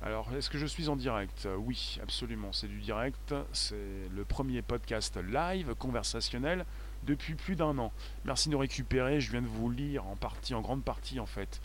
Alors, 0.03 0.29
est-ce 0.35 0.51
que 0.51 0.59
je 0.59 0.67
suis 0.67 0.89
en 0.89 0.97
direct? 0.97 1.49
Oui, 1.59 1.99
absolument, 2.03 2.53
c'est 2.53 2.69
du 2.69 2.81
direct. 2.81 3.35
C'est 3.53 3.77
le 4.15 4.25
premier 4.25 4.61
podcast 4.61 5.17
live 5.17 5.75
conversationnel 5.77 6.67
depuis 7.05 7.35
plus 7.35 7.57
d'un 7.57 7.79
an. 7.79 7.93
Merci 8.25 8.49
de 8.49 8.57
récupérer. 8.57 9.21
Je 9.21 9.31
viens 9.31 9.43
de 9.43 9.47
vous 9.47 9.71
lire 9.71 10.07
en 10.07 10.17
partie, 10.17 10.55
en 10.55 10.61
grande 10.61 10.83
partie 10.83 11.21
en 11.21 11.27
fait, 11.27 11.61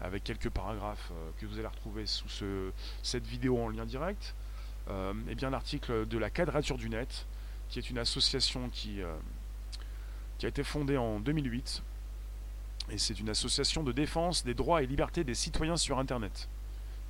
avec 0.00 0.24
quelques 0.24 0.50
paragraphes 0.50 1.10
euh, 1.12 1.30
que 1.38 1.46
vous 1.46 1.58
allez 1.58 1.66
retrouver 1.66 2.06
sous 2.06 2.28
ce, 2.28 2.70
cette 3.02 3.26
vidéo 3.26 3.58
en 3.58 3.68
lien 3.68 3.84
direct. 3.84 4.34
Euh, 4.88 5.14
et 5.28 5.34
bien 5.34 5.50
l'article 5.50 6.06
de 6.06 6.18
la 6.18 6.30
Quadrature 6.30 6.76
du 6.76 6.90
Net, 6.90 7.26
qui 7.68 7.78
est 7.78 7.90
une 7.90 7.98
association 7.98 8.68
qui, 8.70 9.02
euh, 9.02 9.14
qui 10.38 10.46
a 10.46 10.48
été 10.48 10.62
fondée 10.62 10.96
en 10.96 11.20
2008. 11.20 11.82
Et 12.90 12.98
c'est 12.98 13.18
une 13.18 13.30
association 13.30 13.82
de 13.82 13.92
défense 13.92 14.44
des 14.44 14.54
droits 14.54 14.82
et 14.82 14.86
libertés 14.86 15.24
des 15.24 15.34
citoyens 15.34 15.76
sur 15.76 15.98
Internet 15.98 16.48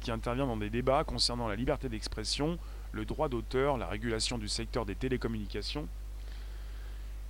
qui 0.00 0.10
intervient 0.10 0.46
dans 0.46 0.58
des 0.58 0.70
débats 0.70 1.02
concernant 1.02 1.48
la 1.48 1.56
liberté 1.56 1.88
d'expression, 1.88 2.58
le 2.92 3.06
droit 3.06 3.30
d'auteur, 3.30 3.78
la 3.78 3.86
régulation 3.86 4.36
du 4.36 4.48
secteur 4.48 4.84
des 4.84 4.94
télécommunications 4.94 5.88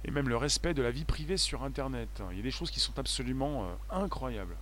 et 0.04 0.11
même 0.11 0.28
le 0.28 0.37
respect 0.37 0.74
de 0.74 0.83
la 0.83 0.90
vie 0.90 1.04
privée 1.04 1.37
sur 1.37 1.62
Internet. 1.62 2.22
Il 2.33 2.37
y 2.37 2.40
a 2.40 2.42
des 2.42 2.50
choses 2.50 2.70
qui 2.70 2.80
sont 2.80 2.98
absolument 2.98 3.64
euh, 3.64 3.74
incroyables. 3.90 4.57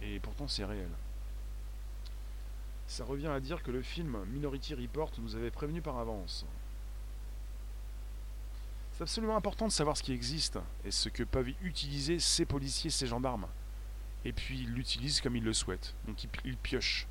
Et 0.00 0.18
pourtant 0.20 0.48
c'est 0.48 0.64
réel. 0.64 0.88
Ça 2.86 3.04
revient 3.04 3.26
à 3.26 3.40
dire 3.40 3.62
que 3.62 3.70
le 3.70 3.82
film 3.82 4.16
Minority 4.32 4.74
Report 4.74 5.10
nous 5.18 5.36
avait 5.36 5.50
prévenu 5.50 5.80
par 5.80 5.98
avance. 5.98 6.46
C'est 8.92 9.02
absolument 9.02 9.36
important 9.36 9.66
de 9.66 9.72
savoir 9.72 9.96
ce 9.96 10.02
qui 10.02 10.12
existe 10.12 10.58
et 10.84 10.90
ce 10.90 11.08
que 11.08 11.22
peuvent 11.22 11.50
utiliser 11.62 12.18
ces 12.18 12.44
policiers, 12.44 12.90
ces 12.90 13.06
gendarmes. 13.06 13.46
Et 14.24 14.32
puis 14.32 14.60
ils 14.60 14.70
l'utilisent 14.70 15.20
comme 15.20 15.34
ils 15.34 15.44
le 15.44 15.52
souhaitent. 15.52 15.94
Donc 16.06 16.24
ils 16.44 16.56
piochent. 16.56 17.06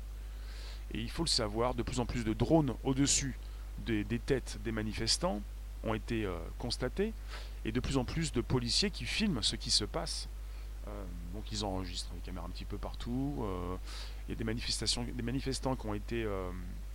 Et 0.92 1.00
il 1.00 1.10
faut 1.10 1.24
le 1.24 1.28
savoir, 1.28 1.74
de 1.74 1.82
plus 1.82 2.00
en 2.00 2.06
plus 2.06 2.24
de 2.24 2.32
drones 2.32 2.74
au-dessus 2.84 3.36
des, 3.86 4.04
têtes 4.18 4.58
des 4.62 4.72
manifestants 4.72 5.40
ont 5.84 5.94
été 5.94 6.24
euh, 6.24 6.36
constatés, 6.58 7.12
et 7.64 7.72
de 7.72 7.80
plus 7.80 7.96
en 7.96 8.04
plus 8.04 8.32
de 8.32 8.40
policiers 8.40 8.90
qui 8.90 9.04
filment 9.04 9.42
ce 9.42 9.56
qui 9.56 9.70
se 9.70 9.84
passe. 9.84 10.28
Euh, 10.86 11.04
donc 11.34 11.50
ils 11.50 11.64
enregistrent 11.64 12.12
les 12.14 12.20
caméras 12.20 12.46
un 12.46 12.50
petit 12.50 12.64
peu 12.64 12.78
partout. 12.78 13.38
Euh, 13.40 13.76
il 14.28 14.32
y 14.32 14.34
a 14.34 14.36
des 14.36 14.44
manifestations, 14.44 15.04
des 15.04 15.22
manifestants 15.22 15.74
qui 15.74 15.86
ont 15.86 15.94
été 15.94 16.26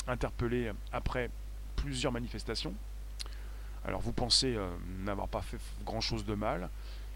interpellés 0.07 0.71
après 0.93 1.29
plusieurs 1.75 2.11
manifestations. 2.11 2.73
Alors 3.87 4.01
vous 4.01 4.13
pensez 4.13 4.57
n'avoir 4.99 5.27
pas 5.27 5.41
fait 5.41 5.57
grand 5.85 6.01
chose 6.01 6.25
de 6.25 6.35
mal. 6.35 6.69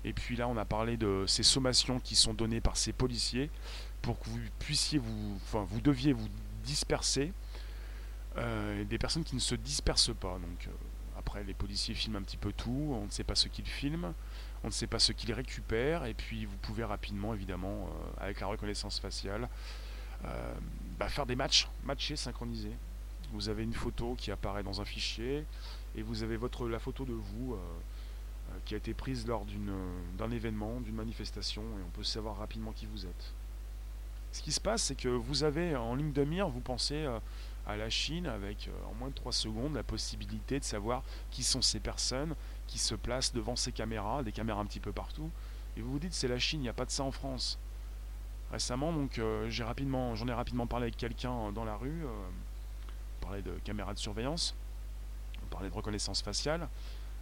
Et 0.03 0.13
puis 0.13 0.36
là, 0.36 0.47
on 0.47 0.57
a 0.57 0.65
parlé 0.65 0.97
de 0.97 1.25
ces 1.27 1.43
sommations 1.43 1.99
qui 1.99 2.15
sont 2.15 2.34
données 2.34 2.62
par 2.62 2.75
ces 2.77 2.91
policiers 2.91 3.49
pour 4.01 4.19
que 4.19 4.29
vous 4.29 4.39
puissiez 4.60 4.97
vous, 4.97 5.36
enfin, 5.36 5.65
vous 5.69 5.81
deviez 5.81 6.13
vous 6.13 6.27
dispersés, 6.63 7.31
euh, 8.38 8.84
des 8.86 8.97
personnes 8.97 9.23
qui 9.23 9.36
ne 9.36 9.41
se 9.41 9.55
dispersent 9.55 10.15
pas. 10.15 10.34
Donc 10.34 10.67
euh, 10.67 10.71
après, 11.17 11.43
les 11.43 11.53
policiers 11.53 11.93
filment 11.93 12.17
un 12.17 12.21
petit 12.23 12.38
peu 12.38 12.51
tout, 12.51 12.95
on 12.99 13.05
ne 13.05 13.12
sait 13.12 13.23
pas 13.23 13.36
ce 13.36 13.47
qu'ils 13.47 13.67
filment, 13.67 14.13
on 14.63 14.67
ne 14.67 14.71
sait 14.71 14.88
pas 14.88 14.99
ce 14.99 15.12
qu'ils 15.12 15.34
récupèrent, 15.34 16.05
et 16.05 16.13
puis 16.13 16.45
vous 16.45 16.57
pouvez 16.57 16.84
rapidement, 16.84 17.34
évidemment, 17.34 17.89
euh, 17.89 18.23
avec 18.23 18.39
la 18.39 18.47
reconnaissance 18.47 18.99
faciale, 18.99 19.47
bah, 20.99 21.10
faire 21.10 21.25
des 21.25 21.36
matchs, 21.36 21.67
matchés, 21.84 22.15
synchronisés. 22.15 22.75
Vous 23.34 23.49
avez 23.49 23.63
une 23.63 23.73
photo 23.73 24.13
qui 24.15 24.29
apparaît 24.29 24.62
dans 24.62 24.79
un 24.79 24.86
fichier, 24.86 25.45
et 25.95 26.01
vous 26.01 26.23
avez 26.23 26.38
votre, 26.38 26.67
la 26.67 26.80
photo 26.80 27.06
de 27.06 27.13
vous 27.13 27.58
qui 28.65 28.73
a 28.73 28.77
été 28.77 28.93
prise 28.93 29.27
lors 29.27 29.45
d'un 30.17 30.32
événement, 30.32 30.82
d'une 30.82 30.95
manifestation, 30.95 31.62
et 31.62 31.84
on 31.86 31.89
peut 31.91 32.04
savoir 32.04 32.38
rapidement 32.38 32.71
qui 32.71 32.86
vous 32.86 33.06
êtes. 33.06 33.34
Ce 34.32 34.41
qui 34.41 34.51
se 34.51 34.62
passe, 34.62 34.84
c'est 34.84 34.95
que 34.95 35.10
vous 35.10 35.43
avez 35.43 35.75
en 35.75 35.95
ligne 35.95 36.13
de 36.13 36.23
mire, 36.23 36.47
vous 36.47 36.62
pensez 36.62 37.04
euh, 37.04 37.19
à 37.67 37.75
la 37.75 37.89
Chine 37.89 38.27
avec 38.27 38.67
euh, 38.69 38.89
en 38.89 38.93
moins 38.93 39.10
de 39.10 39.13
3 39.13 39.32
secondes 39.34 39.75
la 39.75 39.84
possibilité 39.84 40.58
de 40.60 40.63
savoir 40.63 41.04
qui 41.32 41.43
sont 41.43 41.62
ces 41.62 41.80
personnes 41.80 42.36
qui 42.67 42.80
se 42.80 42.95
placent 42.95 43.34
devant 43.34 43.58
ces 43.58 43.73
caméras, 43.73 44.23
des 44.23 44.32
caméras 44.32 44.62
un 44.62 44.65
petit 44.65 44.80
peu 44.80 44.93
partout, 44.93 45.30
et 45.75 45.82
vous 45.82 45.91
vous 45.91 45.99
dites 45.99 46.13
c'est 46.13 46.30
la 46.30 46.39
Chine, 46.39 46.62
il 46.62 46.63
n'y 46.63 46.69
a 46.69 46.73
pas 46.73 46.86
de 46.86 46.91
ça 46.91 47.04
en 47.04 47.12
France. 47.12 47.60
Récemment, 48.51 48.93
donc 48.93 49.19
euh, 49.19 49.49
j'ai 49.49 49.63
rapidement, 49.63 50.15
j'en 50.15 50.27
ai 50.27 50.34
rapidement 50.34 50.67
parlé 50.67 50.86
avec 50.86 50.97
quelqu'un 50.97 51.51
dans 51.51 51.65
la 51.65 51.75
rue, 51.75 52.04
on 52.06 53.25
parlait 53.25 53.41
de 53.41 53.51
caméras 53.63 53.93
de 53.93 53.99
surveillance, 53.99 54.56
parlait 55.51 55.69
de 55.69 55.75
reconnaissance 55.75 56.23
faciale, 56.23 56.67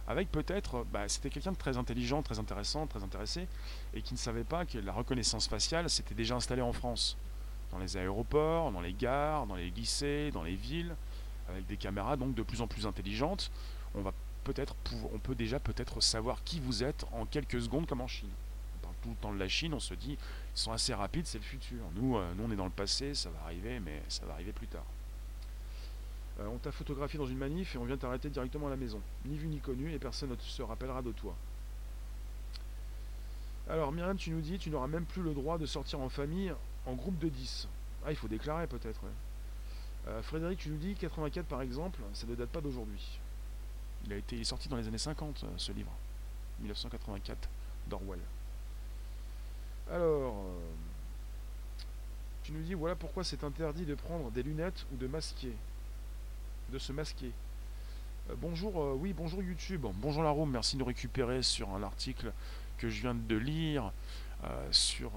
avec 0.08 0.32
peut-être, 0.32 0.86
bah, 0.92 1.08
c'était 1.08 1.30
quelqu'un 1.30 1.52
de 1.52 1.56
très 1.56 1.76
intelligent, 1.76 2.22
très 2.22 2.38
intéressant, 2.38 2.86
très 2.86 3.02
intéressé, 3.02 3.46
et 3.94 4.02
qui 4.02 4.14
ne 4.14 4.18
savait 4.18 4.44
pas 4.44 4.64
que 4.64 4.78
la 4.78 4.92
reconnaissance 4.92 5.46
faciale 5.46 5.90
s'était 5.90 6.14
déjà 6.14 6.34
installée 6.34 6.62
en 6.62 6.72
France, 6.72 7.16
dans 7.70 7.78
les 7.78 7.96
aéroports, 7.96 8.72
dans 8.72 8.80
les 8.80 8.92
gares, 8.92 9.46
dans 9.46 9.54
les 9.54 9.70
lycées, 9.70 10.30
dans 10.32 10.42
les 10.42 10.56
villes, 10.56 10.96
avec 11.48 11.66
des 11.66 11.76
caméras 11.76 12.16
donc 12.16 12.34
de 12.34 12.42
plus 12.42 12.60
en 12.60 12.66
plus 12.66 12.86
intelligentes. 12.86 13.50
On 13.94 14.02
va 14.02 14.12
peut-être, 14.44 14.74
on 15.12 15.18
peut 15.18 15.34
déjà 15.34 15.60
peut-être 15.60 16.00
savoir 16.00 16.42
qui 16.44 16.60
vous 16.60 16.82
êtes 16.82 17.04
en 17.12 17.26
quelques 17.26 17.60
secondes, 17.60 17.86
comme 17.86 18.00
en 18.00 18.08
Chine. 18.08 18.30
On 18.78 18.82
parle 18.82 18.96
tout 19.02 19.10
le 19.10 19.16
temps 19.16 19.32
de 19.32 19.38
la 19.38 19.48
Chine, 19.48 19.74
on 19.74 19.80
se 19.80 19.94
dit, 19.94 20.12
ils 20.12 20.58
sont 20.58 20.72
assez 20.72 20.94
rapides, 20.94 21.26
c'est 21.26 21.38
le 21.38 21.44
futur. 21.44 21.82
Nous, 21.94 22.16
euh, 22.16 22.32
nous, 22.36 22.44
on 22.44 22.50
est 22.50 22.56
dans 22.56 22.64
le 22.64 22.70
passé, 22.70 23.14
ça 23.14 23.30
va 23.30 23.44
arriver, 23.44 23.78
mais 23.78 24.02
ça 24.08 24.24
va 24.26 24.32
arriver 24.34 24.52
plus 24.52 24.66
tard. 24.66 24.84
Euh, 26.40 26.46
on 26.48 26.58
t'a 26.58 26.72
photographié 26.72 27.18
dans 27.18 27.26
une 27.26 27.38
manif 27.38 27.74
et 27.74 27.78
on 27.78 27.84
vient 27.84 27.96
t'arrêter 27.96 28.30
directement 28.30 28.68
à 28.68 28.70
la 28.70 28.76
maison. 28.76 29.00
Ni 29.26 29.36
vu 29.36 29.48
ni 29.48 29.58
connu 29.58 29.92
et 29.92 29.98
personne 29.98 30.30
ne 30.30 30.36
se 30.36 30.62
rappellera 30.62 31.02
de 31.02 31.12
toi. 31.12 31.34
Alors 33.68 33.92
Myriam, 33.92 34.16
tu 34.16 34.30
nous 34.30 34.40
dis, 34.40 34.58
tu 34.58 34.70
n'auras 34.70 34.86
même 34.86 35.04
plus 35.04 35.22
le 35.22 35.34
droit 35.34 35.58
de 35.58 35.66
sortir 35.66 36.00
en 36.00 36.08
famille 36.08 36.52
en 36.86 36.94
groupe 36.94 37.18
de 37.18 37.28
10. 37.28 37.68
Ah, 38.04 38.10
il 38.10 38.16
faut 38.16 38.28
déclarer 38.28 38.66
peut-être. 38.66 39.00
Euh, 40.08 40.22
Frédéric, 40.22 40.58
tu 40.58 40.70
nous 40.70 40.78
dis, 40.78 40.94
84 40.94 41.46
par 41.46 41.62
exemple, 41.62 42.00
ça 42.14 42.26
ne 42.26 42.34
date 42.34 42.48
pas 42.48 42.60
d'aujourd'hui. 42.60 43.20
Il 44.06 44.12
a 44.12 44.16
été 44.16 44.42
sorti 44.44 44.68
dans 44.68 44.76
les 44.76 44.88
années 44.88 44.98
50, 44.98 45.44
euh, 45.44 45.46
ce 45.58 45.72
livre. 45.72 45.92
1984, 46.60 47.48
d'Orwell. 47.88 48.20
Alors, 49.90 50.36
tu 52.42 52.52
nous 52.52 52.62
dis, 52.62 52.74
voilà 52.74 52.94
pourquoi 52.94 53.24
c'est 53.24 53.44
interdit 53.44 53.84
de 53.84 53.94
prendre 53.94 54.30
des 54.30 54.42
lunettes 54.42 54.86
ou 54.92 54.96
de 54.96 55.06
masquer 55.06 55.54
de 56.70 56.78
se 56.78 56.92
masquer. 56.92 57.32
Euh, 58.30 58.34
bonjour, 58.40 58.80
euh, 58.80 58.94
oui, 58.94 59.12
bonjour 59.12 59.42
YouTube, 59.42 59.86
bonjour 59.94 60.22
la 60.22 60.30
room, 60.30 60.50
merci 60.50 60.76
de 60.76 60.80
nous 60.80 60.86
récupérer 60.86 61.42
sur 61.42 61.70
un 61.70 61.82
article 61.82 62.32
que 62.78 62.88
je 62.88 63.00
viens 63.00 63.14
de 63.14 63.36
lire 63.36 63.92
euh, 64.44 64.68
sur, 64.70 65.10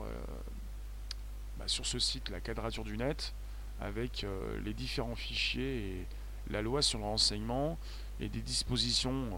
bah, 1.57 1.65
sur 1.67 1.85
ce 1.85 1.99
site, 1.99 2.29
la 2.29 2.39
quadrature 2.39 2.83
du 2.83 2.97
net, 2.97 3.33
avec 3.79 4.25
les 4.63 4.73
différents 4.73 5.15
fichiers 5.15 5.77
et 5.77 6.05
la 6.49 6.61
loi 6.61 6.81
sur 6.81 6.99
le 6.99 7.05
renseignement 7.05 7.77
et 8.19 8.29
des 8.29 8.41
dispositions 8.41 9.29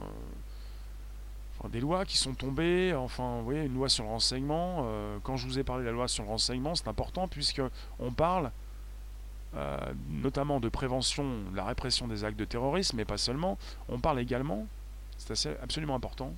des 1.69 1.80
lois 1.80 2.06
qui 2.06 2.17
sont 2.17 2.34
tombées, 2.34 2.93
enfin, 2.93 3.38
vous 3.38 3.45
voyez, 3.45 3.63
une 3.63 3.73
loi 3.73 3.89
sur 3.89 4.04
le 4.04 4.10
renseignement. 4.10 4.86
Euh, 4.86 5.17
quand 5.23 5.38
je 5.38 5.47
vous 5.47 5.60
ai 5.60 5.63
parlé 5.63 5.84
de 5.84 5.88
la 5.88 5.93
loi 5.93 6.08
sur 6.08 6.23
le 6.23 6.30
renseignement, 6.30 6.75
c'est 6.75 6.88
important 6.88 7.28
puisque 7.28 7.62
on 7.99 8.12
parle 8.12 8.51
euh, 9.56 9.78
notamment 10.10 10.60
de 10.60 10.70
prévention, 10.70 11.26
la 11.54 11.63
répression 11.63 12.08
des 12.08 12.24
actes 12.24 12.38
de 12.38 12.46
terrorisme, 12.46 12.98
mais 12.98 13.06
pas 13.06 13.18
seulement. 13.18 13.58
On 13.89 14.00
parle 14.00 14.20
également, 14.20 14.68
c'est 15.18 15.58
absolument 15.62 15.96
important. 15.96 16.34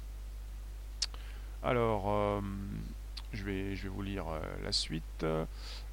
Alors, 1.63 2.05
euh, 2.07 2.41
je, 3.33 3.43
vais, 3.43 3.75
je 3.75 3.83
vais 3.83 3.89
vous 3.89 4.03
lire 4.03 4.25
la 4.63 4.71
suite. 4.71 5.25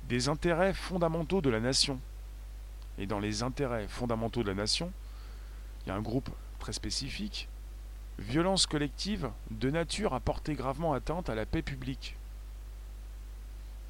Des 0.09 0.29
intérêts 0.29 0.75
fondamentaux 0.75 1.41
de 1.41 1.51
la 1.51 1.61
nation. 1.61 1.99
Et 2.99 3.07
dans 3.07 3.19
les 3.19 3.43
intérêts 3.43 3.89
fondamentaux 3.89 4.43
de 4.43 4.49
la 4.49 4.55
nation, 4.55 4.93
il 5.85 5.89
y 5.89 5.93
a 5.93 5.95
un 5.95 6.03
groupe 6.03 6.31
très 6.61 6.73
spécifique 6.73 7.49
Violence 8.19 8.67
collective 8.67 9.31
de 9.51 9.71
nature 9.71 10.15
à 10.15 10.21
porter 10.21 10.55
gravement 10.55 10.93
atteinte 10.93 11.29
à 11.29 11.35
la 11.35 11.47
paix 11.47 11.63
publique. 11.63 12.17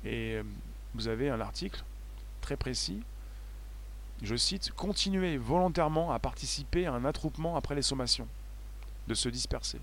Et 0.04 0.34
euh, 0.34 0.42
vous 0.94 1.08
avez 1.08 1.28
un 1.28 1.40
article 1.40 1.84
très 2.40 2.56
précis, 2.56 3.02
je 4.24 4.36
cite, 4.36 4.72
Continuer 4.72 5.36
volontairement 5.36 6.12
à 6.12 6.18
participer 6.18 6.86
à 6.86 6.92
un 6.92 7.04
attroupement 7.04 7.56
après 7.56 7.74
les 7.74 7.82
sommations, 7.82 8.28
de 9.08 9.14
se 9.14 9.28
disperser. 9.28 9.80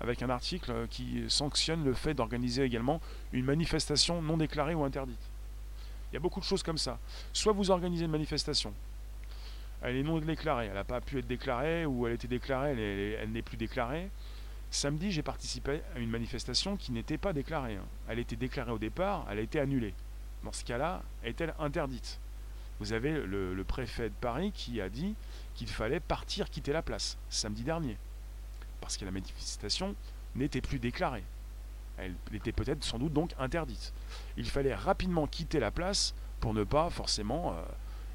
Avec 0.00 0.22
un 0.22 0.30
article 0.30 0.86
qui 0.88 1.24
sanctionne 1.28 1.84
le 1.84 1.92
fait 1.92 2.14
d'organiser 2.14 2.62
également 2.62 3.00
une 3.32 3.44
manifestation 3.44 4.22
non 4.22 4.38
déclarée 4.38 4.74
ou 4.74 4.84
interdite. 4.84 5.20
Il 6.10 6.14
y 6.14 6.16
a 6.16 6.20
beaucoup 6.20 6.40
de 6.40 6.44
choses 6.44 6.62
comme 6.62 6.78
ça. 6.78 6.98
Soit 7.32 7.52
vous 7.52 7.70
organisez 7.70 8.06
une 8.06 8.10
manifestation, 8.10 8.72
elle 9.82 9.96
est 9.96 10.02
non 10.02 10.18
déclarée. 10.18 10.66
Elle 10.66 10.74
n'a 10.74 10.84
pas 10.84 11.00
pu 11.00 11.18
être 11.18 11.26
déclarée 11.26 11.86
ou 11.86 12.06
elle 12.06 12.14
était 12.14 12.28
déclarée, 12.28 13.16
elle, 13.20 13.30
n'est 13.30 13.42
plus 13.42 13.56
déclarée. 13.56 14.10
Samedi, 14.70 15.10
j'ai 15.10 15.22
participé 15.22 15.82
à 15.94 15.98
une 15.98 16.10
manifestation 16.10 16.76
qui 16.76 16.92
n'était 16.92 17.18
pas 17.18 17.32
déclarée. 17.32 17.76
Hein. 17.76 17.86
Elle 18.08 18.18
était 18.18 18.36
déclarée 18.36 18.72
au 18.72 18.78
départ, 18.78 19.26
elle 19.30 19.38
a 19.38 19.42
été 19.42 19.58
annulée. 19.58 19.94
Dans 20.44 20.52
ce 20.52 20.64
cas-là, 20.64 21.02
est-elle 21.24 21.54
interdite? 21.58 22.18
Vous 22.80 22.92
avez 22.92 23.12
le, 23.12 23.64
préfet 23.64 24.08
de 24.08 24.14
Paris 24.20 24.52
qui 24.52 24.80
a 24.80 24.88
dit 24.88 25.14
qu'il 25.54 25.68
fallait 25.68 26.00
partir, 26.00 26.50
quitter 26.50 26.72
la 26.72 26.82
place, 26.82 27.18
samedi 27.28 27.62
dernier. 27.62 27.96
Parce 28.80 28.96
que 28.96 29.04
la 29.04 29.10
manifestation 29.10 29.94
n'était 30.34 30.62
plus 30.62 30.78
déclarée. 30.78 31.24
Elle 31.98 32.14
était 32.32 32.52
peut-être 32.52 32.82
sans 32.82 32.98
doute 32.98 33.12
donc 33.12 33.32
interdite. 33.38 33.92
Il 34.38 34.48
fallait 34.48 34.74
rapidement 34.74 35.26
quitter 35.26 35.60
la 35.60 35.70
place 35.70 36.14
pour 36.40 36.54
ne 36.54 36.64
pas 36.64 36.88
forcément 36.88 37.52
euh, 37.52 37.62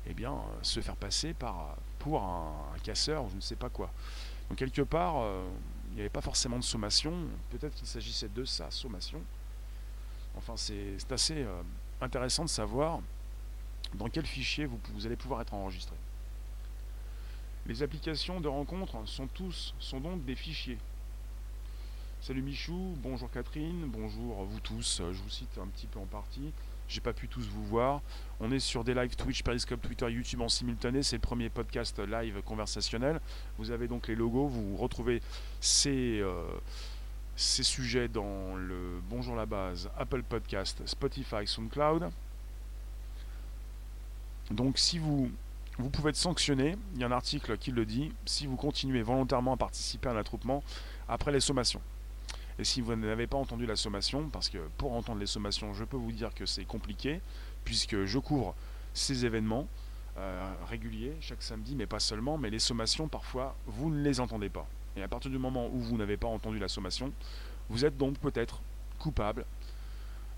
eh 0.08 0.14
bien, 0.14 0.34
euh, 0.34 0.36
se 0.62 0.80
faire 0.80 0.96
passer 0.96 1.34
par, 1.34 1.76
pour 2.00 2.22
un, 2.22 2.54
casseur 2.84 3.26
ou 3.26 3.30
je 3.30 3.36
ne 3.36 3.42
sais 3.42 3.56
pas 3.56 3.70
quoi. 3.70 3.92
Donc 4.50 4.58
quelque 4.60 4.82
part, 4.82 5.16
euh, 5.18 5.44
il 5.90 5.96
n'y 5.96 6.02
avait 6.02 6.10
pas 6.10 6.22
forcément 6.22 6.58
de 6.58 6.64
sommation, 6.64 7.14
peut-être 7.50 7.74
qu'il 7.74 7.88
s'agissait 7.88 8.30
de 8.30 8.46
sa 8.46 8.70
sommation. 8.70 9.22
Enfin, 10.38 10.54
c'est 10.58 11.12
assez 11.12 11.44
euh, 11.44 11.62
intéressant 12.02 12.44
de 12.44 12.50
savoir 12.50 13.00
dans 13.94 14.10
quel 14.10 14.26
fichier 14.26 14.66
vous, 14.66 15.06
allez 15.06 15.16
pouvoir 15.16 15.42
être 15.42 15.54
enregistré? 15.54 15.96
Les 17.68 17.82
applications 17.84 18.42
de 18.42 18.48
rencontre 18.48 19.08
sont 19.08 19.28
tous, 19.28 19.74
sont 19.80 20.00
donc 20.00 20.24
des 20.26 20.36
fichiers. 20.36 20.78
Salut 22.22 22.42
Michou, 22.42 22.96
bonjour 22.98 23.30
Catherine, 23.32 23.86
bonjour 23.88 24.44
vous 24.46 24.60
tous, 24.60 25.02
je 25.12 25.22
vous 25.22 25.30
cite 25.30 25.58
un 25.58 25.68
petit 25.68 25.88
peu 25.88 26.00
en 26.00 26.06
partie. 26.06 26.52
J'ai 26.88 27.02
pas 27.02 27.14
pu 27.14 27.28
tous 27.28 27.48
vous 27.48 27.66
voir. 27.66 28.02
On 28.40 28.52
est 28.52 28.60
sur 28.60 28.84
des 28.84 28.94
lives 28.94 29.16
Twitch, 29.16 29.42
Periscope, 29.42 29.82
Twitter, 29.82 30.10
YouTube 30.12 30.42
en 30.42 30.50
simultané. 30.50 31.02
C'est 31.02 31.16
le 31.16 31.22
premier 31.22 31.50
podcast 31.50 32.00
live 32.00 32.42
conversationnel. 32.44 33.20
Vous 33.58 33.72
avez 33.72 33.88
donc 33.88 34.08
les 34.08 34.16
logos. 34.16 34.48
Vous 34.48 34.78
retrouvez 34.78 35.22
ces, 35.60 36.20
euh, 36.20 36.44
ces 37.36 37.64
sujets 37.64 38.08
dans 38.08 38.56
le 38.56 39.02
Bonjour 39.10 39.36
la 39.36 39.48
base, 39.48 39.90
Apple 39.98 40.22
Podcast, 40.22 40.84
Spotify, 40.86 41.48
SoundCloud. 41.48 42.12
Donc 44.52 44.78
si 44.78 45.00
vous, 45.00 45.32
vous 45.78 45.90
pouvez 45.90 46.10
être 46.10 46.16
sanctionné, 46.16 46.76
il 46.94 47.02
y 47.02 47.04
a 47.04 47.08
un 47.08 47.12
article 47.12 47.58
qui 47.58 47.72
le 47.72 47.86
dit, 47.86 48.12
si 48.26 48.48
vous 48.48 48.56
continuez 48.56 49.02
volontairement 49.02 49.54
à 49.54 49.58
participer 49.58 50.10
à 50.10 50.12
un 50.12 50.18
attroupement 50.18 50.64
après 51.08 51.32
les 51.32 51.40
sommations. 51.40 51.82
Et 52.58 52.64
si 52.64 52.80
vous 52.80 52.96
n'avez 52.96 53.28
pas 53.28 53.38
entendu 53.38 53.66
la 53.66 53.76
sommation, 53.76 54.30
parce 54.30 54.50
que 54.50 54.60
pour 54.78 54.94
entendre 54.94 55.20
les 55.20 55.26
sommations, 55.26 55.74
je 55.74 55.84
peux 55.84 55.98
vous 55.98 56.12
dire 56.12 56.34
que 56.34 56.46
c'est 56.46 56.64
compliqué, 56.64 57.20
puisque 57.66 58.06
je 58.06 58.20
couvre 58.20 58.56
ces 58.94 59.26
événements 59.26 59.68
euh, 60.18 60.54
réguliers 60.70 61.14
chaque 61.20 61.44
samedi, 61.44 61.76
mais 61.76 61.86
pas 61.86 62.00
seulement, 62.00 62.38
mais 62.38 62.50
les 62.50 62.60
sommations, 62.60 63.10
parfois, 63.10 63.56
vous 63.68 63.90
ne 63.90 64.02
les 64.02 64.22
entendez 64.22 64.48
pas. 64.48 64.66
Et 64.96 65.04
à 65.04 65.10
partir 65.10 65.30
du 65.30 65.38
moment 65.38 65.68
où 65.68 65.80
vous 65.80 65.98
n'avez 65.98 66.16
pas 66.16 66.28
entendu 66.28 66.58
la 66.58 66.70
sommation, 66.70 67.12
vous 67.70 67.84
êtes 67.84 67.98
donc 67.98 68.18
peut-être 68.20 68.62
coupable 69.00 69.44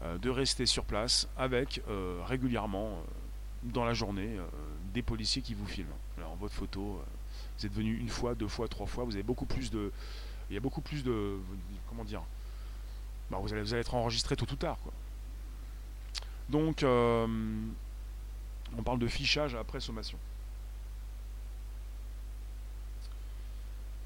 euh, 0.02 0.18
de 0.18 0.32
rester 0.32 0.66
sur 0.66 0.84
place 0.86 1.28
avec 1.38 1.84
euh, 1.88 2.22
régulièrement 2.26 3.04
dans 3.64 3.86
la 3.86 3.94
journée 3.94 4.38
des 4.94 5.02
policiers 5.02 5.42
qui 5.42 5.54
vous 5.54 5.66
filment. 5.66 5.94
Alors 6.18 6.36
votre 6.36 6.54
photo, 6.54 7.02
vous 7.58 7.66
êtes 7.66 7.74
venu 7.74 7.98
une 7.98 8.10
fois, 8.10 8.36
deux 8.36 8.48
fois, 8.48 8.68
trois 8.68 8.86
fois, 8.86 9.04
vous 9.04 9.14
avez 9.14 9.24
beaucoup 9.24 9.46
plus 9.46 9.72
de, 9.72 9.92
il 10.50 10.54
y 10.54 10.58
a 10.58 10.60
beaucoup 10.60 10.82
plus 10.82 11.04
de. 11.04 11.38
Comment 11.90 12.04
dire 12.04 12.24
bah, 13.30 13.38
vous, 13.42 13.52
allez, 13.52 13.62
vous 13.62 13.74
allez 13.74 13.82
être 13.82 13.96
enregistré 13.96 14.36
tôt 14.36 14.46
ou 14.50 14.56
tard. 14.56 14.78
Quoi. 14.84 14.94
Donc, 16.50 16.84
euh, 16.84 17.28
on 18.78 18.84
parle 18.84 19.00
de 19.00 19.08
fichage 19.08 19.56
après 19.56 19.82
sommation. 19.82 20.18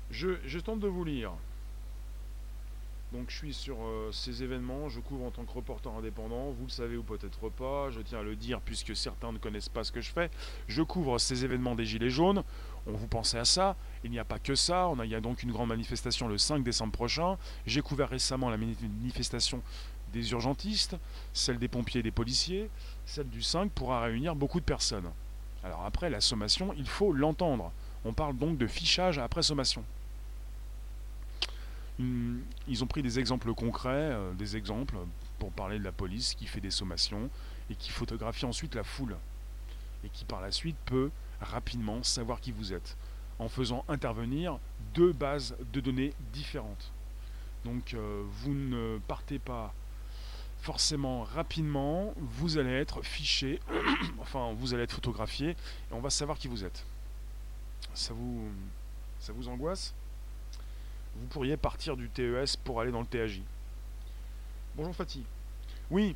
Je, 0.09 0.37
je 0.45 0.59
tente 0.59 0.79
de 0.79 0.87
vous 0.87 1.03
lire. 1.03 1.31
Donc 3.11 3.29
je 3.29 3.35
suis 3.35 3.53
sur 3.53 3.75
euh, 3.81 4.09
ces 4.13 4.41
événements, 4.41 4.87
je 4.87 5.01
couvre 5.01 5.25
en 5.25 5.31
tant 5.31 5.43
que 5.43 5.51
reporter 5.51 5.91
indépendant, 5.93 6.51
vous 6.51 6.63
le 6.63 6.71
savez 6.71 6.95
ou 6.95 7.03
peut-être 7.03 7.49
pas, 7.49 7.91
je 7.91 7.99
tiens 7.99 8.19
à 8.19 8.23
le 8.23 8.37
dire 8.37 8.61
puisque 8.61 8.95
certains 8.95 9.33
ne 9.33 9.37
connaissent 9.37 9.67
pas 9.67 9.83
ce 9.83 9.91
que 9.91 9.99
je 9.99 10.11
fais, 10.11 10.31
je 10.69 10.81
couvre 10.81 11.17
ces 11.17 11.43
événements 11.43 11.75
des 11.75 11.83
Gilets 11.83 12.09
jaunes, 12.09 12.41
on 12.87 12.93
vous 12.93 13.07
pensait 13.07 13.37
à 13.37 13.43
ça, 13.43 13.75
il 14.05 14.11
n'y 14.11 14.19
a 14.19 14.23
pas 14.23 14.39
que 14.39 14.55
ça, 14.55 14.87
on 14.87 14.97
a, 14.99 15.05
il 15.05 15.11
y 15.11 15.15
a 15.15 15.19
donc 15.19 15.43
une 15.43 15.51
grande 15.51 15.67
manifestation 15.67 16.29
le 16.29 16.37
5 16.37 16.63
décembre 16.63 16.93
prochain, 16.93 17.37
j'ai 17.65 17.81
couvert 17.81 18.07
récemment 18.07 18.49
la 18.49 18.55
manifestation 18.55 19.61
des 20.13 20.31
urgentistes, 20.31 20.95
celle 21.33 21.59
des 21.59 21.67
pompiers 21.67 21.99
et 21.99 22.03
des 22.03 22.11
policiers, 22.11 22.69
celle 23.05 23.27
du 23.27 23.41
5 23.41 23.71
pourra 23.73 23.99
réunir 23.99 24.37
beaucoup 24.37 24.61
de 24.61 24.65
personnes. 24.65 25.11
Alors 25.65 25.83
après 25.83 26.09
la 26.09 26.21
sommation, 26.21 26.73
il 26.77 26.87
faut 26.87 27.11
l'entendre, 27.11 27.73
on 28.05 28.13
parle 28.13 28.37
donc 28.37 28.57
de 28.57 28.67
fichage 28.67 29.19
après 29.19 29.43
sommation 29.43 29.83
ils 32.67 32.83
ont 32.83 32.87
pris 32.87 33.01
des 33.01 33.19
exemples 33.19 33.53
concrets, 33.53 33.89
euh, 34.13 34.33
des 34.33 34.57
exemples 34.57 34.95
pour 35.39 35.51
parler 35.51 35.79
de 35.79 35.83
la 35.83 35.91
police 35.91 36.33
qui 36.35 36.45
fait 36.45 36.61
des 36.61 36.71
sommations 36.71 37.29
et 37.69 37.75
qui 37.75 37.91
photographie 37.91 38.45
ensuite 38.45 38.75
la 38.75 38.83
foule 38.83 39.17
et 40.03 40.09
qui 40.09 40.25
par 40.25 40.41
la 40.41 40.51
suite 40.51 40.77
peut 40.85 41.11
rapidement 41.41 42.03
savoir 42.03 42.39
qui 42.39 42.51
vous 42.51 42.73
êtes 42.73 42.97
en 43.39 43.49
faisant 43.49 43.83
intervenir 43.87 44.59
deux 44.93 45.13
bases 45.13 45.55
de 45.73 45.79
données 45.79 46.13
différentes. 46.31 46.91
Donc 47.65 47.93
euh, 47.93 48.23
vous 48.43 48.53
ne 48.53 48.99
partez 49.07 49.39
pas 49.39 49.73
forcément 50.61 51.23
rapidement, 51.23 52.13
vous 52.17 52.59
allez 52.59 52.71
être 52.71 53.01
fiché, 53.01 53.59
enfin 54.19 54.53
vous 54.53 54.73
allez 54.73 54.83
être 54.83 54.93
photographié 54.93 55.49
et 55.49 55.93
on 55.93 56.01
va 56.01 56.11
savoir 56.11 56.37
qui 56.37 56.47
vous 56.47 56.63
êtes. 56.63 56.85
Ça 57.93 58.13
vous, 58.13 58.47
ça 59.19 59.33
vous 59.33 59.47
angoisse? 59.47 59.93
Vous 61.15 61.27
pourriez 61.27 61.57
partir 61.57 61.97
du 61.97 62.09
TES 62.09 62.57
pour 62.63 62.81
aller 62.81 62.91
dans 62.91 63.01
le 63.01 63.05
TAJ. 63.05 63.41
Bonjour 64.75 64.95
Fatih. 64.95 65.25
Oui, 65.89 66.15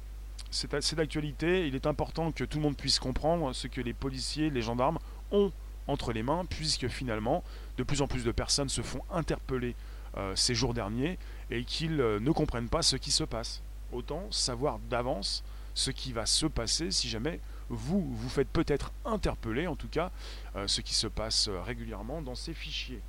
c'est 0.49 0.95
d'actualité. 0.95 1.67
Il 1.67 1.75
est 1.75 1.85
important 1.85 2.31
que 2.31 2.43
tout 2.43 2.57
le 2.57 2.63
monde 2.63 2.77
puisse 2.77 2.99
comprendre 2.99 3.53
ce 3.53 3.67
que 3.67 3.81
les 3.81 3.93
policiers, 3.93 4.49
les 4.49 4.61
gendarmes 4.61 4.99
ont 5.31 5.51
entre 5.87 6.13
les 6.13 6.23
mains, 6.23 6.45
puisque 6.45 6.87
finalement, 6.87 7.43
de 7.77 7.83
plus 7.83 8.01
en 8.01 8.07
plus 8.07 8.23
de 8.23 8.31
personnes 8.31 8.69
se 8.69 8.81
font 8.81 9.01
interpeller 9.11 9.75
euh, 10.17 10.35
ces 10.35 10.55
jours 10.55 10.73
derniers 10.73 11.19
et 11.51 11.63
qu'ils 11.63 11.99
euh, 11.99 12.19
ne 12.19 12.31
comprennent 12.31 12.69
pas 12.69 12.81
ce 12.81 12.95
qui 12.95 13.11
se 13.11 13.23
passe. 13.23 13.61
Autant 13.91 14.31
savoir 14.31 14.79
d'avance 14.89 15.43
ce 15.73 15.91
qui 15.91 16.13
va 16.13 16.25
se 16.25 16.45
passer 16.45 16.89
si 16.89 17.09
jamais 17.09 17.39
vous 17.67 18.15
vous 18.15 18.29
faites 18.29 18.47
peut-être 18.47 18.93
interpeller, 19.03 19.67
en 19.67 19.75
tout 19.75 19.89
cas, 19.89 20.11
euh, 20.55 20.67
ce 20.67 20.81
qui 20.81 20.93
se 20.93 21.07
passe 21.07 21.49
régulièrement 21.49 22.21
dans 22.21 22.35
ces 22.35 22.53
fichiers. 22.53 23.01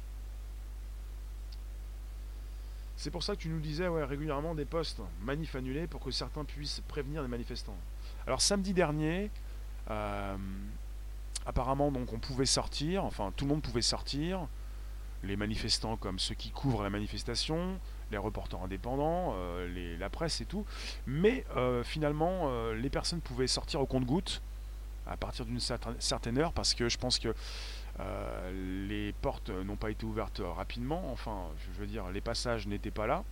C'est 2.97 3.11
pour 3.11 3.23
ça 3.23 3.37
que 3.37 3.41
tu 3.41 3.49
nous 3.49 3.61
disais 3.61 3.87
régulièrement 3.89 4.55
des 4.55 4.65
postes 4.65 5.01
manifs 5.21 5.55
annulés 5.55 5.87
pour 5.87 6.01
que 6.01 6.11
certains 6.11 6.45
puissent 6.45 6.81
prévenir 6.89 7.23
les 7.23 7.29
manifestants. 7.29 7.77
Alors 8.27 8.41
samedi 8.41 8.73
dernier, 8.73 9.31
euh, 9.91 10.37
apparemment 11.45 11.93
on 11.95 12.19
pouvait 12.19 12.47
sortir, 12.47 13.05
enfin 13.05 13.33
tout 13.37 13.45
le 13.45 13.51
monde 13.51 13.63
pouvait 13.63 13.83
sortir, 13.83 14.47
les 15.23 15.37
manifestants 15.37 15.97
comme 15.97 16.19
ceux 16.19 16.35
qui 16.35 16.51
couvrent 16.51 16.83
la 16.83 16.91
manifestation, 16.91 17.79
les 18.11 18.19
reporters 18.19 18.63
indépendants, 18.63 19.35
euh, 19.37 19.99
la 19.99 20.09
presse 20.09 20.41
et 20.41 20.47
tout, 20.47 20.65
mais 21.07 21.45
euh, 21.57 21.85
finalement 21.85 22.51
les 22.73 22.91
personnes 22.91 23.21
pouvaient 23.21 23.47
sortir 23.47 23.81
au 23.83 23.87
compte-gouttes 23.87 24.41
à 25.07 25.17
partir 25.17 25.45
d'une 25.45 25.61
certaine 25.61 26.39
heure 26.39 26.53
parce 26.53 26.75
que 26.75 26.89
je 26.89 26.97
pense 26.97 27.19
que 27.19 27.35
les 27.99 29.13
portes 29.23 29.51
n'ont 29.51 29.77
pas 29.77 29.91
été 29.91 30.05
ouvertes 30.05 30.43
rapidement, 30.45 31.11
enfin, 31.13 31.49
je 31.59 31.81
veux 31.81 31.87
dire, 31.87 32.11
les 32.11 32.21
passages 32.21 32.67
n'étaient 32.67 32.91
pas 32.91 33.07
là. 33.07 33.25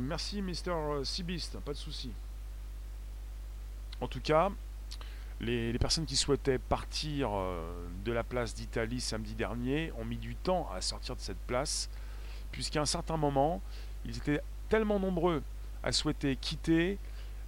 merci, 0.00 0.40
Mr. 0.42 1.04
Seabeast, 1.04 1.58
pas 1.60 1.72
de 1.72 1.78
souci. 1.78 2.12
En 4.00 4.06
tout 4.06 4.20
cas, 4.20 4.50
les, 5.40 5.76
personnes 5.78 6.06
qui 6.06 6.16
souhaitaient 6.16 6.58
partir 6.58 7.30
de 8.04 8.12
la 8.12 8.22
place 8.22 8.54
d'Italie 8.54 9.00
samedi 9.00 9.34
dernier 9.34 9.92
ont 9.98 10.04
mis 10.04 10.18
du 10.18 10.36
temps 10.36 10.70
à 10.72 10.80
sortir 10.80 11.16
de 11.16 11.20
cette 11.20 11.40
place, 11.46 11.90
puisqu'à 12.52 12.80
un 12.80 12.86
certain 12.86 13.16
moment, 13.16 13.60
ils 14.04 14.16
étaient 14.16 14.40
tellement 14.68 15.00
nombreux 15.00 15.42
à 15.82 15.92
souhaiter 15.92 16.36
quitter 16.36 16.98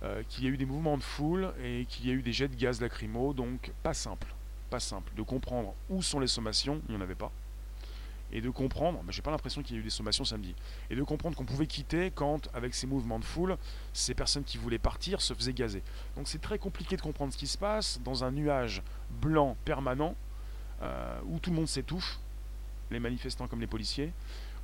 euh, 0.02 0.22
qu'il 0.28 0.44
y 0.44 0.46
a 0.46 0.50
eu 0.50 0.56
des 0.56 0.64
mouvements 0.64 0.96
de 0.96 1.02
foule 1.02 1.52
et 1.62 1.84
qu'il 1.88 2.06
y 2.06 2.10
a 2.10 2.14
eu 2.14 2.22
des 2.22 2.32
jets 2.32 2.48
de 2.48 2.56
gaz 2.56 2.80
lacrymo, 2.80 3.32
donc 3.34 3.70
pas 3.82 3.94
simple, 3.94 4.26
pas 4.70 4.80
simple 4.80 5.12
de 5.16 5.22
comprendre 5.22 5.74
où 5.88 6.02
sont 6.02 6.20
les 6.20 6.26
sommations, 6.26 6.80
il 6.88 6.94
n'y 6.94 6.98
en 6.98 7.02
avait 7.02 7.14
pas, 7.14 7.30
et 8.32 8.40
de 8.40 8.50
comprendre, 8.50 9.00
bah, 9.02 9.10
j'ai 9.10 9.22
pas 9.22 9.30
l'impression 9.30 9.62
qu'il 9.62 9.76
y 9.76 9.78
a 9.78 9.80
eu 9.80 9.84
des 9.84 9.90
sommations 9.90 10.24
samedi, 10.24 10.54
et 10.88 10.96
de 10.96 11.02
comprendre 11.02 11.36
qu'on 11.36 11.44
pouvait 11.44 11.66
quitter 11.66 12.10
quand, 12.14 12.48
avec 12.54 12.74
ces 12.74 12.86
mouvements 12.86 13.18
de 13.18 13.24
foule, 13.24 13.56
ces 13.92 14.14
personnes 14.14 14.44
qui 14.44 14.56
voulaient 14.56 14.78
partir 14.78 15.20
se 15.20 15.34
faisaient 15.34 15.52
gazer. 15.52 15.82
Donc 16.16 16.28
c'est 16.28 16.40
très 16.40 16.58
compliqué 16.58 16.96
de 16.96 17.02
comprendre 17.02 17.32
ce 17.32 17.38
qui 17.38 17.46
se 17.46 17.58
passe 17.58 18.00
dans 18.04 18.24
un 18.24 18.30
nuage 18.30 18.82
blanc 19.20 19.56
permanent 19.64 20.14
euh, 20.82 21.20
où 21.26 21.38
tout 21.38 21.50
le 21.50 21.56
monde 21.56 21.68
s'étouffe, 21.68 22.18
les 22.90 23.00
manifestants 23.00 23.48
comme 23.48 23.60
les 23.60 23.66
policiers, 23.66 24.12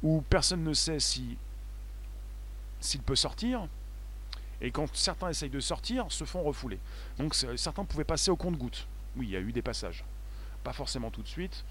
où 0.03 0.23
personne 0.31 0.63
ne 0.63 0.73
sait 0.73 1.01
si 1.01 1.37
s'il 2.79 3.01
peut 3.01 3.17
sortir, 3.17 3.67
et 4.61 4.71
quand 4.71 4.95
certains 4.95 5.31
essayent 5.31 5.51
de 5.51 5.61
sortir, 5.61 6.07
se 6.11 6.25
font 6.25 6.43
refouler. 6.43 6.79
Donc 7.19 7.35
certains 7.35 7.85
pouvaient 7.85 8.05
passer 8.05 8.31
au 8.31 8.37
compte-goutte. 8.37 8.87
Oui, 9.17 9.27
il 9.27 9.31
y 9.31 9.37
a 9.37 9.41
eu 9.41 9.53
des 9.53 9.63
passages. 9.63 10.05
Pas 10.63 10.73
forcément 10.73 11.11
tout 11.11 11.23
de 11.23 11.29
suite. 11.29 11.65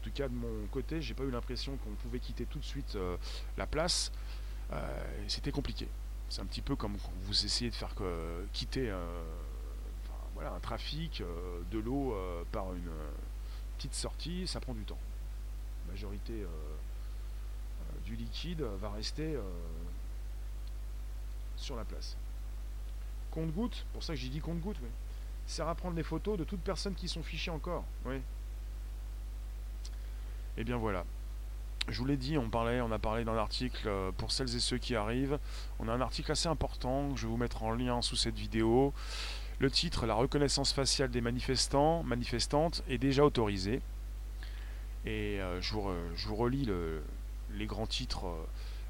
En 0.00 0.04
tout 0.04 0.10
cas, 0.12 0.28
de 0.28 0.34
mon 0.34 0.66
côté, 0.70 1.02
j'ai 1.02 1.14
pas 1.14 1.24
eu 1.24 1.30
l'impression 1.30 1.76
qu'on 1.78 1.90
pouvait 1.90 2.20
quitter 2.20 2.46
tout 2.46 2.58
de 2.58 2.64
suite 2.64 2.96
euh, 2.96 3.16
la 3.58 3.66
place. 3.66 4.12
Euh, 4.72 5.04
c'était 5.28 5.52
compliqué. 5.52 5.88
C'est 6.28 6.40
un 6.40 6.46
petit 6.46 6.62
peu 6.62 6.76
comme 6.76 6.96
quand 6.96 7.12
vous 7.22 7.44
essayez 7.44 7.70
de 7.70 7.74
faire 7.74 7.94
quitter 8.52 8.88
euh, 8.88 9.22
un 10.40 10.60
trafic 10.60 11.22
de 11.70 11.78
l'eau 11.78 12.16
par 12.50 12.72
une 12.72 12.90
petite 13.76 13.94
sortie, 13.94 14.46
ça 14.46 14.60
prend 14.60 14.72
du 14.72 14.84
temps. 14.84 14.98
La 15.86 15.92
majorité 15.92 16.46
du 18.06 18.14
liquide 18.14 18.62
va 18.62 18.90
rester 18.90 19.36
sur 21.56 21.76
la 21.76 21.84
place. 21.84 22.16
Compte-goutte, 23.32 23.84
pour 23.92 24.02
ça 24.02 24.14
que 24.14 24.20
j'ai 24.20 24.28
dit 24.28 24.40
compte-goutte, 24.40 24.78
oui. 24.82 24.88
Sert 25.46 25.68
à 25.68 25.74
prendre 25.74 25.96
les 25.96 26.02
photos 26.02 26.38
de 26.38 26.44
toutes 26.44 26.60
personnes 26.60 26.94
qui 26.94 27.08
sont 27.08 27.22
fichées 27.22 27.50
encore. 27.50 27.84
Oui. 28.04 28.16
Et 30.56 30.62
eh 30.62 30.64
bien 30.64 30.76
voilà. 30.76 31.04
Je 31.88 31.98
vous 31.98 32.04
l'ai 32.04 32.16
dit, 32.16 32.38
on, 32.38 32.50
parlait, 32.50 32.80
on 32.80 32.92
a 32.92 32.98
parlé 32.98 33.24
d'un 33.24 33.36
article 33.36 33.88
euh, 33.88 34.12
pour 34.12 34.30
celles 34.30 34.54
et 34.54 34.60
ceux 34.60 34.78
qui 34.78 34.94
arrivent. 34.94 35.38
On 35.78 35.88
a 35.88 35.92
un 35.92 36.00
article 36.00 36.30
assez 36.32 36.48
important 36.48 37.16
je 37.16 37.22
vais 37.22 37.28
vous 37.28 37.36
mettre 37.36 37.62
en 37.62 37.72
lien 37.72 38.02
sous 38.02 38.16
cette 38.16 38.36
vidéo. 38.36 38.92
Le 39.58 39.70
titre, 39.70 40.06
La 40.06 40.14
reconnaissance 40.14 40.72
faciale 40.72 41.10
des 41.10 41.20
manifestants, 41.20 42.02
manifestantes 42.02 42.82
est 42.88 42.98
déjà 42.98 43.24
autorisée. 43.24 43.80
Et 45.04 45.40
euh, 45.40 45.60
je, 45.60 45.72
vous, 45.72 46.36
relis 46.36 46.68
les 47.52 47.66
grands 47.66 47.86
titres. 47.86 48.26
Euh, 48.26 48.46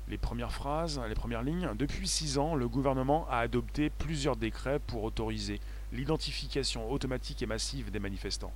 les 0.09 0.19
premières 0.19 0.53
phrases, 0.53 1.01
les 1.09 1.15
premières 1.15 1.43
lignes. 1.43 1.71
Depuis 1.77 2.09
six 2.09 2.37
ans, 2.37 2.55
le 2.55 2.69
gouvernement 2.69 3.27
a 3.31 3.39
adopté 3.39 3.91
plusieurs 3.91 4.37
décrets 4.37 4.81
pour 4.81 5.05
autoriser 5.05 5.61
l'identification 5.93 6.91
automatique 6.91 7.43
et 7.43 7.47
massive 7.47 7.91
des 7.91 7.99
manifestants. 7.99 8.53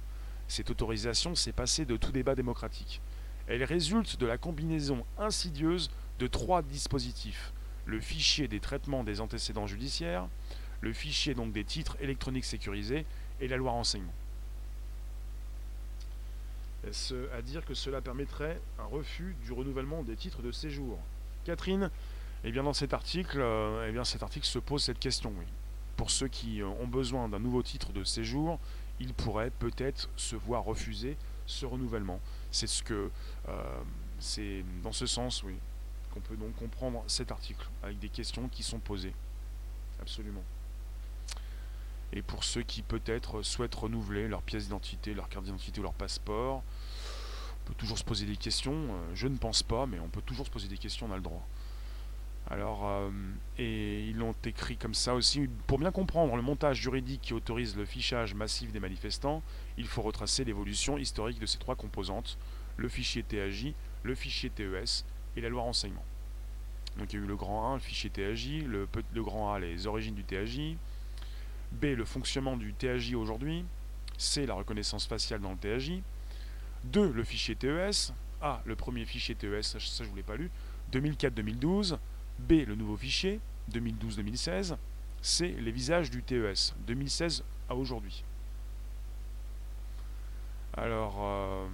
Cette 0.49 0.71
autorisation 0.71 1.35
s'est 1.35 1.53
passée 1.53 1.85
de 1.85 1.97
tout 1.97 2.13
débat 2.13 2.35
démocratique. 2.35 3.01
Elle 3.47 3.65
résulte 3.65 4.19
de 4.19 4.27
la 4.27 4.39
combinaison 4.39 5.05
insidieuse 5.19 5.91
de 6.19 6.27
trois 6.27 6.63
dispositifs. 6.63 7.53
Le 7.87 8.01
fichier 8.01 8.49
des 8.49 8.61
traitements 8.61 9.05
des 9.05 9.21
antécédents 9.21 9.67
judiciaires, 9.67 10.29
le 10.81 10.93
fichier 10.93 11.35
donc 11.35 11.53
des 11.53 11.65
titres 11.65 11.97
électroniques 12.01 12.45
sécurisés 12.45 13.05
et 13.41 13.49
la 13.49 13.57
loi 13.57 13.73
renseignement. 13.73 14.15
Est-ce 16.87 17.31
à 17.33 17.43
dire 17.43 17.65
que 17.65 17.75
cela 17.75 18.01
permettrait 18.01 18.61
un 18.79 18.85
refus 18.85 19.35
du 19.45 19.53
renouvellement 19.53 20.03
des 20.03 20.17
titres 20.17 20.43
de 20.43 20.53
séjour? 20.53 20.99
Catherine, 21.45 21.91
eh 22.45 22.53
bien 22.53 22.63
dans 22.63 22.75
cet 22.75 22.93
article, 22.93 23.39
euh, 23.41 23.87
eh 23.89 23.93
bien 23.93 24.05
cet 24.05 24.23
article 24.23 24.47
se 24.47 24.59
pose 24.59 24.83
cette 24.83 24.99
question. 24.99 25.33
Pour 25.97 26.11
ceux 26.11 26.29
qui 26.29 26.61
euh, 26.61 26.67
ont 26.67 26.87
besoin 26.87 27.29
d'un 27.29 27.39
nouveau 27.39 27.63
titre 27.63 27.93
de 27.93 28.05
séjour, 28.05 28.59
ils 29.01 29.15
pourraient 29.15 29.51
peut-être 29.51 30.09
se 30.17 30.37
voir 30.37 30.65
refuser 30.65 31.17
ce 31.47 31.67
renouvellement. 31.67 32.21
C'est 32.51 32.67
ce 32.67 32.83
que 32.83 33.11
euh, 33.49 33.83
c'est 34.19 34.65
dans 34.83 34.93
ce 34.93 35.07
sens, 35.07 35.43
oui, 35.43 35.55
qu'on 36.13 36.21
peut 36.21 36.37
donc 36.37 36.55
comprendre 36.57 37.05
cet 37.07 37.33
article 37.33 37.69
avec 37.83 37.99
des 37.99 38.09
questions 38.09 38.49
qui 38.49 38.63
sont 38.63 38.79
posées. 38.79 39.15
Absolument. 40.01 40.43
Et 42.13 42.23
pour 42.23 42.45
ceux 42.45 42.63
qui 42.63 42.83
peut-être 42.83 43.43
souhaitent 43.43 43.75
renouveler 43.75 44.29
leur 44.29 44.43
pièce 44.43 44.65
d'identité, 44.65 45.15
leur 45.15 45.29
carte 45.29 45.45
d'identité 45.45 45.81
ou 45.81 45.83
leur 45.83 45.95
passeport, 45.95 46.63
on 47.61 47.69
peut 47.69 47.75
toujours 47.75 47.99
se 47.99 48.05
poser 48.05 48.27
des 48.27 48.37
questions. 48.37 48.73
Euh, 48.73 49.15
je 49.15 49.27
ne 49.27 49.37
pense 49.37 49.63
pas, 49.63 49.87
mais 49.87 49.99
on 49.99 50.09
peut 50.09 50.23
toujours 50.23 50.47
se 50.47 50.51
poser 50.51 50.69
des 50.69 50.79
questions, 50.79 51.07
on 51.07 51.13
a 51.13 51.17
le 51.17 51.23
droit. 51.23 51.47
Alors, 52.51 52.87
euh, 52.87 53.11
et 53.59 54.05
ils 54.05 54.17
l'ont 54.17 54.35
écrit 54.45 54.77
comme 54.77 54.95
ça 54.95 55.15
aussi. 55.15 55.49
Pour 55.67 55.79
bien 55.79 55.91
comprendre 55.91 56.37
le 56.37 56.43
montage 56.43 56.79
juridique 56.79 57.23
qui 57.23 57.33
autorise 57.33 57.77
le 57.77 57.87
fichage 57.87 58.35
massif 58.35 58.71
des 58.71 58.81
manifestants, 58.81 59.43
il 59.79 59.87
faut 59.87 60.03
retracer 60.03 60.45
l'évolution 60.45 60.99
historique 60.99 61.39
de 61.39 61.47
ces 61.47 61.59
trois 61.59 61.75
composantes 61.75 62.39
le 62.77 62.89
fichier 62.89 63.23
TAJ, 63.23 63.73
le 64.03 64.15
fichier 64.15 64.51
TES 64.51 65.05
et 65.37 65.41
la 65.41 65.49
loi 65.49 65.63
renseignement. 65.63 66.05
Donc 66.99 67.13
il 67.13 67.19
y 67.19 67.23
a 67.23 67.25
eu 67.25 67.29
le 67.29 67.37
grand 67.37 67.73
1, 67.73 67.75
le 67.75 67.81
fichier 67.81 68.11
TAJ, 68.11 68.65
le, 68.65 68.89
grand 69.23 69.55
A, 69.55 69.59
les 69.59 69.87
origines 69.87 70.15
du 70.15 70.25
TAJ, 70.25 70.77
B, 71.73 71.85
le 71.85 72.05
fonctionnement 72.05 72.57
du 72.57 72.75
TAJ 72.75 73.15
aujourd'hui, 73.15 73.65
C, 74.19 74.45
la 74.45 74.55
reconnaissance 74.55 75.07
faciale 75.07 75.41
dans 75.41 75.53
le 75.53 75.57
TAJ, 75.57 76.03
2. 76.85 77.13
Le 77.13 77.25
fichier 77.25 77.57
TES. 77.57 78.13
A. 78.41 78.61
Le 78.65 78.77
premier 78.77 79.05
fichier 79.05 79.35
TES, 79.35 79.63
ça, 79.63 79.79
je 79.79 80.03
ne 80.03 80.09
vous 80.09 80.17
l'ai 80.17 80.23
pas 80.23 80.37
lu. 80.37 80.51
2004-2012. 80.93 81.99
B. 82.39 82.65
Le 82.67 82.75
nouveau 82.75 82.97
fichier. 82.97 83.41
2012-2016. 83.73 84.77
C. 85.23 85.57
Les 85.59 85.71
visages 85.71 86.11
du 86.11 86.23
TES. 86.23 86.75
2016 86.87 87.45
à 87.69 87.75
aujourd'hui. 87.75 88.25
Alors, 90.77 91.17
euh, 91.21 91.67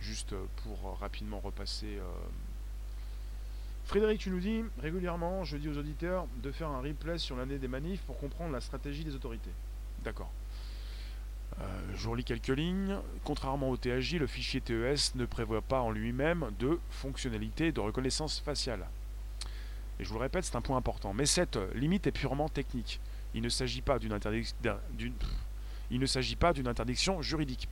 juste 0.00 0.34
pour 0.62 0.98
rapidement 1.00 1.40
repasser. 1.40 1.98
Euh, 1.98 2.04
Frédéric, 3.86 4.20
tu 4.20 4.30
nous 4.30 4.40
dis 4.40 4.62
régulièrement, 4.80 5.44
je 5.44 5.56
dis 5.56 5.68
aux 5.68 5.76
auditeurs, 5.76 6.26
de 6.42 6.50
faire 6.50 6.68
un 6.68 6.80
replay 6.80 7.18
sur 7.18 7.36
l'année 7.36 7.58
des 7.58 7.68
manifs 7.68 8.00
pour 8.02 8.18
comprendre 8.18 8.52
la 8.52 8.60
stratégie 8.60 9.04
des 9.04 9.14
autorités. 9.14 9.50
D'accord. 10.04 10.30
Euh, 11.60 11.64
je 11.94 12.08
relis 12.08 12.24
quelques 12.24 12.48
lignes. 12.48 12.98
Contrairement 13.24 13.70
au 13.70 13.76
TAJ, 13.76 14.16
le 14.16 14.26
fichier 14.26 14.60
TES 14.60 15.14
ne 15.14 15.26
prévoit 15.26 15.62
pas 15.62 15.80
en 15.80 15.90
lui-même 15.90 16.50
de 16.58 16.78
fonctionnalité 16.90 17.72
de 17.72 17.80
reconnaissance 17.80 18.40
faciale. 18.40 18.86
Et 20.00 20.04
je 20.04 20.08
vous 20.08 20.16
le 20.16 20.22
répète, 20.22 20.44
c'est 20.44 20.56
un 20.56 20.60
point 20.60 20.76
important. 20.76 21.12
Mais 21.12 21.26
cette 21.26 21.56
limite 21.74 22.06
est 22.06 22.12
purement 22.12 22.48
technique. 22.48 23.00
Il 23.34 23.42
ne 23.42 23.48
s'agit 23.48 23.82
pas 23.82 23.98
d'une 23.98 24.12
interdiction 24.12 24.42
juridique. 27.22 27.68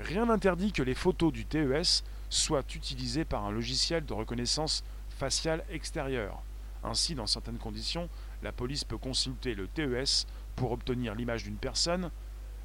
Rien 0.00 0.26
n'interdit 0.26 0.72
que 0.72 0.82
les 0.82 0.94
photos 0.94 1.32
du 1.32 1.44
TES 1.44 2.02
soient 2.28 2.64
utilisées 2.74 3.24
par 3.24 3.44
un 3.44 3.50
logiciel 3.50 4.04
de 4.04 4.12
reconnaissance 4.12 4.84
faciale 5.10 5.64
extérieure. 5.70 6.42
Ainsi, 6.82 7.14
dans 7.14 7.26
certaines 7.26 7.58
conditions, 7.58 8.08
la 8.42 8.52
police 8.52 8.84
peut 8.84 8.96
consulter 8.96 9.54
le 9.54 9.68
TES 9.68 10.26
pour 10.56 10.72
obtenir 10.72 11.14
l'image 11.14 11.44
d'une 11.44 11.56
personne 11.56 12.10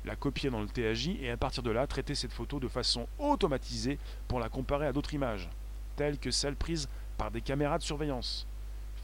la 0.06 0.16
copier 0.16 0.50
dans 0.50 0.62
le 0.62 0.68
TAJ 0.68 1.10
et 1.20 1.32
à 1.32 1.38
partir 1.38 1.64
de 1.64 1.72
là 1.72 1.88
traiter 1.88 2.16
cette 2.16 2.32
photo 2.32 2.60
de 2.60 2.68
façon 2.68 3.08
automatisée 3.18 3.98
pour 4.28 4.40
la 4.40 4.50
comparer 4.50 4.88
à 4.88 4.94
d'autres 4.94 5.14
images, 5.14 5.50
telles 5.96 6.20
que 6.20 6.32
celles 6.32 6.56
prises 6.56 6.88
par 7.18 7.32
des 7.32 7.42
caméras 7.42 7.78
de 7.78 7.84
surveillance. 7.84 8.48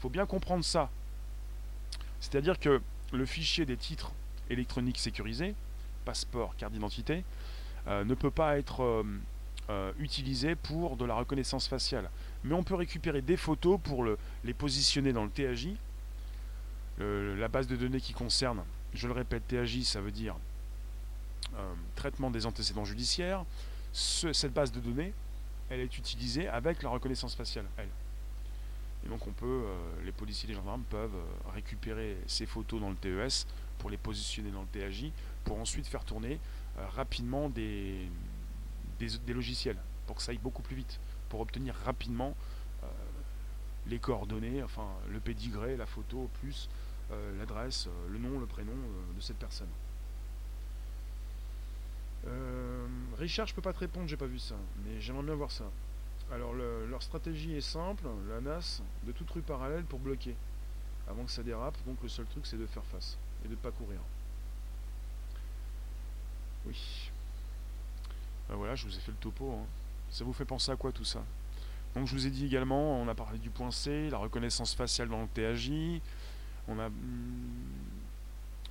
Faut 0.02 0.08
bien 0.08 0.26
comprendre 0.26 0.64
ça. 0.64 0.90
C'est-à-dire 2.18 2.58
que 2.58 2.82
le 3.12 3.24
fichier 3.24 3.64
des 3.64 3.76
titres 3.76 4.10
électroniques 4.50 4.98
sécurisés, 4.98 5.54
passeport, 6.04 6.56
carte 6.56 6.72
d'identité, 6.72 7.22
euh, 7.86 8.02
ne 8.04 8.14
peut 8.14 8.32
pas 8.32 8.58
être 8.58 8.82
euh, 8.82 9.04
euh, 9.70 9.92
utilisé 10.00 10.56
pour 10.56 10.96
de 10.96 11.04
la 11.04 11.14
reconnaissance 11.14 11.68
faciale. 11.68 12.10
Mais 12.42 12.52
on 12.52 12.64
peut 12.64 12.74
récupérer 12.74 13.22
des 13.22 13.36
photos 13.36 13.78
pour 13.80 14.04
les 14.42 14.54
positionner 14.54 15.12
dans 15.12 15.22
le 15.22 15.30
TAJ. 15.30 15.68
la 16.98 17.46
base 17.46 17.68
de 17.68 17.76
données 17.76 18.00
qui 18.00 18.12
concerne, 18.12 18.64
je 18.94 19.06
le 19.06 19.12
répète, 19.12 19.46
TAJ, 19.46 19.82
ça 19.84 20.00
veut 20.00 20.10
dire 20.10 20.34
traitement 21.94 22.32
des 22.32 22.44
antécédents 22.44 22.84
judiciaires, 22.84 23.44
cette 23.92 24.52
base 24.52 24.72
de 24.72 24.80
données, 24.80 25.12
elle 25.70 25.78
est 25.78 25.96
utilisée 25.96 26.48
avec 26.48 26.82
la 26.82 26.88
reconnaissance 26.88 27.36
faciale. 27.36 27.66
Et 29.04 29.08
donc 29.08 29.26
on 29.26 29.32
peut, 29.32 29.46
euh, 29.46 30.04
les 30.04 30.12
policiers 30.12 30.48
les 30.48 30.54
gendarmes 30.54 30.84
peuvent 30.88 31.14
euh, 31.14 31.50
récupérer 31.52 32.16
ces 32.26 32.46
photos 32.46 32.80
dans 32.80 32.90
le 32.90 32.96
TES 32.96 33.46
pour 33.78 33.90
les 33.90 33.96
positionner 33.96 34.50
dans 34.50 34.62
le 34.62 34.68
TAJ, 34.68 35.10
pour 35.44 35.58
ensuite 35.58 35.86
faire 35.86 36.04
tourner 36.04 36.38
rapidement 36.94 37.50
des, 37.50 38.08
des, 39.00 39.34
logiciels 39.34 39.76
pour 40.06 40.16
que 40.16 40.22
ça 40.22 40.30
aille 40.30 40.38
beaucoup 40.38 40.62
plus 40.62 40.76
vite, 40.76 41.00
pour 41.28 41.40
obtenir 41.40 41.74
rapidement 41.84 42.36
les 43.88 43.98
coordonnées, 43.98 44.62
enfin 44.62 44.86
le 45.10 45.18
pédigré, 45.18 45.76
la 45.76 45.86
photo, 45.86 46.30
plus 46.40 46.70
l'adresse, 47.38 47.88
le 48.08 48.18
nom, 48.18 48.38
le 48.38 48.46
prénom 48.46 48.72
de 49.16 49.20
cette 49.20 49.36
personne. 49.36 49.68
Richard, 53.18 53.48
je 53.48 53.54
peux 53.54 53.62
pas 53.62 53.72
te 53.72 53.80
répondre, 53.80 54.06
j'ai 54.06 54.16
pas 54.16 54.26
vu 54.26 54.38
ça, 54.38 54.54
mais 54.84 55.00
j'aimerais 55.00 55.24
bien 55.24 55.34
voir 55.34 55.50
ça. 55.50 55.64
Alors 56.32 56.54
leur 56.54 57.02
stratégie 57.02 57.54
est 57.54 57.60
simple, 57.60 58.04
la 58.28 58.40
NAS, 58.40 58.82
de 59.06 59.12
toute 59.12 59.30
rue 59.30 59.42
parallèle 59.42 59.84
pour 59.84 59.98
bloquer, 59.98 60.34
avant 61.06 61.24
que 61.24 61.30
ça 61.30 61.42
dérape, 61.42 61.76
donc 61.86 61.98
le 62.02 62.08
seul 62.08 62.24
truc 62.26 62.46
c'est 62.46 62.56
de 62.56 62.66
faire 62.66 62.84
face, 62.84 63.18
et 63.44 63.48
de 63.48 63.52
ne 63.52 63.58
pas 63.58 63.70
courir. 63.70 64.00
Oui. 66.66 67.10
Ben 68.48 68.54
voilà, 68.56 68.74
je 68.74 68.86
vous 68.86 68.96
ai 68.96 69.00
fait 69.00 69.10
le 69.10 69.16
topo. 69.18 69.52
Hein. 69.52 69.66
Ça 70.10 70.24
vous 70.24 70.32
fait 70.32 70.44
penser 70.44 70.70
à 70.70 70.76
quoi 70.76 70.90
tout 70.90 71.04
ça? 71.04 71.22
Donc 71.94 72.06
je 72.06 72.14
vous 72.14 72.26
ai 72.26 72.30
dit 72.30 72.46
également, 72.46 73.00
on 73.00 73.08
a 73.08 73.14
parlé 73.14 73.38
du 73.38 73.50
point 73.50 73.70
C, 73.70 74.08
la 74.08 74.18
reconnaissance 74.18 74.74
faciale 74.74 75.08
dans 75.08 75.20
le 75.20 75.28
TAJ, 75.28 76.00
on 76.66 76.78
a, 76.78 76.88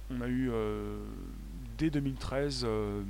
on 0.10 0.22
a 0.22 0.28
eu 0.28 0.50
euh, 0.52 1.06
dès 1.78 1.92
2013 1.92 2.64
euh, 2.64 3.04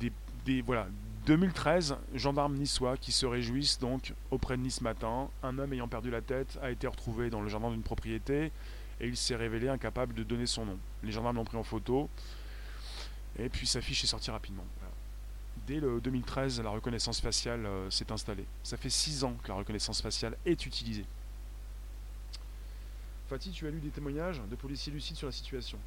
des, 0.00 0.12
des, 0.46 0.62
voilà, 0.62 0.86
2013, 1.26 1.96
gendarmes 2.14 2.54
niçois 2.54 2.98
qui 2.98 3.10
se 3.10 3.24
réjouissent 3.24 3.78
donc 3.78 4.12
auprès 4.30 4.58
de 4.58 4.62
Nice 4.62 4.82
matin. 4.82 5.28
Un 5.42 5.58
homme 5.58 5.72
ayant 5.72 5.88
perdu 5.88 6.10
la 6.10 6.20
tête 6.20 6.58
a 6.62 6.70
été 6.70 6.86
retrouvé 6.86 7.30
dans 7.30 7.40
le 7.40 7.48
jardin 7.48 7.70
d'une 7.70 7.82
propriété 7.82 8.52
et 9.00 9.08
il 9.08 9.16
s'est 9.16 9.34
révélé 9.34 9.68
incapable 9.68 10.12
de 10.14 10.22
donner 10.22 10.46
son 10.46 10.66
nom. 10.66 10.78
Les 11.02 11.12
gendarmes 11.12 11.36
l'ont 11.36 11.44
pris 11.44 11.56
en 11.56 11.62
photo 11.62 12.10
et 13.38 13.48
puis 13.48 13.66
sa 13.66 13.80
fiche 13.80 14.04
est 14.04 14.08
sortie 14.08 14.30
rapidement. 14.30 14.64
Dès 15.66 15.80
le 15.80 15.98
2013, 15.98 16.60
la 16.60 16.68
reconnaissance 16.68 17.22
faciale 17.22 17.64
euh, 17.64 17.88
s'est 17.88 18.12
installée. 18.12 18.44
Ça 18.62 18.76
fait 18.76 18.90
6 18.90 19.24
ans 19.24 19.34
que 19.42 19.48
la 19.48 19.54
reconnaissance 19.54 20.02
faciale 20.02 20.36
est 20.44 20.66
utilisée. 20.66 21.06
Fatih, 23.30 23.50
tu 23.50 23.66
as 23.66 23.70
lu 23.70 23.80
des 23.80 23.88
témoignages 23.88 24.42
de 24.50 24.56
policiers 24.56 24.92
lucides 24.92 25.16
sur 25.16 25.26
la 25.26 25.32
situation? 25.32 25.78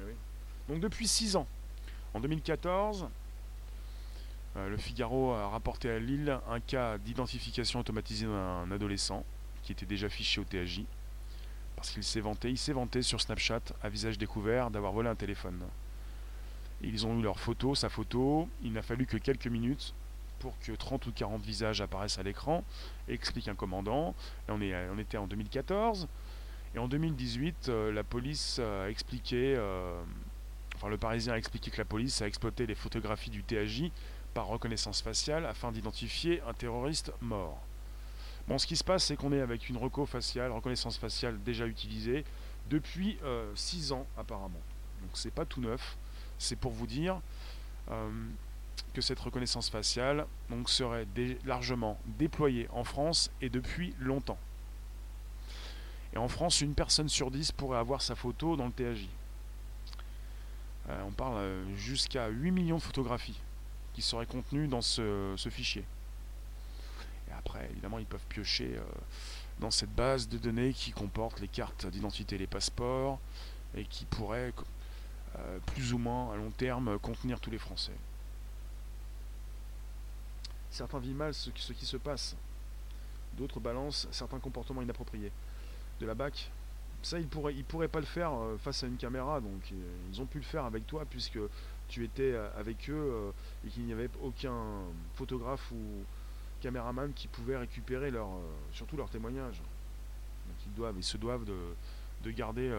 Eh 0.00 0.72
donc 0.72 0.80
depuis 0.80 1.06
6 1.06 1.36
ans, 1.36 1.46
en 2.14 2.20
2014, 2.20 3.02
euh, 3.02 3.06
le 4.56 4.76
Figaro 4.76 5.32
a 5.32 5.48
rapporté 5.48 5.90
à 5.90 5.98
Lille 5.98 6.38
un 6.48 6.60
cas 6.60 6.98
d'identification 6.98 7.80
automatisée 7.80 8.26
d'un 8.26 8.70
adolescent 8.70 9.24
qui 9.62 9.72
était 9.72 9.86
déjà 9.86 10.08
fiché 10.08 10.40
au 10.40 10.44
TAJ 10.44 10.84
parce 11.76 11.90
qu'il 11.90 12.04
s'est 12.04 12.20
vanté, 12.20 12.50
il 12.50 12.56
s'est 12.56 12.72
sur 13.02 13.20
Snapchat 13.20 13.60
à 13.82 13.88
visage 13.88 14.16
découvert 14.16 14.70
d'avoir 14.70 14.92
volé 14.92 15.08
un 15.08 15.14
téléphone. 15.14 15.60
Ils 16.82 17.06
ont 17.06 17.18
eu 17.18 17.22
leur 17.22 17.38
photo, 17.38 17.74
sa 17.74 17.88
photo, 17.88 18.48
il 18.62 18.72
n'a 18.72 18.82
fallu 18.82 19.06
que 19.06 19.16
quelques 19.16 19.46
minutes 19.46 19.94
pour 20.38 20.58
que 20.60 20.72
30 20.72 21.06
ou 21.06 21.12
40 21.12 21.42
visages 21.42 21.80
apparaissent 21.80 22.18
à 22.18 22.22
l'écran, 22.22 22.64
explique 23.08 23.48
un 23.48 23.54
commandant. 23.54 24.14
on, 24.48 24.60
était 24.98 25.16
en 25.16 25.26
2014. 25.26 26.08
Et 26.74 26.78
en 26.78 26.88
2018, 26.88 27.68
euh, 27.68 27.92
la 27.92 28.02
police 28.02 28.58
a 28.58 28.90
expliqué, 28.90 29.54
euh, 29.56 30.02
enfin 30.74 30.88
le 30.88 30.98
Parisien 30.98 31.34
a 31.34 31.38
expliqué 31.38 31.70
que 31.70 31.78
la 31.78 31.84
police 31.84 32.20
a 32.20 32.26
exploité 32.26 32.66
les 32.66 32.74
photographies 32.74 33.30
du 33.30 33.42
TAJ 33.42 33.90
par 34.34 34.48
reconnaissance 34.48 35.00
faciale 35.00 35.46
afin 35.46 35.72
d'identifier 35.72 36.42
un 36.42 36.52
terroriste 36.52 37.12
mort. 37.20 37.62
Bon, 38.46 38.58
ce 38.58 38.66
qui 38.66 38.76
se 38.76 38.84
passe, 38.84 39.04
c'est 39.04 39.16
qu'on 39.16 39.32
est 39.32 39.40
avec 39.40 39.70
une 39.70 39.78
reco 39.78 40.04
faciale, 40.04 40.52
reconnaissance 40.52 40.98
faciale 40.98 41.42
déjà 41.42 41.66
utilisée 41.66 42.24
depuis 42.68 43.18
6 43.54 43.92
euh, 43.92 43.94
ans 43.94 44.06
apparemment. 44.18 44.60
Donc 45.00 45.10
c'est 45.14 45.30
pas 45.30 45.46
tout 45.46 45.60
neuf. 45.60 45.96
C'est 46.38 46.56
pour 46.56 46.72
vous 46.72 46.86
dire 46.86 47.20
euh, 47.90 48.10
que 48.92 49.00
cette 49.00 49.20
reconnaissance 49.20 49.70
faciale 49.70 50.26
serait 50.66 51.06
largement 51.44 51.98
déployée 52.18 52.68
en 52.72 52.84
France 52.84 53.30
et 53.40 53.48
depuis 53.48 53.94
longtemps. 53.98 54.38
Et 56.12 56.18
en 56.18 56.28
France, 56.28 56.60
une 56.60 56.74
personne 56.74 57.08
sur 57.08 57.30
10 57.30 57.52
pourrait 57.52 57.78
avoir 57.78 58.02
sa 58.02 58.14
photo 58.14 58.56
dans 58.56 58.66
le 58.66 58.72
TAJ. 58.72 59.08
Euh, 60.90 61.02
on 61.06 61.12
parle 61.12 61.40
jusqu'à 61.76 62.28
8 62.28 62.50
millions 62.50 62.76
de 62.76 62.82
photographies 62.82 63.40
qui 63.94 64.02
seraient 64.02 64.26
contenus 64.26 64.68
dans 64.68 64.82
ce, 64.82 65.34
fichier. 65.50 65.84
Et 67.28 67.32
après, 67.32 67.68
évidemment, 67.70 67.98
ils 67.98 68.06
peuvent 68.06 68.26
piocher 68.28 68.76
euh, 68.76 68.82
dans 69.60 69.70
cette 69.70 69.94
base 69.94 70.28
de 70.28 70.36
données 70.36 70.72
qui 70.72 70.92
comporte 70.92 71.40
les 71.40 71.48
cartes 71.48 71.86
d'identité 71.86 72.34
et 72.34 72.38
les 72.38 72.46
passeports, 72.46 73.20
et 73.76 73.84
qui 73.84 74.04
pourrait, 74.04 74.52
euh, 75.38 75.58
plus 75.66 75.92
ou 75.92 75.98
moins 75.98 76.32
à 76.32 76.36
long 76.36 76.50
terme, 76.50 76.98
contenir 76.98 77.40
tous 77.40 77.50
les 77.50 77.58
Français. 77.58 77.96
Certains 80.70 80.98
vivent 80.98 81.16
mal 81.16 81.32
ce 81.32 81.50
qui, 81.50 81.86
se 81.86 81.96
passe, 81.96 82.34
d'autres 83.34 83.60
balancent 83.60 84.08
certains 84.10 84.40
comportements 84.40 84.82
inappropriés. 84.82 85.30
De 86.00 86.06
la 86.06 86.14
BAC, 86.14 86.50
ça, 87.02 87.20
ils 87.20 87.28
pourraient, 87.28 87.54
ils 87.54 87.64
pourraient 87.64 87.86
pas 87.86 88.00
le 88.00 88.06
faire 88.06 88.32
euh, 88.32 88.58
face 88.58 88.82
à 88.82 88.88
une 88.88 88.96
caméra, 88.96 89.40
donc 89.40 89.72
ils 90.10 90.20
ont 90.20 90.26
pu 90.26 90.38
le 90.38 90.44
faire 90.44 90.64
avec 90.64 90.84
toi, 90.86 91.04
puisque 91.08 91.38
tu 91.88 92.04
étais 92.04 92.32
euh, 92.32 92.48
avec 92.58 92.88
eux 92.88 92.94
euh, 92.94 93.30
et 93.66 93.70
qu'il 93.70 93.84
n'y 93.84 93.92
avait 93.92 94.10
aucun 94.22 94.54
photographe 95.14 95.70
ou 95.72 96.04
caméraman 96.60 97.12
qui 97.12 97.28
pouvait 97.28 97.56
récupérer 97.56 98.10
leur, 98.10 98.28
euh, 98.28 98.40
surtout 98.72 98.96
leurs 98.96 99.10
témoignages. 99.10 99.58
Donc 99.58 100.56
ils 100.66 100.74
doivent, 100.74 100.94
ils 100.96 101.04
se 101.04 101.16
doivent 101.16 101.44
de, 101.44 102.30
garder 102.30 102.72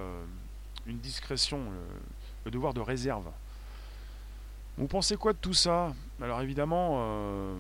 une 0.88 0.98
discrétion, 0.98 1.66
le 2.46 2.52
devoir 2.52 2.74
de 2.74 2.82
réserve. 2.82 3.30
Vous 4.78 4.88
pensez 4.88 5.18
quoi 5.18 5.34
de 5.34 5.38
tout 5.38 5.54
ça? 5.54 5.94
Alors 6.20 6.42
évidemment, 6.42 7.56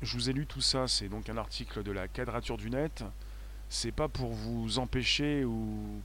je 0.00 0.14
vous 0.14 0.30
ai 0.30 0.32
lu 0.32 0.46
tout 0.46 0.60
ça, 0.60 0.86
c'est 0.86 1.08
donc 1.08 1.28
un 1.28 1.36
article 1.36 1.82
de 1.82 1.90
la 1.90 2.06
quadrature 2.06 2.56
du 2.56 2.70
net. 2.70 3.04
C'est 3.68 3.92
pas 3.92 4.06
pour 4.06 4.30
vous 4.30 4.78
empêcher 4.78 5.44
ou 5.44 6.00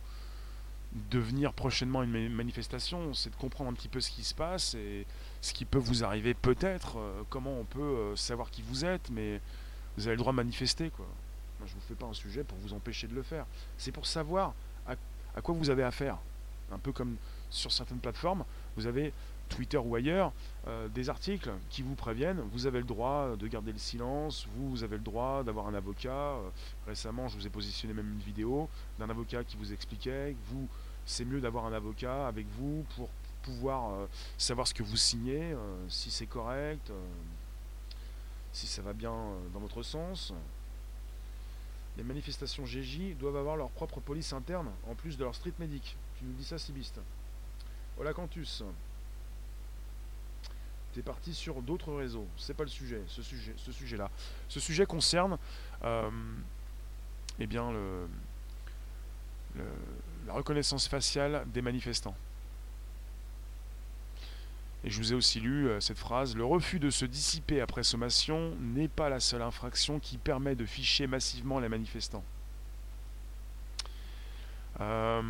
devenir 1.12 1.54
prochainement 1.54 2.04
une 2.04 2.30
manifestation, 2.30 3.14
c'est 3.14 3.30
de 3.30 3.36
comprendre 3.36 3.70
un 3.70 3.74
petit 3.74 3.90
peu 3.90 4.00
ce 4.00 4.10
qui 4.12 4.24
se 4.24 4.34
passe 4.34 4.76
et 4.76 5.06
ce 5.42 5.54
qui 5.54 5.66
peut 5.66 5.78
vous 5.78 6.04
arriver 6.04 6.34
peut-être, 6.34 6.98
euh, 6.98 7.22
comment 7.30 7.60
on 7.60 7.66
peut 7.66 7.82
euh, 7.82 8.16
savoir 8.16 8.50
qui 8.50 8.62
vous 8.62 8.86
êtes, 8.86 9.10
mais 9.10 9.42
vous 9.98 10.08
avez 10.08 10.16
le 10.16 10.20
droit 10.20 10.32
de 10.32 10.38
manifester. 10.38 10.90
Quoi. 10.90 11.06
Moi, 11.60 11.68
je 11.68 11.76
ne 11.76 11.80
vous 11.80 11.86
fais 11.88 11.96
pas 11.96 12.08
un 12.08 12.14
sujet 12.14 12.44
pour 12.44 12.58
vous 12.60 12.74
empêcher 12.74 13.08
de 13.08 13.14
le 13.14 13.24
faire. 13.24 13.46
C'est 13.78 13.92
pour 13.92 14.06
savoir 14.06 14.54
à, 14.88 15.42
quoi 15.42 15.54
vous 15.54 15.70
avez 15.70 15.84
affaire. 15.84 16.18
Un 16.72 16.80
peu 16.80 16.92
comme 16.92 17.18
sur 17.50 17.72
certaines 17.72 18.00
plateformes, 18.00 18.46
vous 18.78 18.88
avez 18.88 19.14
Twitter 19.50 19.78
ou 19.78 19.96
ailleurs, 19.96 20.32
euh, 20.68 20.88
des 20.88 21.10
articles 21.10 21.52
qui 21.70 21.84
vous 21.84 21.94
préviennent, 21.94 22.40
vous 22.52 22.66
avez 22.66 22.80
le 22.80 22.86
droit 22.86 23.36
de 23.38 23.48
garder 23.48 23.72
le 23.72 23.78
silence, 23.78 24.48
vous, 24.56 24.84
avez 24.84 24.96
le 24.96 25.04
droit 25.04 25.44
d'avoir 25.44 25.68
un 25.68 25.76
avocat. 25.76 26.36
récemment, 26.88 27.28
je 27.28 27.38
vous 27.38 27.46
ai 27.46 27.50
positionné 27.50 27.94
même 27.94 28.12
une 28.12 28.26
vidéo 28.26 28.70
d'un 28.98 29.10
avocat 29.10 29.44
qui 29.44 29.58
vous 29.58 29.74
expliquait 29.74 30.36
vous 30.48 30.68
c'est 31.06 31.26
mieux 31.26 31.40
d'avoir 31.40 31.66
un 31.66 31.74
avocat 31.74 32.28
avec 32.28 32.48
vous 32.58 32.86
pour 32.96 33.10
pouvoir 33.46 33.92
euh, 33.94 34.08
savoir 34.38 34.68
ce 34.68 34.74
que 34.74 34.84
vous 34.84 34.98
signez, 34.98 35.54
euh, 35.54 35.58
si 35.88 36.10
c'est 36.10 36.26
correct, 36.26 36.90
euh, 36.90 37.06
si 38.52 38.66
ça 38.66 38.82
va 38.82 38.94
bien 38.94 39.14
dans 39.54 39.60
votre 39.60 39.84
sens. 39.84 40.34
Les 41.98 42.04
manifestations 42.04 42.66
GJ 42.66 43.16
doivent 43.18 43.38
avoir 43.38 43.56
leur 43.56 43.70
propre 43.70 44.00
police 44.00 44.34
interne, 44.34 44.70
en 44.90 44.96
plus 44.96 45.18
de 45.18 45.24
leur 45.24 45.36
street 45.36 45.54
medic. 45.60 45.96
Tu 46.18 46.26
nous 46.26 46.34
dis 46.34 46.44
ça, 46.44 46.58
Sibiste. 46.58 47.00
Hola 47.98 48.14
Cantus. 48.14 48.64
T'es 50.94 51.02
parti 51.02 51.34
sur 51.34 51.62
d'autres 51.62 51.94
réseaux. 51.94 52.28
C'est 52.38 52.54
pas 52.54 52.64
le 52.64 52.70
sujet, 52.70 53.02
ce 53.08 53.22
sujet, 53.22 53.54
ce 53.58 53.72
sujet-là. 53.72 54.10
Ce 54.48 54.60
sujet 54.60 54.86
concerne, 54.86 55.38
eh 55.84 57.48
bien, 57.48 57.72
le, 57.72 58.08
la 60.26 60.34
reconnaissance 60.34 60.88
faciale 60.88 61.46
des 61.54 61.62
manifestants. 61.62 62.16
Et 64.84 64.92
je 64.92 64.98
vous 65.00 65.14
ai 65.14 65.16
aussi 65.16 65.40
lu 65.40 65.68
euh, 65.68 65.80
cette 65.80 65.98
phrase, 65.98 66.36
le 66.36 66.46
refus 66.46 66.80
de 66.80 66.92
se 66.92 67.06
dissiper 67.06 67.60
après 67.60 67.84
sommation 67.84 68.56
n'est 68.60 68.88
pas 68.88 69.10
la 69.10 69.20
seule 69.20 69.42
infraction 69.42 70.00
qui 70.00 70.18
permet 70.18 70.56
de 70.56 70.66
ficher 70.66 71.08
massivement 71.08 71.60
les 71.60 71.70
manifestants. 71.70 72.24
Euh, 74.80 75.22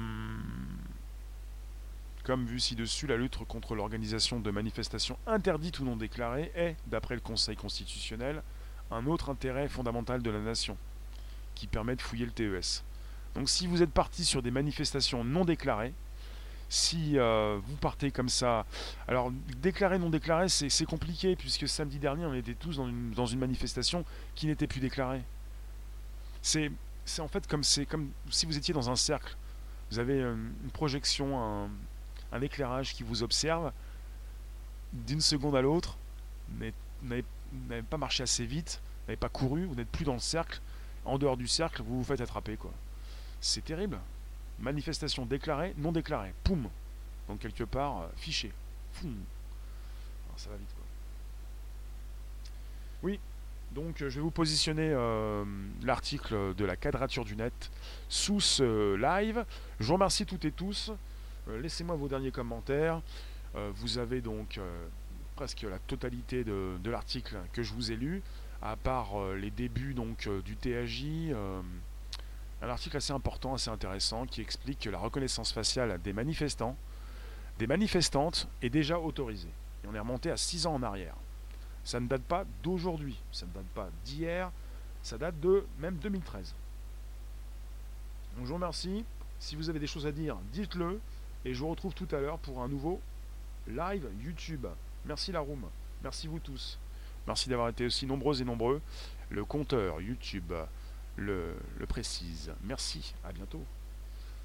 comme 2.25 2.45
vu 2.45 2.59
ci-dessus, 2.59 3.07
la 3.07 3.15
lutte 3.15 3.37
contre 3.45 3.75
l'organisation 3.75 4.39
de 4.39 4.51
manifestations 4.51 5.17
interdites 5.25 5.79
ou 5.79 5.85
non 5.85 5.95
déclarées 5.95 6.51
est, 6.55 6.75
d'après 6.87 7.15
le 7.15 7.21
Conseil 7.21 7.55
constitutionnel, 7.55 8.41
un 8.91 9.05
autre 9.05 9.29
intérêt 9.29 9.69
fondamental 9.69 10.21
de 10.21 10.31
la 10.31 10.39
nation, 10.39 10.75
qui 11.53 11.67
permet 11.67 11.95
de 11.95 12.01
fouiller 12.01 12.25
le 12.25 12.31
TES. 12.31 12.83
Donc 13.35 13.49
si 13.49 13.67
vous 13.67 13.83
êtes 13.83 13.91
parti 13.91 14.23
sur 14.23 14.41
des 14.41 14.51
manifestations 14.51 15.23
non 15.23 15.45
déclarées, 15.45 15.93
si 16.69 17.17
euh, 17.17 17.59
vous 17.63 17.75
partez 17.75 18.09
comme 18.11 18.29
ça, 18.29 18.65
alors 19.07 19.31
déclaré, 19.61 19.99
non 19.99 20.09
déclaré, 20.09 20.49
c'est 20.49 20.85
compliqué 20.85 21.35
puisque 21.35 21.67
samedi 21.67 21.99
dernier 21.99 22.25
on 22.25 22.33
était 22.33 22.55
tous 22.55 22.77
dans 22.77 23.25
une, 23.25 23.39
manifestation 23.39 24.05
qui 24.33 24.47
n'était 24.47 24.67
plus 24.67 24.79
déclarée. 24.79 25.21
C'est 26.41 26.71
en 27.19 27.27
fait 27.27 27.45
comme, 27.47 27.61
comme 27.89 28.09
si 28.29 28.45
vous 28.45 28.57
étiez 28.57 28.73
dans 28.73 28.89
un 28.89 28.95
cercle. 28.95 29.35
Vous 29.91 29.99
avez 29.99 30.21
une, 30.21 30.71
projection, 30.73 31.67
un, 32.31 32.41
éclairage 32.41 32.93
qui 32.93 33.03
vous 33.03 33.23
observe 33.23 33.71
d'une 34.91 35.21
seconde 35.21 35.55
à 35.55 35.61
l'autre, 35.61 35.97
vous 36.49 36.71
n'avez 37.03 37.81
pas 37.83 37.97
marché 37.97 38.23
assez 38.23 38.45
vite, 38.45 38.81
vous 38.83 39.11
n'avez 39.11 39.17
pas 39.17 39.29
couru, 39.29 39.65
vous 39.65 39.75
n'êtes 39.75 39.89
plus 39.89 40.05
dans 40.05 40.13
le 40.13 40.19
cercle. 40.19 40.59
En 41.05 41.19
dehors 41.19 41.37
du 41.37 41.47
cercle, 41.47 41.83
vous 41.83 41.99
vous 41.99 42.03
faites 42.03 42.21
attraper. 42.21 42.57
quoi. 42.57 42.71
C'est 43.41 43.63
terrible. 43.63 43.99
Manifestation 44.59 45.25
déclarée, 45.25 45.73
non 45.77 45.91
déclarée. 45.91 46.33
Poum. 46.43 46.69
Donc 47.27 47.39
quelque 47.39 47.63
part, 47.63 48.01
euh, 48.01 48.07
fiché. 48.15 48.51
Foum. 48.93 49.15
ça 50.37 50.49
va 50.49 50.55
vite 50.57 50.69
quoi. 50.75 50.83
Oui, 53.03 53.19
donc 53.71 53.97
je 53.99 54.05
vais 54.05 54.21
vous 54.21 54.31
positionner 54.31 54.89
euh, 54.91 55.43
l'article 55.83 56.55
de 56.55 56.65
la 56.65 56.75
quadrature 56.75 57.25
du 57.25 57.35
net 57.35 57.71
sous 58.09 58.39
ce 58.39 58.95
live. 58.95 59.45
Je 59.79 59.87
vous 59.87 59.93
remercie 59.93 60.25
toutes 60.25 60.45
et 60.45 60.51
tous. 60.51 60.91
Euh, 61.49 61.59
laissez-moi 61.61 61.95
vos 61.95 62.07
derniers 62.07 62.31
commentaires. 62.31 63.01
vous 63.75 63.97
avez 63.97 64.21
donc 64.21 64.59
presque 65.35 65.61
la 65.61 65.79
totalité 65.79 66.43
de, 66.43 66.77
de 66.83 66.91
l'article 66.91 67.37
que 67.53 67.63
je 67.63 67.73
vous 67.73 67.91
ai 67.91 67.95
lu, 67.95 68.21
à 68.61 68.75
part 68.75 69.17
les 69.35 69.49
débuts 69.49 69.93
donc 69.93 70.27
du 70.43 70.57
TAJ 70.57 71.31
un 72.65 72.69
article 72.69 72.97
assez 72.97 73.13
important, 73.13 73.53
assez 73.53 73.69
intéressant, 73.69 74.25
qui 74.25 74.41
explique 74.41 74.79
que 74.79 74.89
la 74.89 74.97
reconnaissance 74.97 75.51
faciale 75.51 76.01
des 76.01 76.13
manifestants, 76.13 76.75
des 77.59 77.67
manifestantes, 77.67 78.47
est 78.61 78.69
déjà 78.69 78.99
autorisée. 78.99 79.51
Et 79.83 79.87
on 79.87 79.93
est 79.93 79.99
remonté 79.99 80.31
à 80.31 80.37
6 80.37 80.65
ans 80.65 80.73
en 80.73 80.83
arrière. 80.83 81.15
Ça 81.83 81.99
ne 81.99 82.07
date 82.07 82.23
pas 82.23 82.43
d'aujourd'hui, 82.63 83.21
ça 83.31 83.45
ne 83.45 83.51
date 83.51 83.67
pas 83.75 83.89
d'hier, 84.03 84.51
ça 85.03 85.19
date 85.19 85.39
de 85.39 85.65
même 85.77 85.97
2013. 85.97 86.55
Donc 88.35 88.45
je 88.45 88.49
vous 88.49 88.55
remercie. 88.55 89.05
Si 89.39 89.55
vous 89.55 89.69
avez 89.69 89.79
des 89.79 89.87
choses 89.87 90.07
à 90.07 90.11
dire, 90.11 90.37
dites-le. 90.51 90.99
Et 91.43 91.53
je 91.53 91.59
vous 91.59 91.69
retrouve 91.69 91.93
tout 91.93 92.07
à 92.11 92.19
l'heure 92.19 92.39
pour 92.39 92.63
un 92.63 92.67
nouveau 92.67 92.99
live 93.67 94.07
YouTube. 94.23 94.65
Merci 95.05 95.31
la 95.31 95.41
room. 95.41 95.63
Merci 96.01 96.27
vous 96.27 96.39
tous. 96.39 96.79
Merci 97.27 97.49
d'avoir 97.49 97.69
été 97.69 97.85
aussi 97.85 98.07
nombreux 98.07 98.41
et 98.41 98.45
nombreux. 98.45 98.81
Le 99.29 99.45
compteur 99.45 100.01
YouTube 100.01 100.51
le, 101.15 101.55
précise. 101.87 102.51
Merci, 102.63 103.13
à 103.23 103.31
bientôt. 103.31 103.63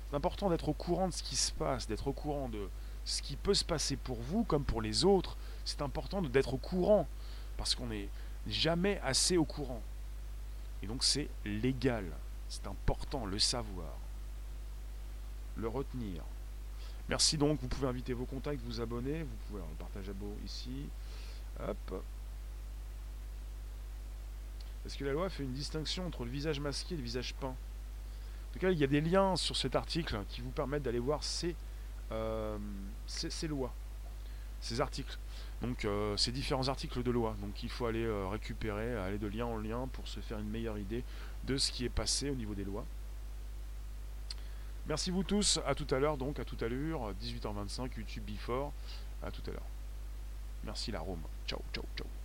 C'est 0.09 0.17
important 0.17 0.51
d'être 0.51 0.69
au 0.69 0.73
courant 0.73 1.09
de 1.09 1.13
ce 1.13 1.23
qui 1.23 1.37
se 1.37 1.53
passe, 1.53 1.87
d'être 1.87 2.09
au 2.09 2.13
courant 2.13 2.49
de 2.49 2.69
ce 3.05 3.23
qui 3.23 3.37
peut 3.37 3.55
se 3.55 3.65
passer 3.65 3.97
pour 3.97 4.21
vous 4.21 4.45
comme 4.45 4.65
pour 4.65 4.83
les 4.83 5.05
autres. 5.05 5.37
C'est 5.65 5.83
important 5.83 6.23
d'être 6.23 6.55
au 6.55 6.59
courant, 6.59 7.07
parce 7.57 7.75
qu'on 7.75 7.87
n'est 7.87 8.09
jamais 8.47 9.01
assez 9.05 9.37
au 9.37 9.45
courant. 9.45 9.83
Et 10.83 10.87
donc 10.87 11.05
c'est 11.05 11.29
légal, 11.45 12.05
c'est 12.49 12.67
important, 12.67 13.27
le 13.27 13.39
savoir, 13.39 13.93
le 15.57 15.69
retenir. 15.69 16.23
Merci 17.09 17.37
donc, 17.37 17.61
vous 17.61 17.69
pouvez 17.69 17.89
inviter 17.89 18.13
vos 18.13 18.25
contacts, 18.25 18.63
vous 18.63 18.81
abonner, 18.81 19.23
vous 19.23 19.37
pouvez 19.49 19.63
partager 19.79 20.11
à 20.11 20.15
beau 20.15 20.35
ici. 20.45 20.89
Hop. 21.61 22.03
Parce 24.83 24.97
que 24.97 25.05
la 25.05 25.13
loi 25.13 25.29
fait 25.29 25.43
une 25.43 25.53
distinction 25.53 26.07
entre 26.07 26.25
le 26.25 26.31
visage 26.31 26.61
masqué 26.61 26.95
et 26.95 26.97
le 26.97 27.03
visage 27.03 27.35
peint. 27.35 27.49
En 27.49 28.53
tout 28.53 28.59
cas, 28.59 28.71
il 28.71 28.79
y 28.79 28.85
a 28.85 28.89
des 28.89 29.01
liens 29.01 29.37
sur 29.37 29.57
cet 29.57 29.77
article 29.77 30.19
qui 30.29 30.41
vous 30.41 30.51
permettent 30.51 30.83
d'aller 30.83 30.99
voir 30.99 31.23
ces, 31.23 31.55
euh, 32.11 32.59
lois, 33.49 33.73
ces 34.61 34.81
articles. 34.81 35.19
Donc, 35.63 35.85
euh, 35.85 36.17
ces 36.17 36.33
différents 36.33 36.69
articles 36.69 37.03
de 37.03 37.11
loi. 37.11 37.37
Donc, 37.41 37.63
il 37.63 37.69
faut 37.69 37.87
aller 37.87 38.05
euh, 38.05 38.27
récupérer, 38.29 38.97
aller 38.97 39.19
de 39.19 39.27
lien 39.27 39.47
en 39.47 39.59
lien 39.59 39.89
pour 39.93 40.09
se 40.09 40.21
faire 40.21 40.39
une 40.39 40.49
meilleure 40.49 40.79
idée 40.79 41.05
de 41.45 41.57
ce 41.59 41.71
qui 41.71 41.85
est 41.85 41.91
passé 41.91 42.31
au 42.31 42.35
niveau 42.35 42.55
des 42.55 42.65
lois. 42.65 42.85
Merci 44.87 45.11
vous 45.11 45.23
tous. 45.23 45.61
À 45.67 45.75
tout 45.75 45.87
à 45.95 45.99
l'heure, 45.99 46.17
donc, 46.17 46.41
à 46.41 46.45
tout 46.45 46.57
à 46.61 46.69
l'heure, 46.69 47.13
18h25, 47.23 47.97
YouTube 47.99 48.25
Before. 48.25 48.73
À 49.23 49.31
tout 49.31 49.43
à 49.47 49.53
l'heure. 49.53 49.67
Merci 50.65 50.91
la 50.91 51.01
Rome. 51.01 51.23
Ciao, 51.47 51.61
ciao, 51.73 51.85
ciao. 51.97 52.20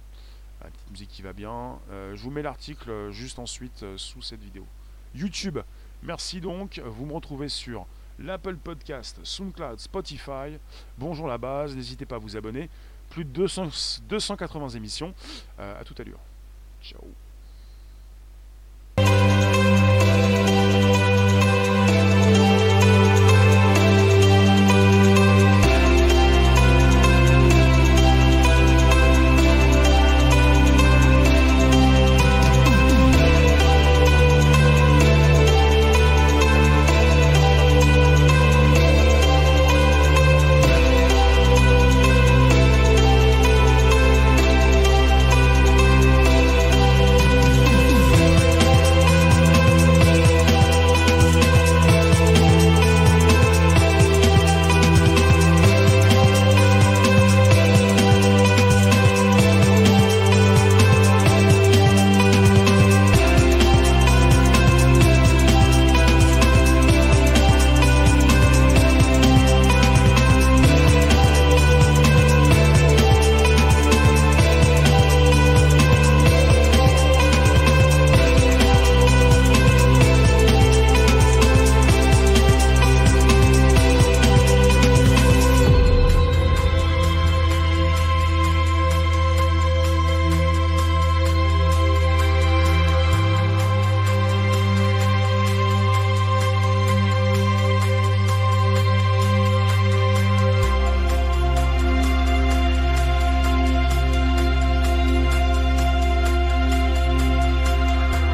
La 0.65 0.71
petite 0.71 0.89
musique 0.89 1.09
qui 1.09 1.21
va 1.21 1.31
bien. 1.31 1.77
Euh, 1.91 2.15
je 2.15 2.23
vous 2.23 2.31
mets 2.31 2.41
l'article 2.41 2.89
euh, 2.89 3.11
juste 3.11 3.37
ensuite 3.37 3.83
euh, 3.83 3.97
sous 3.97 4.23
cette 4.23 4.41
vidéo. 4.41 4.65
YouTube, 5.13 5.59
merci 6.01 6.41
donc. 6.41 6.81
Vous 6.83 7.05
me 7.05 7.13
retrouvez 7.13 7.49
sur 7.49 7.85
l'Apple 8.17 8.55
Podcast, 8.55 9.19
SoundCloud, 9.23 9.79
Spotify. 9.79 10.57
Bonjour 10.97 11.27
la 11.27 11.37
base, 11.37 11.75
n'hésitez 11.75 12.07
pas 12.07 12.15
à 12.15 12.19
vous 12.19 12.35
abonner. 12.35 12.69
Plus 13.11 13.25
de 13.25 13.29
200, 13.29 13.67
280 14.09 14.69
émissions. 14.69 15.13
à 15.59 15.83
tout 15.85 15.95
à 15.99 16.03
l'heure. 16.03 16.19
Ciao. 16.81 17.05